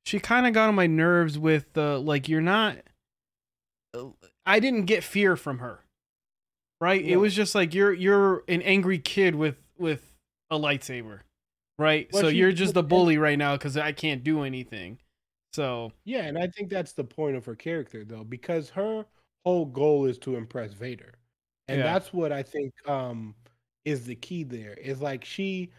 she 0.07 0.19
kind 0.19 0.47
of 0.47 0.55
got 0.55 0.69
on 0.69 0.75
my 0.75 0.87
nerves 0.87 1.39
with 1.39 1.73
the 1.75 1.99
like 1.99 2.29
you're 2.29 2.41
not. 2.41 2.79
I 4.47 4.61
didn't 4.61 4.85
get 4.87 5.05
fear 5.05 5.37
from 5.37 5.59
her, 5.59 5.85
right? 6.81 7.03
It 7.05 7.17
was 7.17 7.35
just 7.35 7.55
like 7.55 7.75
you're 7.75 7.93
you're 7.93 8.45
an 8.49 8.63
angry 8.63 8.99
kid 8.99 9.35
with 9.35 9.57
with 9.77 10.15
a 10.51 10.59
lightsaber, 10.59 11.21
right? 11.79 12.09
Well, 12.13 12.23
so 12.23 12.31
she- 12.31 12.37
you're 12.37 12.53
just 12.53 12.77
a 12.77 12.83
bully 12.83 13.19
right 13.19 13.39
now 13.39 13.57
because 13.57 13.77
I 13.77 13.93
can't 13.93 14.25
do 14.25 14.43
anything. 14.43 14.99
So 15.55 15.93
Yeah, 16.05 16.23
and 16.25 16.39
I 16.39 16.47
think 16.49 16.69
that's 16.71 16.93
the 16.93 17.05
point 17.05 17.37
of 17.37 17.45
her 17.47 17.55
character 17.55 18.05
though, 18.05 18.25
because 18.25 18.71
her 18.71 19.07
whole 19.45 19.67
goal 19.67 20.07
is 20.07 20.19
to 20.19 20.37
impress 20.37 20.73
Vader. 20.73 21.15
And 21.69 21.79
Yeah. 21.79 21.85
that's 21.85 22.13
what 22.13 22.33
I 22.33 22.43
think 22.43 22.73
um 22.89 23.35
is 23.85 24.05
the 24.07 24.15
key 24.17 24.43
there. 24.45 24.75
Is 24.75 25.01
like 25.03 25.25
she 25.25 25.71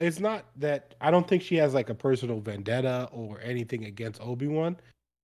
it's 0.00 0.20
not 0.20 0.46
that 0.56 0.94
I 1.00 1.10
don't 1.10 1.26
think 1.28 1.42
she 1.42 1.56
has 1.56 1.74
like 1.74 1.90
a 1.90 1.94
personal 1.94 2.40
vendetta 2.40 3.08
or 3.12 3.40
anything 3.42 3.84
against 3.86 4.20
Obi-Wan. 4.22 4.76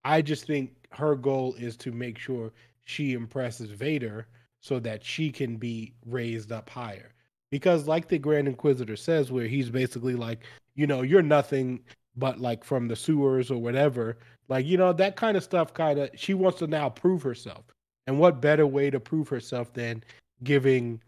I 0.04 0.20
just 0.22 0.46
think 0.46 0.72
her 0.92 1.14
goal 1.14 1.54
is 1.54 1.76
to 1.78 1.92
make 1.92 2.18
sure 2.18 2.52
she 2.84 3.12
impresses 3.14 3.70
Vader 3.70 4.26
so 4.60 4.78
that 4.80 5.04
she 5.04 5.30
can 5.30 5.56
be 5.56 5.94
raised 6.06 6.52
up 6.52 6.68
higher. 6.68 7.12
Because 7.50 7.86
like 7.86 8.08
the 8.08 8.18
Grand 8.18 8.48
Inquisitor 8.48 8.96
says 8.96 9.30
where 9.30 9.46
he's 9.46 9.70
basically 9.70 10.14
like, 10.16 10.44
you 10.74 10.86
know, 10.86 11.02
you're 11.02 11.22
nothing 11.22 11.84
but 12.16 12.40
like 12.40 12.64
from 12.64 12.88
the 12.88 12.96
sewers 12.96 13.50
or 13.50 13.58
whatever. 13.60 14.18
Like, 14.48 14.66
you 14.66 14.76
know, 14.76 14.92
that 14.94 15.16
kind 15.16 15.36
of 15.36 15.44
stuff 15.44 15.72
kind 15.72 15.98
of 16.00 16.10
she 16.16 16.34
wants 16.34 16.58
to 16.58 16.66
now 16.66 16.88
prove 16.90 17.22
herself. 17.22 17.64
And 18.06 18.18
what 18.18 18.40
better 18.40 18.66
way 18.66 18.90
to 18.90 19.00
prove 19.00 19.28
herself 19.28 19.72
than 19.72 20.04
giving 20.42 21.00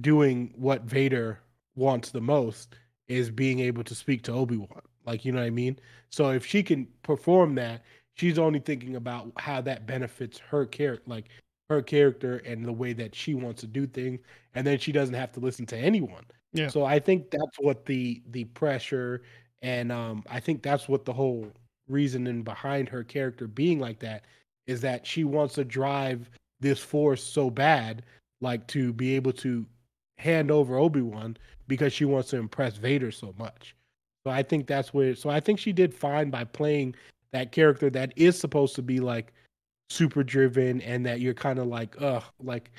doing 0.00 0.52
what 0.56 0.82
Vader 0.82 1.40
wants 1.76 2.10
the 2.10 2.20
most 2.20 2.74
is 3.08 3.30
being 3.30 3.60
able 3.60 3.84
to 3.84 3.94
speak 3.94 4.22
to 4.24 4.32
Obi-Wan. 4.32 4.82
Like, 5.06 5.24
you 5.24 5.32
know 5.32 5.40
what 5.40 5.46
I 5.46 5.50
mean? 5.50 5.78
So 6.10 6.30
if 6.30 6.44
she 6.46 6.62
can 6.62 6.86
perform 7.02 7.54
that, 7.56 7.82
she's 8.14 8.38
only 8.38 8.60
thinking 8.60 8.96
about 8.96 9.32
how 9.36 9.60
that 9.62 9.86
benefits 9.86 10.38
her 10.38 10.66
character, 10.66 11.04
like 11.06 11.28
her 11.68 11.82
character 11.82 12.38
and 12.38 12.64
the 12.64 12.72
way 12.72 12.92
that 12.92 13.14
she 13.14 13.34
wants 13.34 13.60
to 13.62 13.66
do 13.66 13.86
things, 13.86 14.20
and 14.54 14.66
then 14.66 14.78
she 14.78 14.92
doesn't 14.92 15.14
have 15.14 15.32
to 15.32 15.40
listen 15.40 15.66
to 15.66 15.76
anyone. 15.76 16.24
Yeah. 16.52 16.68
So 16.68 16.84
I 16.84 16.98
think 16.98 17.30
that's 17.30 17.58
what 17.58 17.86
the 17.86 18.22
the 18.30 18.44
pressure 18.44 19.22
and 19.62 19.90
um 19.90 20.22
I 20.30 20.38
think 20.38 20.62
that's 20.62 20.88
what 20.88 21.04
the 21.04 21.12
whole 21.12 21.50
reasoning 21.88 22.42
behind 22.42 22.88
her 22.90 23.02
character 23.02 23.46
being 23.46 23.80
like 23.80 24.00
that 24.00 24.24
is 24.66 24.80
that 24.80 25.06
she 25.06 25.24
wants 25.24 25.54
to 25.54 25.64
drive 25.64 26.30
this 26.60 26.78
force 26.78 27.22
so 27.22 27.50
bad 27.50 28.04
like 28.40 28.66
to 28.68 28.92
be 28.92 29.14
able 29.16 29.32
to 29.32 29.66
hand 30.18 30.50
over 30.50 30.76
Obi-Wan 30.76 31.36
because 31.68 31.92
she 31.92 32.04
wants 32.04 32.30
to 32.30 32.36
impress 32.36 32.76
Vader 32.76 33.10
so 33.10 33.34
much. 33.38 33.74
So 34.24 34.30
I 34.32 34.42
think 34.42 34.66
that's 34.66 34.94
where 34.94 35.14
so 35.14 35.30
I 35.30 35.40
think 35.40 35.58
she 35.58 35.72
did 35.72 35.94
fine 35.94 36.30
by 36.30 36.44
playing 36.44 36.94
that 37.32 37.50
character 37.50 37.90
that 37.90 38.12
is 38.16 38.38
supposed 38.38 38.74
to 38.76 38.82
be 38.82 39.00
like 39.00 39.32
super 39.90 40.22
driven 40.22 40.80
and 40.82 41.04
that 41.04 41.20
you're 41.20 41.34
kind 41.34 41.58
of 41.58 41.66
like 41.66 42.00
ugh 42.00 42.22
like 42.40 42.70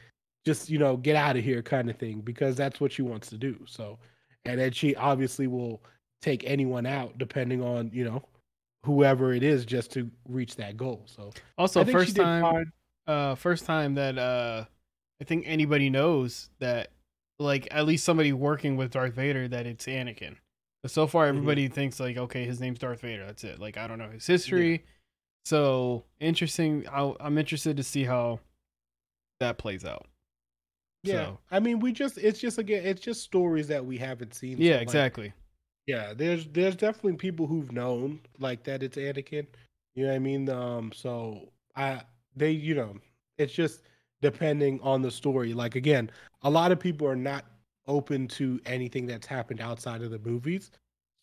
just 0.46 0.70
you 0.70 0.80
know 0.80 0.98
get 0.98 1.16
out 1.16 1.36
of 1.36 1.44
here 1.44 1.62
kind 1.62 1.90
of 1.90 1.98
thing 1.98 2.22
because 2.22 2.56
that's 2.56 2.80
what 2.80 2.92
she 2.92 3.02
wants 3.02 3.30
to 3.30 3.38
do. 3.38 3.60
So 3.68 4.00
and 4.46 4.60
then 4.60 4.72
she 4.72 4.96
obviously 4.96 5.48
will 5.48 5.82
take 6.22 6.44
anyone 6.46 6.86
out 6.86 7.18
depending 7.18 7.62
on, 7.62 7.90
you 7.94 8.06
know, 8.06 8.24
whoever 8.86 9.34
it 9.34 9.44
is 9.44 9.66
just 9.66 9.92
to 9.94 10.10
reach 10.28 10.56
that 10.58 10.76
goal. 10.78 11.04
So 11.06 11.32
also 11.58 11.82
I 11.82 11.86
first 11.86 12.16
time 12.16 12.72
uh 13.08 13.36
first 13.36 13.66
time 13.66 13.96
that 13.96 14.18
uh 14.18 14.66
I 15.22 15.24
think 15.26 15.44
anybody 15.48 15.90
knows 15.90 16.50
that 16.60 16.90
like 17.40 17.68
at 17.72 17.86
least 17.86 18.04
somebody 18.06 18.34
working 18.34 18.76
with 18.78 18.92
Darth 18.92 19.14
Vader 19.14 19.48
that 19.48 19.66
it's 19.66 19.86
Anakin. 19.86 20.36
But 20.82 20.92
so 20.92 21.08
far 21.08 21.26
Mm-hmm. 21.26 21.38
everybody 21.38 21.68
thinks 21.70 22.00
like 22.00 22.18
okay 22.18 22.46
his 22.46 22.60
name's 22.60 22.80
Darth 22.80 23.02
Vader 23.02 23.26
that's 23.26 23.44
it. 23.44 23.60
Like 23.60 23.78
I 23.78 23.88
don't 23.88 24.00
know 24.00 24.10
his 24.10 24.26
history. 24.28 24.86
So 25.46 26.06
interesting. 26.22 26.86
I'll, 26.90 27.18
I'm 27.20 27.38
interested 27.38 27.76
to 27.78 27.84
see 27.84 28.06
how 28.06 28.40
that 29.42 29.58
plays 29.58 29.84
out. 29.84 30.08
Yeah. 31.04 31.14
So, 31.14 31.40
I 31.52 31.60
mean, 31.60 31.80
we 31.80 31.92
just 31.92 32.18
it's 32.18 32.40
just 32.40 32.58
again 32.58 32.86
it's 32.86 33.02
just 33.02 33.24
stories 33.24 33.68
that 33.68 33.86
we 33.86 33.98
haven't 33.98 34.34
seen. 34.36 34.58
yeah, 34.58 34.74
So, 34.74 34.78
like, 34.78 34.82
exactly. 34.84 35.34
Yeah, 35.88 36.14
there's 36.14 36.48
there's 36.48 36.76
definitely 36.76 37.18
people 37.18 37.48
who've 37.48 37.72
known 37.72 38.22
like 38.40 38.64
that 38.64 38.84
it's 38.84 38.98
Anakin. 38.98 39.48
You 39.96 40.04
know 40.06 40.10
what 40.12 40.16
I 40.16 40.20
mean? 40.20 40.50
Um 40.50 40.92
so 40.94 41.52
I 41.76 42.02
they 42.36 42.52
you 42.52 42.76
know, 42.76 42.98
it's 43.38 43.54
just 43.54 43.82
depending 44.22 44.80
on 44.82 45.02
the 45.02 45.12
story. 45.12 45.54
Like 45.54 45.76
again, 45.76 46.10
a 46.44 46.50
lot 46.50 46.72
of 46.72 46.80
people 46.80 47.08
are 47.08 47.16
not 47.16 47.46
open 47.88 48.28
to 48.30 48.62
anything 48.66 49.06
that's 49.06 49.28
happened 49.28 49.60
outside 49.60 50.02
of 50.02 50.12
the 50.12 50.20
movies. 50.20 50.72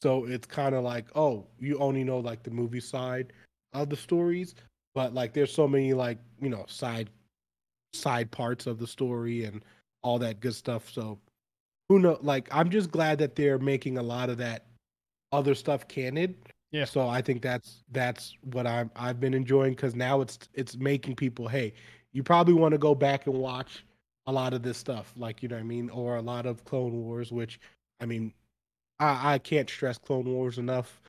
So 0.02 0.26
it's 0.26 0.46
kind 0.46 0.74
of 0.74 0.84
like, 0.84 1.06
oh, 1.16 1.46
you 1.58 1.78
only 1.78 2.04
know 2.04 2.18
like 2.18 2.42
the 2.42 2.50
movie 2.50 2.80
side 2.80 3.32
of 3.72 3.88
the 3.90 3.96
stories, 3.96 4.54
but 4.94 5.14
like 5.14 5.32
there's 5.32 5.52
so 5.52 5.66
many 5.68 5.94
like 5.94 6.18
you 6.40 6.50
know 6.50 6.64
side 6.68 7.08
side 7.92 8.30
parts 8.30 8.66
of 8.66 8.78
the 8.78 8.86
story 8.86 9.44
and 9.44 9.64
all 10.02 10.18
that 10.18 10.40
good 10.40 10.54
stuff. 10.54 10.90
So 10.90 11.18
who 11.90 11.98
know? 11.98 12.18
Like 12.22 12.48
I'm 12.52 12.70
just 12.70 12.90
glad 12.92 13.18
that 13.18 13.34
they're 13.34 13.58
making 13.58 13.98
a 13.98 14.02
lot 14.02 14.30
of 14.30 14.38
that 14.38 14.64
other 15.32 15.56
stuff 15.56 15.88
canon. 15.88 16.36
Yeah. 16.70 16.84
So 16.84 17.08
I 17.08 17.20
think 17.20 17.42
that's 17.42 17.82
that's 17.90 18.36
what 18.52 18.64
I'm 18.66 18.92
I've 18.94 19.18
been 19.18 19.34
enjoying 19.34 19.72
because 19.72 19.96
now 19.96 20.20
it's 20.20 20.38
it's 20.54 20.76
making 20.76 21.16
people 21.16 21.48
hey 21.48 21.72
you 22.12 22.22
probably 22.22 22.54
want 22.54 22.72
to 22.72 22.78
go 22.78 22.94
back 22.94 23.26
and 23.26 23.36
watch 23.36 23.84
a 24.26 24.32
lot 24.32 24.54
of 24.54 24.62
this 24.62 24.78
stuff 24.78 25.12
like 25.16 25.42
you 25.42 25.48
know 25.48 25.56
what 25.56 25.62
I 25.62 25.64
mean 25.64 25.90
or 25.90 26.16
a 26.16 26.22
lot 26.22 26.46
of 26.46 26.64
Clone 26.64 26.92
Wars 26.92 27.32
which 27.32 27.58
I 28.00 28.06
mean 28.06 28.32
I 29.00 29.34
I 29.34 29.38
can't 29.38 29.68
stress 29.68 29.98
Clone 29.98 30.26
Wars 30.26 30.58
enough 30.58 31.00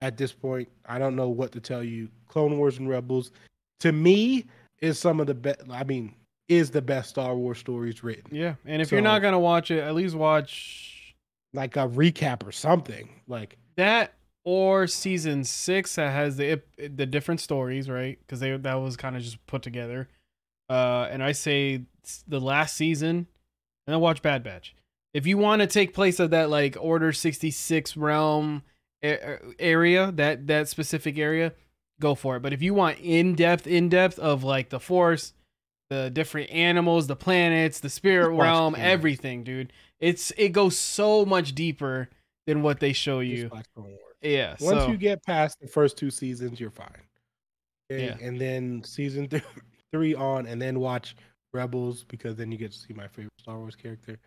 at 0.00 0.16
this 0.16 0.32
point. 0.32 0.68
I 0.86 1.00
don't 1.00 1.16
know 1.16 1.28
what 1.28 1.50
to 1.52 1.60
tell 1.60 1.82
you. 1.82 2.08
Clone 2.28 2.56
Wars 2.56 2.78
and 2.78 2.88
Rebels 2.88 3.32
to 3.80 3.90
me 3.90 4.44
is 4.80 4.96
some 4.96 5.18
of 5.18 5.26
the 5.26 5.34
best. 5.34 5.62
I 5.68 5.82
mean 5.82 6.14
is 6.50 6.72
the 6.72 6.82
best 6.82 7.10
Star 7.10 7.34
Wars 7.34 7.58
stories 7.58 8.02
written. 8.02 8.34
Yeah, 8.34 8.56
and 8.66 8.82
if 8.82 8.90
you're 8.92 9.00
not 9.00 9.22
gonna 9.22 9.38
watch 9.38 9.70
it, 9.70 9.78
at 9.78 9.94
least 9.94 10.14
watch 10.14 11.14
Like 11.54 11.76
a 11.76 11.88
recap 11.88 12.46
or 12.46 12.52
something. 12.52 13.08
Like 13.26 13.56
that 13.76 14.14
or 14.44 14.86
season 14.86 15.44
six 15.44 15.94
that 15.94 16.10
has 16.10 16.36
the 16.36 16.60
the 16.76 17.06
different 17.06 17.40
stories, 17.40 17.88
right? 17.88 18.18
Because 18.20 18.40
they 18.40 18.56
that 18.56 18.74
was 18.74 18.96
kind 18.96 19.16
of 19.16 19.22
just 19.22 19.44
put 19.46 19.62
together. 19.62 20.08
Uh, 20.68 21.08
and 21.10 21.22
I 21.22 21.32
say 21.32 21.82
the 22.26 22.40
last 22.40 22.76
season, 22.76 23.16
and 23.16 23.26
then 23.86 24.00
watch 24.00 24.22
Bad 24.22 24.42
Batch. 24.42 24.74
If 25.12 25.26
you 25.26 25.38
want 25.38 25.60
to 25.60 25.66
take 25.66 25.94
place 25.94 26.20
of 26.20 26.30
that 26.30 26.50
like 26.50 26.76
Order 26.80 27.12
sixty 27.12 27.50
six 27.50 27.96
realm 27.96 28.62
area, 29.02 30.12
that 30.12 30.46
that 30.46 30.68
specific 30.68 31.18
area, 31.18 31.52
go 32.00 32.14
for 32.14 32.36
it. 32.36 32.40
But 32.40 32.52
if 32.52 32.62
you 32.62 32.74
want 32.74 32.98
in 33.00 33.34
depth, 33.34 33.66
in 33.66 33.88
depth 33.88 34.18
of 34.18 34.44
like 34.44 34.70
the 34.70 34.80
Force, 34.80 35.32
the 35.90 36.08
different 36.08 36.50
animals, 36.50 37.08
the 37.08 37.16
planets, 37.16 37.80
the 37.80 37.90
spirit 37.90 38.30
realm, 38.30 38.74
everything, 38.78 39.44
dude. 39.44 39.72
It's 39.98 40.32
it 40.38 40.50
goes 40.50 40.78
so 40.78 41.26
much 41.26 41.54
deeper 41.54 42.08
than 42.46 42.62
what 42.62 42.80
they 42.80 42.92
show 42.92 43.20
you. 43.20 43.50
Yeah. 44.22 44.56
Once 44.60 44.84
so, 44.84 44.88
you 44.88 44.96
get 44.96 45.22
past 45.24 45.58
the 45.60 45.68
first 45.68 45.98
two 45.98 46.10
seasons, 46.10 46.60
you're 46.60 46.70
fine. 46.70 46.88
Okay? 47.90 48.06
Yeah. 48.06 48.16
And 48.26 48.40
then 48.40 48.82
season 48.84 49.28
th- 49.28 49.42
three 49.92 50.14
on, 50.14 50.46
and 50.46 50.62
then 50.62 50.78
watch 50.78 51.16
Rebels 51.52 52.04
because 52.04 52.36
then 52.36 52.52
you 52.52 52.58
get 52.58 52.72
to 52.72 52.78
see 52.78 52.94
my 52.94 53.08
favorite 53.08 53.32
Star 53.38 53.58
Wars 53.58 53.74
character, 53.74 54.18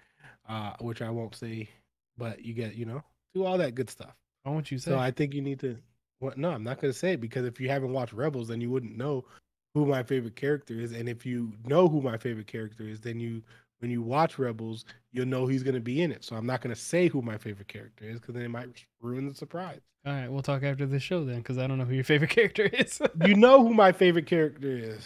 uh, 0.49 0.73
which 0.81 1.01
I 1.01 1.09
won't 1.09 1.35
say, 1.35 1.69
but 2.17 2.43
you 2.43 2.53
get, 2.53 2.75
you 2.75 2.85
know, 2.85 3.01
do 3.33 3.45
all 3.45 3.57
that 3.57 3.75
good 3.75 3.89
stuff. 3.89 4.15
why 4.43 4.51
won't 4.51 4.69
you 4.71 4.77
say? 4.77 4.91
So 4.91 4.99
I 4.99 5.11
think 5.11 5.33
you 5.33 5.41
need 5.41 5.59
to. 5.61 5.77
What? 6.19 6.37
No, 6.37 6.51
I'm 6.51 6.63
not 6.63 6.79
going 6.79 6.91
to 6.91 6.97
say 6.97 7.13
it 7.13 7.21
because 7.21 7.45
if 7.45 7.59
you 7.59 7.69
haven't 7.69 7.93
watched 7.93 8.13
Rebels, 8.13 8.47
then 8.47 8.61
you 8.61 8.69
wouldn't 8.69 8.97
know 8.97 9.25
who 9.73 9.85
my 9.85 10.03
favorite 10.03 10.35
character 10.35 10.73
is, 10.79 10.91
and 10.91 11.09
if 11.09 11.25
you 11.25 11.53
know 11.65 11.87
who 11.87 12.01
my 12.01 12.17
favorite 12.17 12.47
character 12.47 12.83
is, 12.83 13.01
then 13.01 13.19
you. 13.19 13.43
When 13.79 13.91
you 13.91 14.01
watch 14.01 14.39
Rebels, 14.39 14.85
you'll 15.11 15.25
know 15.25 15.45
he's 15.45 15.61
going 15.61 15.75
to 15.75 15.81
be 15.81 16.01
in 16.01 16.09
it. 16.09 16.23
So 16.23 16.37
I'm 16.37 16.45
not 16.45 16.61
going 16.61 16.73
to 16.73 16.81
say 16.81 17.09
who 17.09 17.21
my 17.21 17.37
favorite 17.37 17.67
character 17.67 18.05
is 18.05 18.17
because 18.17 18.33
then 18.33 18.43
it 18.43 18.47
might 18.47 18.69
ruin 19.01 19.27
the 19.27 19.33
surprise. 19.33 19.81
All 20.05 20.13
right, 20.13 20.31
we'll 20.31 20.41
talk 20.41 20.63
after 20.63 20.85
the 20.85 21.01
show 21.01 21.25
then, 21.25 21.39
because 21.39 21.57
I 21.57 21.67
don't 21.67 21.77
know 21.77 21.83
who 21.83 21.95
your 21.95 22.05
favorite 22.05 22.29
character 22.29 22.63
is. 22.63 23.01
you 23.25 23.35
know 23.35 23.61
who 23.61 23.73
my 23.73 23.91
favorite 23.91 24.25
character 24.25 24.69
is. 24.69 25.05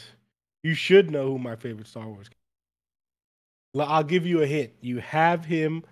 You 0.62 0.76
should 0.76 1.10
know 1.10 1.32
who 1.32 1.40
my 1.40 1.56
favorite 1.56 1.88
Star 1.88 2.08
Wars. 2.08 2.30
I'll 3.80 4.04
give 4.04 4.26
you 4.26 4.42
a 4.42 4.48
hint. 4.48 4.74
You 4.82 5.00
have 5.00 5.46
him 5.46 5.84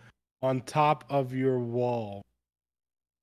on 0.41 0.61
top 0.61 1.05
of 1.09 1.33
your 1.33 1.59
wall. 1.59 2.21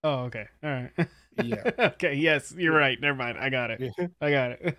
oh, 0.05 0.25
okay. 0.25 0.47
All 0.63 0.71
right. 0.71 1.09
Yeah. 1.43 1.71
okay. 1.79 2.15
Yes, 2.15 2.55
you're 2.57 2.77
right. 2.77 3.01
Never 3.01 3.17
mind. 3.17 3.39
I 3.39 3.49
got 3.49 3.71
it. 3.71 3.93
I 4.21 4.31
got 4.31 4.53
it. 4.53 4.79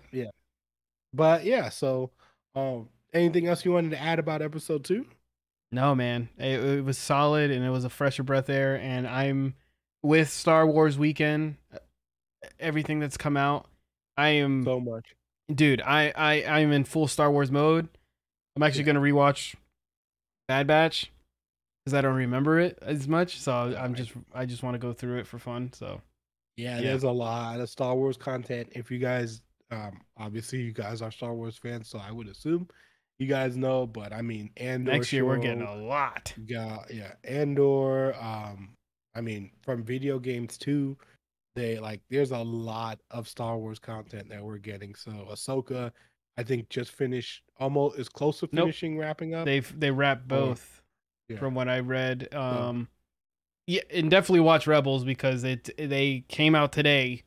But 1.14 1.44
yeah, 1.44 1.68
so 1.68 2.10
um 2.54 2.88
anything 3.12 3.46
else 3.46 3.64
you 3.64 3.72
wanted 3.72 3.90
to 3.92 4.00
add 4.00 4.18
about 4.18 4.42
episode 4.42 4.84
2? 4.84 5.06
No, 5.72 5.94
man. 5.94 6.28
It, 6.38 6.60
it 6.62 6.84
was 6.84 6.98
solid, 6.98 7.50
and 7.50 7.64
it 7.64 7.70
was 7.70 7.84
a 7.84 7.90
fresher 7.90 8.22
breath 8.22 8.48
air. 8.48 8.78
And 8.78 9.06
I'm 9.08 9.54
with 10.02 10.28
Star 10.30 10.66
Wars 10.66 10.96
weekend. 10.98 11.56
uh, 11.72 11.78
Everything 12.60 13.00
that's 13.00 13.16
come 13.16 13.36
out, 13.36 13.66
I 14.16 14.28
am, 14.30 14.64
So 14.64 14.78
much. 14.78 15.14
dude. 15.52 15.80
I 15.80 16.12
I 16.14 16.44
I'm 16.60 16.72
in 16.72 16.84
full 16.84 17.08
Star 17.08 17.30
Wars 17.32 17.50
mode. 17.50 17.88
I'm 18.56 18.62
actually 18.62 18.80
Yeah. 18.82 18.86
gonna 18.92 19.00
rewatch 19.00 19.54
Bad 20.46 20.66
Batch 20.66 21.10
because 21.84 21.94
I 21.94 22.00
don't 22.02 22.14
remember 22.16 22.60
it 22.60 22.78
as 22.82 23.08
much. 23.08 23.40
So 23.40 23.52
I'm 23.52 23.94
just 23.94 24.12
I 24.34 24.44
just 24.46 24.62
want 24.62 24.74
to 24.74 24.78
go 24.78 24.92
through 24.92 25.18
it 25.20 25.26
for 25.26 25.38
fun. 25.38 25.72
So 25.72 26.02
Yeah, 26.56 26.76
Yeah. 26.78 26.90
there's 26.90 27.02
a 27.04 27.10
lot 27.10 27.58
of 27.60 27.68
Star 27.70 27.94
Wars 27.96 28.16
content. 28.16 28.68
If 28.72 28.90
you 28.90 28.98
guys 28.98 29.40
um 29.74 30.00
obviously 30.16 30.60
you 30.62 30.72
guys 30.72 31.02
are 31.02 31.10
Star 31.10 31.34
Wars 31.34 31.58
fans, 31.58 31.88
so 31.88 31.98
I 31.98 32.10
would 32.12 32.28
assume 32.28 32.68
you 33.18 33.26
guys 33.28 33.56
know, 33.56 33.86
but 33.86 34.12
I 34.12 34.22
mean 34.22 34.50
Andor 34.56 34.92
next 34.92 35.12
year 35.12 35.24
we're 35.24 35.38
getting 35.38 35.62
a 35.62 35.74
lot. 35.76 36.32
Yeah, 36.46 36.78
yeah 36.90 37.12
andor 37.24 38.14
um 38.20 38.70
i 39.14 39.20
mean 39.20 39.50
from 39.62 39.84
video 39.84 40.18
games 40.18 40.58
too 40.58 40.96
they 41.54 41.78
like 41.78 42.00
there's 42.10 42.32
a 42.32 42.38
lot 42.38 42.98
of 43.12 43.28
star 43.28 43.56
wars 43.56 43.78
content 43.78 44.28
that 44.28 44.42
we're 44.42 44.58
getting 44.58 44.92
so 44.96 45.12
ahsoka 45.30 45.92
i 46.36 46.42
think 46.42 46.68
just 46.68 46.90
finished 46.90 47.44
almost 47.60 47.96
is 47.96 48.08
close 48.08 48.40
to 48.40 48.48
Nope. 48.50 48.64
finishing 48.64 48.98
wrapping 48.98 49.34
up 49.36 49.44
They've 49.44 49.78
they 49.78 49.92
wrap 49.92 50.22
Oh, 50.24 50.26
both 50.48 50.82
yeah. 51.28 51.38
from 51.38 51.54
what 51.54 51.68
I 51.68 51.78
read. 51.78 52.34
Um, 52.34 52.88
yeah, 53.68 53.82
and 53.90 54.10
definitely 54.10 54.40
watch 54.40 54.66
Rebels 54.66 55.04
because 55.04 55.44
it 55.44 55.70
they 55.78 56.24
came 56.28 56.54
out 56.56 56.72
today, 56.72 57.22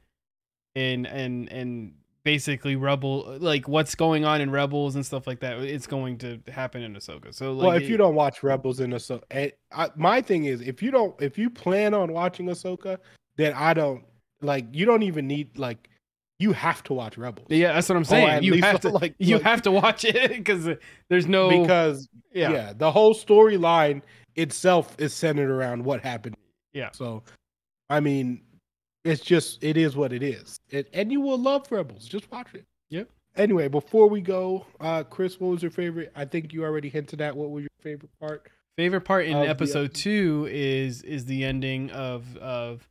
and 0.76 1.08
and 1.08 1.50
and 1.52 1.94
basically 2.28 2.76
Rebel 2.76 3.38
like 3.40 3.70
what's 3.70 3.96
going 3.96 4.26
on 4.26 4.42
in 4.42 4.52
Rebels 4.52 4.96
and 4.96 5.06
stuff 5.06 5.28
like 5.28 5.40
that. 5.40 5.60
It's 5.60 5.88
going 5.88 6.18
to 6.18 6.40
happen 6.52 6.82
in 6.84 6.94
Ahsoka. 6.94 7.34
So 7.34 7.54
like, 7.54 7.66
well 7.68 7.78
if 7.78 7.84
it- 7.84 7.90
you 7.90 7.96
don't 7.96 8.16
watch 8.16 8.44
rebels 8.44 8.82
in 8.82 8.92
ahsoka 8.92 9.24
eh, 9.32 9.52
I, 9.72 9.88
my 9.96 10.22
thing 10.22 10.44
is 10.46 10.60
if 10.60 10.84
you 10.84 10.92
don't 10.92 11.16
if 11.22 11.38
you 11.38 11.50
plan 11.50 11.94
on 11.94 12.12
watching 12.12 12.48
ahsoka 12.48 12.98
then 13.38 13.54
i 13.54 13.74
don't 13.74 14.04
like 14.42 14.66
you 14.74 14.86
don't 14.86 15.04
even 15.04 15.26
need 15.26 15.58
like 15.58 15.90
you 16.40 16.52
have 16.52 16.84
to 16.84 16.94
watch 16.94 17.18
rebels 17.18 17.48
yeah, 17.50 17.72
that's 17.74 17.88
what 17.90 17.96
I'm 17.96 18.04
saying. 18.04 18.44
you 18.44 18.62
have 18.62 18.82
to 18.82 18.90
like- 19.02 19.16
you 19.20 19.36
like- 19.38 19.44
have 19.52 19.62
to 19.64 19.72
watch 19.72 20.04
it 20.06 20.30
because 20.42 20.68
there's 21.10 21.28
no 21.28 21.44
because 21.62 22.08
yeah 22.34 22.52
yeah. 22.52 22.74
the 22.76 22.92
whole 22.92 23.14
storyline 23.14 24.02
itself 24.36 24.96
is 25.00 25.14
centered 25.14 25.50
around 25.50 25.84
what 25.86 26.02
happened 26.02 26.36
Yeah. 26.74 26.90
so 26.92 27.24
i 27.90 28.00
mean 28.02 28.42
it's 29.08 29.22
just 29.22 29.64
it 29.64 29.78
is 29.78 29.96
what 29.96 30.12
it 30.14 30.22
is 30.24 30.60
it, 30.70 30.90
and 30.94 31.12
you 31.12 31.22
will 31.22 31.38
love 31.38 31.72
rebels 31.72 32.06
just 32.08 32.30
watch 32.32 32.48
it 32.54 32.66
Yep. 32.90 33.10
anyway 33.36 33.68
before 33.68 34.08
we 34.08 34.22
go 34.22 34.66
uh 34.80 35.04
chris 35.04 35.40
what 35.40 35.50
was 35.50 35.62
your 35.62 35.72
favorite 35.72 36.12
i 36.16 36.26
think 36.26 36.54
you 36.54 36.64
already 36.64 36.90
hinted 36.90 37.22
at 37.22 37.36
what 37.36 37.50
was 37.52 37.62
your 37.64 37.70
favorite 37.82 38.12
part 38.20 38.50
Favorite 38.78 39.02
part 39.02 39.26
in 39.26 39.34
the 39.34 39.48
episode 39.48 39.86
episode. 39.86 39.94
two 39.96 40.48
is 40.52 41.02
is 41.02 41.26
the 41.26 41.44
ending 41.44 41.90
of 41.90 42.38
of 42.38 42.88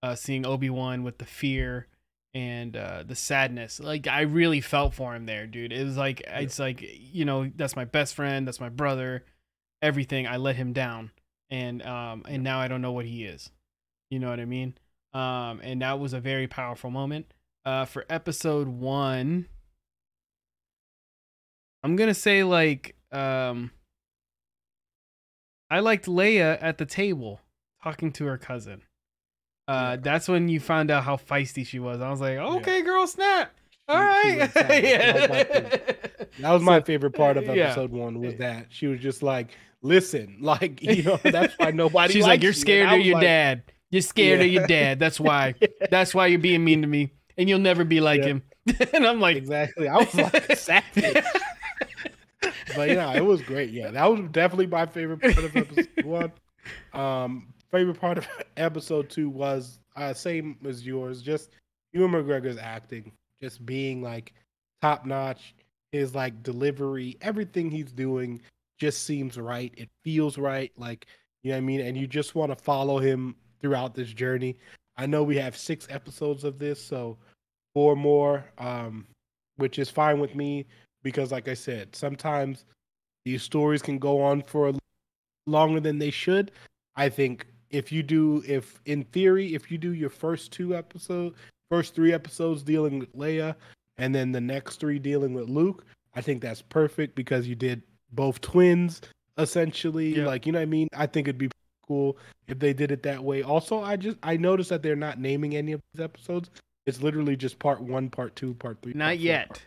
uh, 0.00 0.14
seeing 0.14 0.46
Obi 0.46 0.70
Wan 0.70 1.02
with 1.02 1.18
the 1.18 1.24
fear 1.24 1.88
and 2.34 2.76
uh, 2.76 3.02
the 3.04 3.16
sadness. 3.16 3.80
Like 3.80 4.06
I 4.06 4.20
really 4.20 4.60
felt 4.60 4.94
for 4.94 5.12
him 5.16 5.26
there, 5.26 5.48
dude. 5.48 5.72
It 5.72 5.82
was 5.84 5.96
like 5.96 6.22
it's 6.24 6.60
like 6.60 6.84
you 6.86 7.24
know 7.24 7.50
that's 7.56 7.74
my 7.74 7.84
best 7.84 8.14
friend, 8.14 8.46
that's 8.46 8.60
my 8.60 8.68
brother, 8.68 9.24
everything. 9.82 10.28
I 10.28 10.36
let 10.36 10.54
him 10.54 10.72
down, 10.72 11.10
and 11.50 11.82
um 11.84 12.22
and 12.28 12.44
now 12.44 12.60
I 12.60 12.68
don't 12.68 12.80
know 12.82 12.92
what 12.92 13.04
he 13.06 13.24
is. 13.24 13.50
You 14.10 14.20
know 14.20 14.30
what 14.30 14.38
I 14.38 14.44
mean? 14.44 14.74
Um 15.14 15.60
and 15.62 15.80
that 15.82 15.98
was 16.00 16.12
a 16.12 16.20
very 16.20 16.46
powerful 16.48 16.90
moment. 16.90 17.26
Uh, 17.64 17.84
for 17.86 18.04
episode 18.10 18.68
one, 18.68 19.46
I'm 21.82 21.96
gonna 21.96 22.14
say 22.14 22.44
like 22.44 22.96
um. 23.12 23.70
I 25.70 25.80
liked 25.80 26.06
Leia 26.06 26.58
at 26.60 26.78
the 26.78 26.86
table 26.86 27.40
talking 27.82 28.12
to 28.12 28.26
her 28.26 28.38
cousin. 28.38 28.82
Uh, 29.66 29.72
Yeah. 29.72 29.96
that's 29.96 30.28
when 30.28 30.48
you 30.48 30.60
found 30.60 30.90
out 30.90 31.04
how 31.04 31.16
feisty 31.16 31.66
she 31.66 31.78
was. 31.78 32.00
I 32.00 32.10
was 32.10 32.20
like, 32.20 32.36
okay, 32.36 32.82
girl, 32.82 33.06
snap. 33.06 33.52
All 33.88 33.98
She- 34.22 34.30
she 34.30 34.36
right. 34.36 34.38
went 34.38 34.52
savage. 34.52 34.84
That 34.84 34.92
was 35.22 35.22
my 35.30 35.42
favorite. 35.44 36.30
that 36.40 36.52
was 36.52 36.62
my 36.62 36.80
favorite 36.82 37.10
part 37.12 37.36
of 37.38 37.44
yeah. 37.56 37.64
episode 37.66 37.90
one 37.92 38.20
was 38.20 38.36
that 38.36 38.66
she 38.70 38.86
was 38.86 39.00
just 39.00 39.22
like 39.22 39.50
listen 39.82 40.36
like 40.40 40.82
you 40.82 41.02
know 41.02 41.18
that's 41.22 41.54
why 41.58 41.70
nobody 41.70 42.12
She's 42.12 42.24
like, 42.24 42.42
you're 42.42 42.52
scared 42.52 42.92
of 42.92 43.04
your 43.04 43.14
like, 43.16 43.22
dad. 43.22 43.62
You're 43.94 44.02
scared 44.02 44.40
of 44.40 44.48
your 44.48 44.66
dad. 44.66 44.98
That's 44.98 45.20
why. 45.20 45.54
That's 45.88 46.12
why 46.12 46.26
you're 46.26 46.40
being 46.40 46.64
mean 46.64 46.82
to 46.82 46.88
me, 46.88 47.12
and 47.38 47.48
you'll 47.48 47.60
never 47.60 47.84
be 47.84 48.00
like 48.00 48.22
Yeah. 48.22 48.26
him. 48.26 48.42
and 48.92 49.06
I'm 49.06 49.20
like, 49.20 49.36
exactly 49.36 49.86
i 49.88 49.98
was 49.98 50.14
like 50.16 50.56
savage 50.56 51.22
but 52.74 52.88
yeah, 52.88 53.12
it 53.12 53.24
was 53.24 53.40
great. 53.42 53.70
Yeah, 53.70 53.90
that 53.92 54.04
was 54.10 54.20
definitely 54.32 54.66
my 54.66 54.86
favorite 54.86 55.20
part 55.20 55.38
of 55.44 55.56
episode 55.56 55.88
one. 56.04 56.32
Um, 56.92 57.54
favorite 57.70 58.00
part 58.00 58.18
of 58.18 58.26
episode 58.56 59.08
two 59.10 59.28
was 59.30 59.78
uh, 59.96 60.12
same 60.12 60.56
as 60.66 60.84
yours. 60.84 61.22
Just 61.22 61.50
Ewan 61.92 62.10
McGregor's 62.10 62.58
acting, 62.58 63.12
just 63.40 63.64
being 63.64 64.02
like 64.02 64.32
top 64.82 65.06
notch. 65.06 65.54
His 65.92 66.14
like 66.16 66.42
delivery, 66.42 67.16
everything 67.20 67.70
he's 67.70 67.92
doing 67.92 68.40
just 68.80 69.04
seems 69.04 69.38
right. 69.38 69.72
It 69.76 69.88
feels 70.02 70.36
right. 70.36 70.72
Like 70.76 71.06
you 71.44 71.50
know 71.50 71.56
what 71.56 71.62
I 71.62 71.66
mean. 71.66 71.80
And 71.80 71.96
you 71.96 72.08
just 72.08 72.34
want 72.34 72.50
to 72.50 72.56
follow 72.56 72.98
him 72.98 73.36
throughout 73.64 73.94
this 73.94 74.12
journey. 74.12 74.58
I 74.98 75.06
know 75.06 75.22
we 75.22 75.38
have 75.38 75.56
six 75.56 75.86
episodes 75.88 76.44
of 76.44 76.58
this, 76.58 76.84
so 76.84 77.16
four 77.72 77.96
more, 77.96 78.44
um, 78.58 79.06
which 79.56 79.78
is 79.78 79.88
fine 79.88 80.20
with 80.20 80.34
me 80.34 80.66
because, 81.02 81.32
like 81.32 81.48
I 81.48 81.54
said, 81.54 81.96
sometimes 81.96 82.66
these 83.24 83.42
stories 83.42 83.80
can 83.80 83.98
go 83.98 84.20
on 84.20 84.42
for 84.42 84.74
longer 85.46 85.80
than 85.80 85.98
they 85.98 86.10
should. 86.10 86.50
I 86.94 87.08
think 87.08 87.46
if 87.70 87.90
you 87.90 88.02
do, 88.02 88.42
if 88.46 88.78
in 88.84 89.04
theory, 89.04 89.54
if 89.54 89.70
you 89.70 89.78
do 89.78 89.94
your 89.94 90.10
first 90.10 90.52
two 90.52 90.76
episodes, 90.76 91.34
first 91.70 91.94
three 91.94 92.12
episodes 92.12 92.62
dealing 92.62 92.98
with 92.98 93.16
Leia, 93.16 93.54
and 93.96 94.14
then 94.14 94.30
the 94.30 94.42
next 94.42 94.76
three 94.76 94.98
dealing 94.98 95.32
with 95.32 95.48
Luke, 95.48 95.86
I 96.14 96.20
think 96.20 96.42
that's 96.42 96.60
perfect 96.60 97.14
because 97.14 97.48
you 97.48 97.54
did 97.54 97.82
both 98.12 98.42
twins 98.42 99.00
essentially. 99.38 100.18
Yeah. 100.18 100.26
Like, 100.26 100.44
you 100.44 100.52
know 100.52 100.58
what 100.58 100.64
I 100.64 100.66
mean? 100.66 100.88
I 100.94 101.06
think 101.06 101.28
it'd 101.28 101.38
be 101.38 101.48
cool 101.86 102.16
if 102.48 102.58
they 102.58 102.72
did 102.72 102.90
it 102.90 103.02
that 103.04 103.22
way. 103.22 103.42
Also, 103.42 103.82
I 103.82 103.96
just 103.96 104.18
I 104.22 104.36
noticed 104.36 104.70
that 104.70 104.82
they're 104.82 104.96
not 104.96 105.18
naming 105.18 105.56
any 105.56 105.72
of 105.72 105.80
these 105.92 106.02
episodes. 106.02 106.50
It's 106.86 107.00
literally 107.00 107.36
just 107.36 107.58
part 107.58 107.80
one, 107.80 108.10
part 108.10 108.36
two, 108.36 108.54
part 108.54 108.78
three. 108.82 108.92
Not 108.92 109.06
part 109.06 109.16
four, 109.18 109.24
yet. 109.24 109.48
part- 109.48 109.66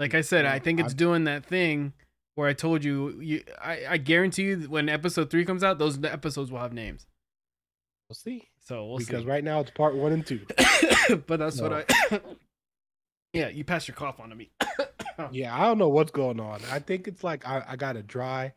Like 0.00 0.14
I 0.14 0.20
said, 0.22 0.44
I 0.44 0.58
think 0.58 0.80
it's 0.80 0.94
doing 0.94 1.24
that 1.24 1.44
thing 1.46 1.92
where 2.34 2.48
I 2.48 2.52
told 2.52 2.84
you. 2.84 3.20
You, 3.20 3.42
I, 3.62 3.84
I 3.90 3.96
guarantee 3.98 4.44
you, 4.44 4.56
when 4.68 4.88
episode 4.88 5.30
three 5.30 5.44
comes 5.44 5.62
out, 5.62 5.78
those 5.78 6.02
episodes 6.02 6.50
will 6.50 6.58
have 6.58 6.72
names. 6.72 7.06
We'll 8.08 8.16
see. 8.16 8.48
So 8.60 8.86
we'll 8.86 8.98
see. 8.98 9.06
because 9.06 9.22
see. 9.22 9.28
right 9.28 9.44
now 9.44 9.60
it's 9.60 9.70
part 9.70 9.94
one 9.94 10.12
and 10.12 10.26
two. 10.26 10.40
but 11.26 11.38
that's 11.38 11.60
what 11.60 11.72
I. 11.72 11.84
yeah, 13.32 13.48
you 13.48 13.64
passed 13.64 13.86
your 13.88 13.94
cough 13.94 14.20
on 14.20 14.30
to 14.30 14.34
me. 14.34 14.50
Yeah, 15.30 15.54
I 15.54 15.66
don't 15.66 15.78
know 15.78 15.90
what's 15.90 16.10
going 16.10 16.40
on. 16.40 16.60
I 16.70 16.78
think 16.78 17.06
it's 17.06 17.22
like 17.22 17.46
I, 17.46 17.62
I 17.68 17.76
got 17.76 17.96
a 17.96 18.02
dry, 18.02 18.54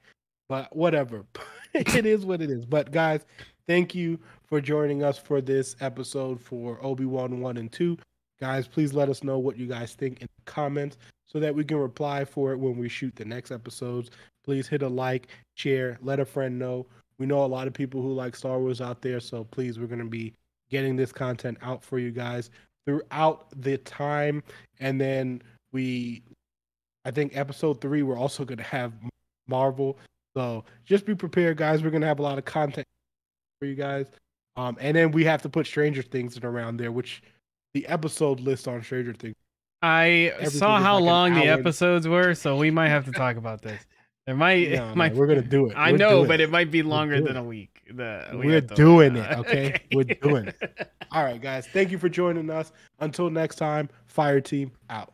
but 0.48 0.76
whatever. 0.76 1.26
it 1.96 2.06
is 2.06 2.26
what 2.26 2.42
it 2.42 2.50
is. 2.50 2.66
But 2.66 2.92
guys, 2.92 3.26
thank 3.68 3.94
you 3.94 4.18
for 4.46 4.62
joining 4.62 5.04
us 5.04 5.18
for 5.18 5.42
this 5.42 5.76
episode 5.82 6.40
for 6.40 6.80
Obi 6.82 7.04
Wan 7.04 7.42
one 7.42 7.58
and 7.58 7.70
two. 7.70 7.98
Guys, 8.40 8.66
please 8.66 8.94
let 8.94 9.10
us 9.10 9.26
know 9.26 9.40
what 9.40 9.58
you 9.58 9.68
guys 9.68 9.94
think 9.94 10.22
in 10.22 10.28
the 10.38 10.52
comments 10.52 10.98
so 11.26 11.38
that 11.40 11.54
we 11.54 11.66
can 11.66 11.76
reply 11.76 12.24
for 12.24 12.54
it 12.54 12.58
when 12.58 12.78
we 12.78 12.88
shoot 12.88 13.14
the 13.18 13.26
next 13.26 13.52
episodes. 13.52 14.10
Please 14.46 14.70
hit 14.70 14.84
a 14.84 14.88
like, 14.88 15.28
share, 15.56 15.98
let 16.02 16.22
a 16.22 16.26
friend 16.26 16.58
know. 16.58 16.86
We 17.18 17.26
know 17.26 17.44
a 17.44 17.46
lot 17.46 17.68
of 17.68 17.74
people 17.74 18.02
who 18.02 18.14
like 18.14 18.38
Star 18.38 18.58
Wars 18.58 18.80
out 18.80 19.02
there, 19.02 19.20
so 19.20 19.44
please, 19.44 19.78
we're 19.78 19.88
gonna 19.88 20.06
be 20.06 20.34
getting 20.70 20.96
this 20.96 21.12
content 21.12 21.58
out 21.62 21.84
for 21.84 22.00
you 22.00 22.12
guys 22.12 22.52
throughout 22.86 23.48
the 23.62 23.78
time, 23.80 24.44
and 24.80 25.00
then 25.02 25.42
we 25.74 26.24
I 27.04 27.12
think 27.12 27.36
episode 27.36 27.82
three, 27.82 28.02
we're 28.02 28.18
also 28.18 28.46
going 28.46 28.58
to 28.60 28.64
have 28.64 28.94
Marvel. 29.48 29.98
So 30.36 30.66
just 30.86 31.06
be 31.06 31.16
prepared, 31.16 31.58
guys. 31.58 31.84
We're 31.84 31.92
going 31.92 32.02
to 32.02 32.08
have 32.08 32.20
a 32.20 32.24
lot 32.24 32.38
of 32.38 32.46
content 32.46 32.88
for 33.60 33.66
you 33.66 33.76
guys. 33.76 34.08
Um, 34.58 34.78
and 34.80 34.96
then 34.96 35.12
we 35.12 35.24
have 35.26 35.42
to 35.44 35.50
put 35.50 35.66
Stranger 35.66 36.02
Things 36.02 36.38
in 36.38 36.46
around 36.46 36.78
there, 36.78 36.92
which 36.92 37.22
the 37.74 37.86
episode 37.88 38.40
list 38.40 38.68
on 38.68 38.82
Stranger 38.84 39.14
Things. 39.14 39.36
I 39.82 40.32
Everything 40.34 40.60
saw 40.60 40.80
how 40.80 40.96
like 40.96 41.04
long 41.06 41.34
the 41.36 41.48
episodes 41.48 42.08
were, 42.08 42.34
so 42.34 42.58
we 42.58 42.72
might 42.72 42.90
have 42.90 43.06
to 43.06 43.12
talk 43.12 43.38
about 43.38 43.62
this. 43.62 43.82
It 44.28 44.36
might. 44.36 44.72
No, 44.76 44.90
no, 44.90 44.96
might 44.96 45.14
we're 45.14 45.28
going 45.28 45.42
to 45.42 45.48
do 45.48 45.68
it. 45.68 45.74
I 45.76 45.92
We're 45.92 45.98
know, 45.98 46.26
but 46.26 46.40
it. 46.40 46.46
it 46.46 46.50
might 46.50 46.72
be 46.72 46.82
longer 46.82 47.22
than 47.22 47.38
a 47.38 47.44
week. 47.44 47.84
The, 47.94 48.28
we 48.34 48.48
We're 48.48 48.62
doing 48.62 49.16
it, 49.16 49.32
okay? 49.38 49.80
We're 49.94 50.06
doing 50.06 50.48
it. 50.48 50.90
All 51.12 51.24
right, 51.24 51.40
guys. 51.40 51.68
Thank 51.68 51.92
you 51.92 52.00
for 52.00 52.10
joining 52.10 52.50
us. 52.50 52.72
Until 53.00 53.30
next 53.30 53.58
time, 53.58 53.90
Fire 54.08 54.42
Team 54.42 54.72
out. 54.90 55.14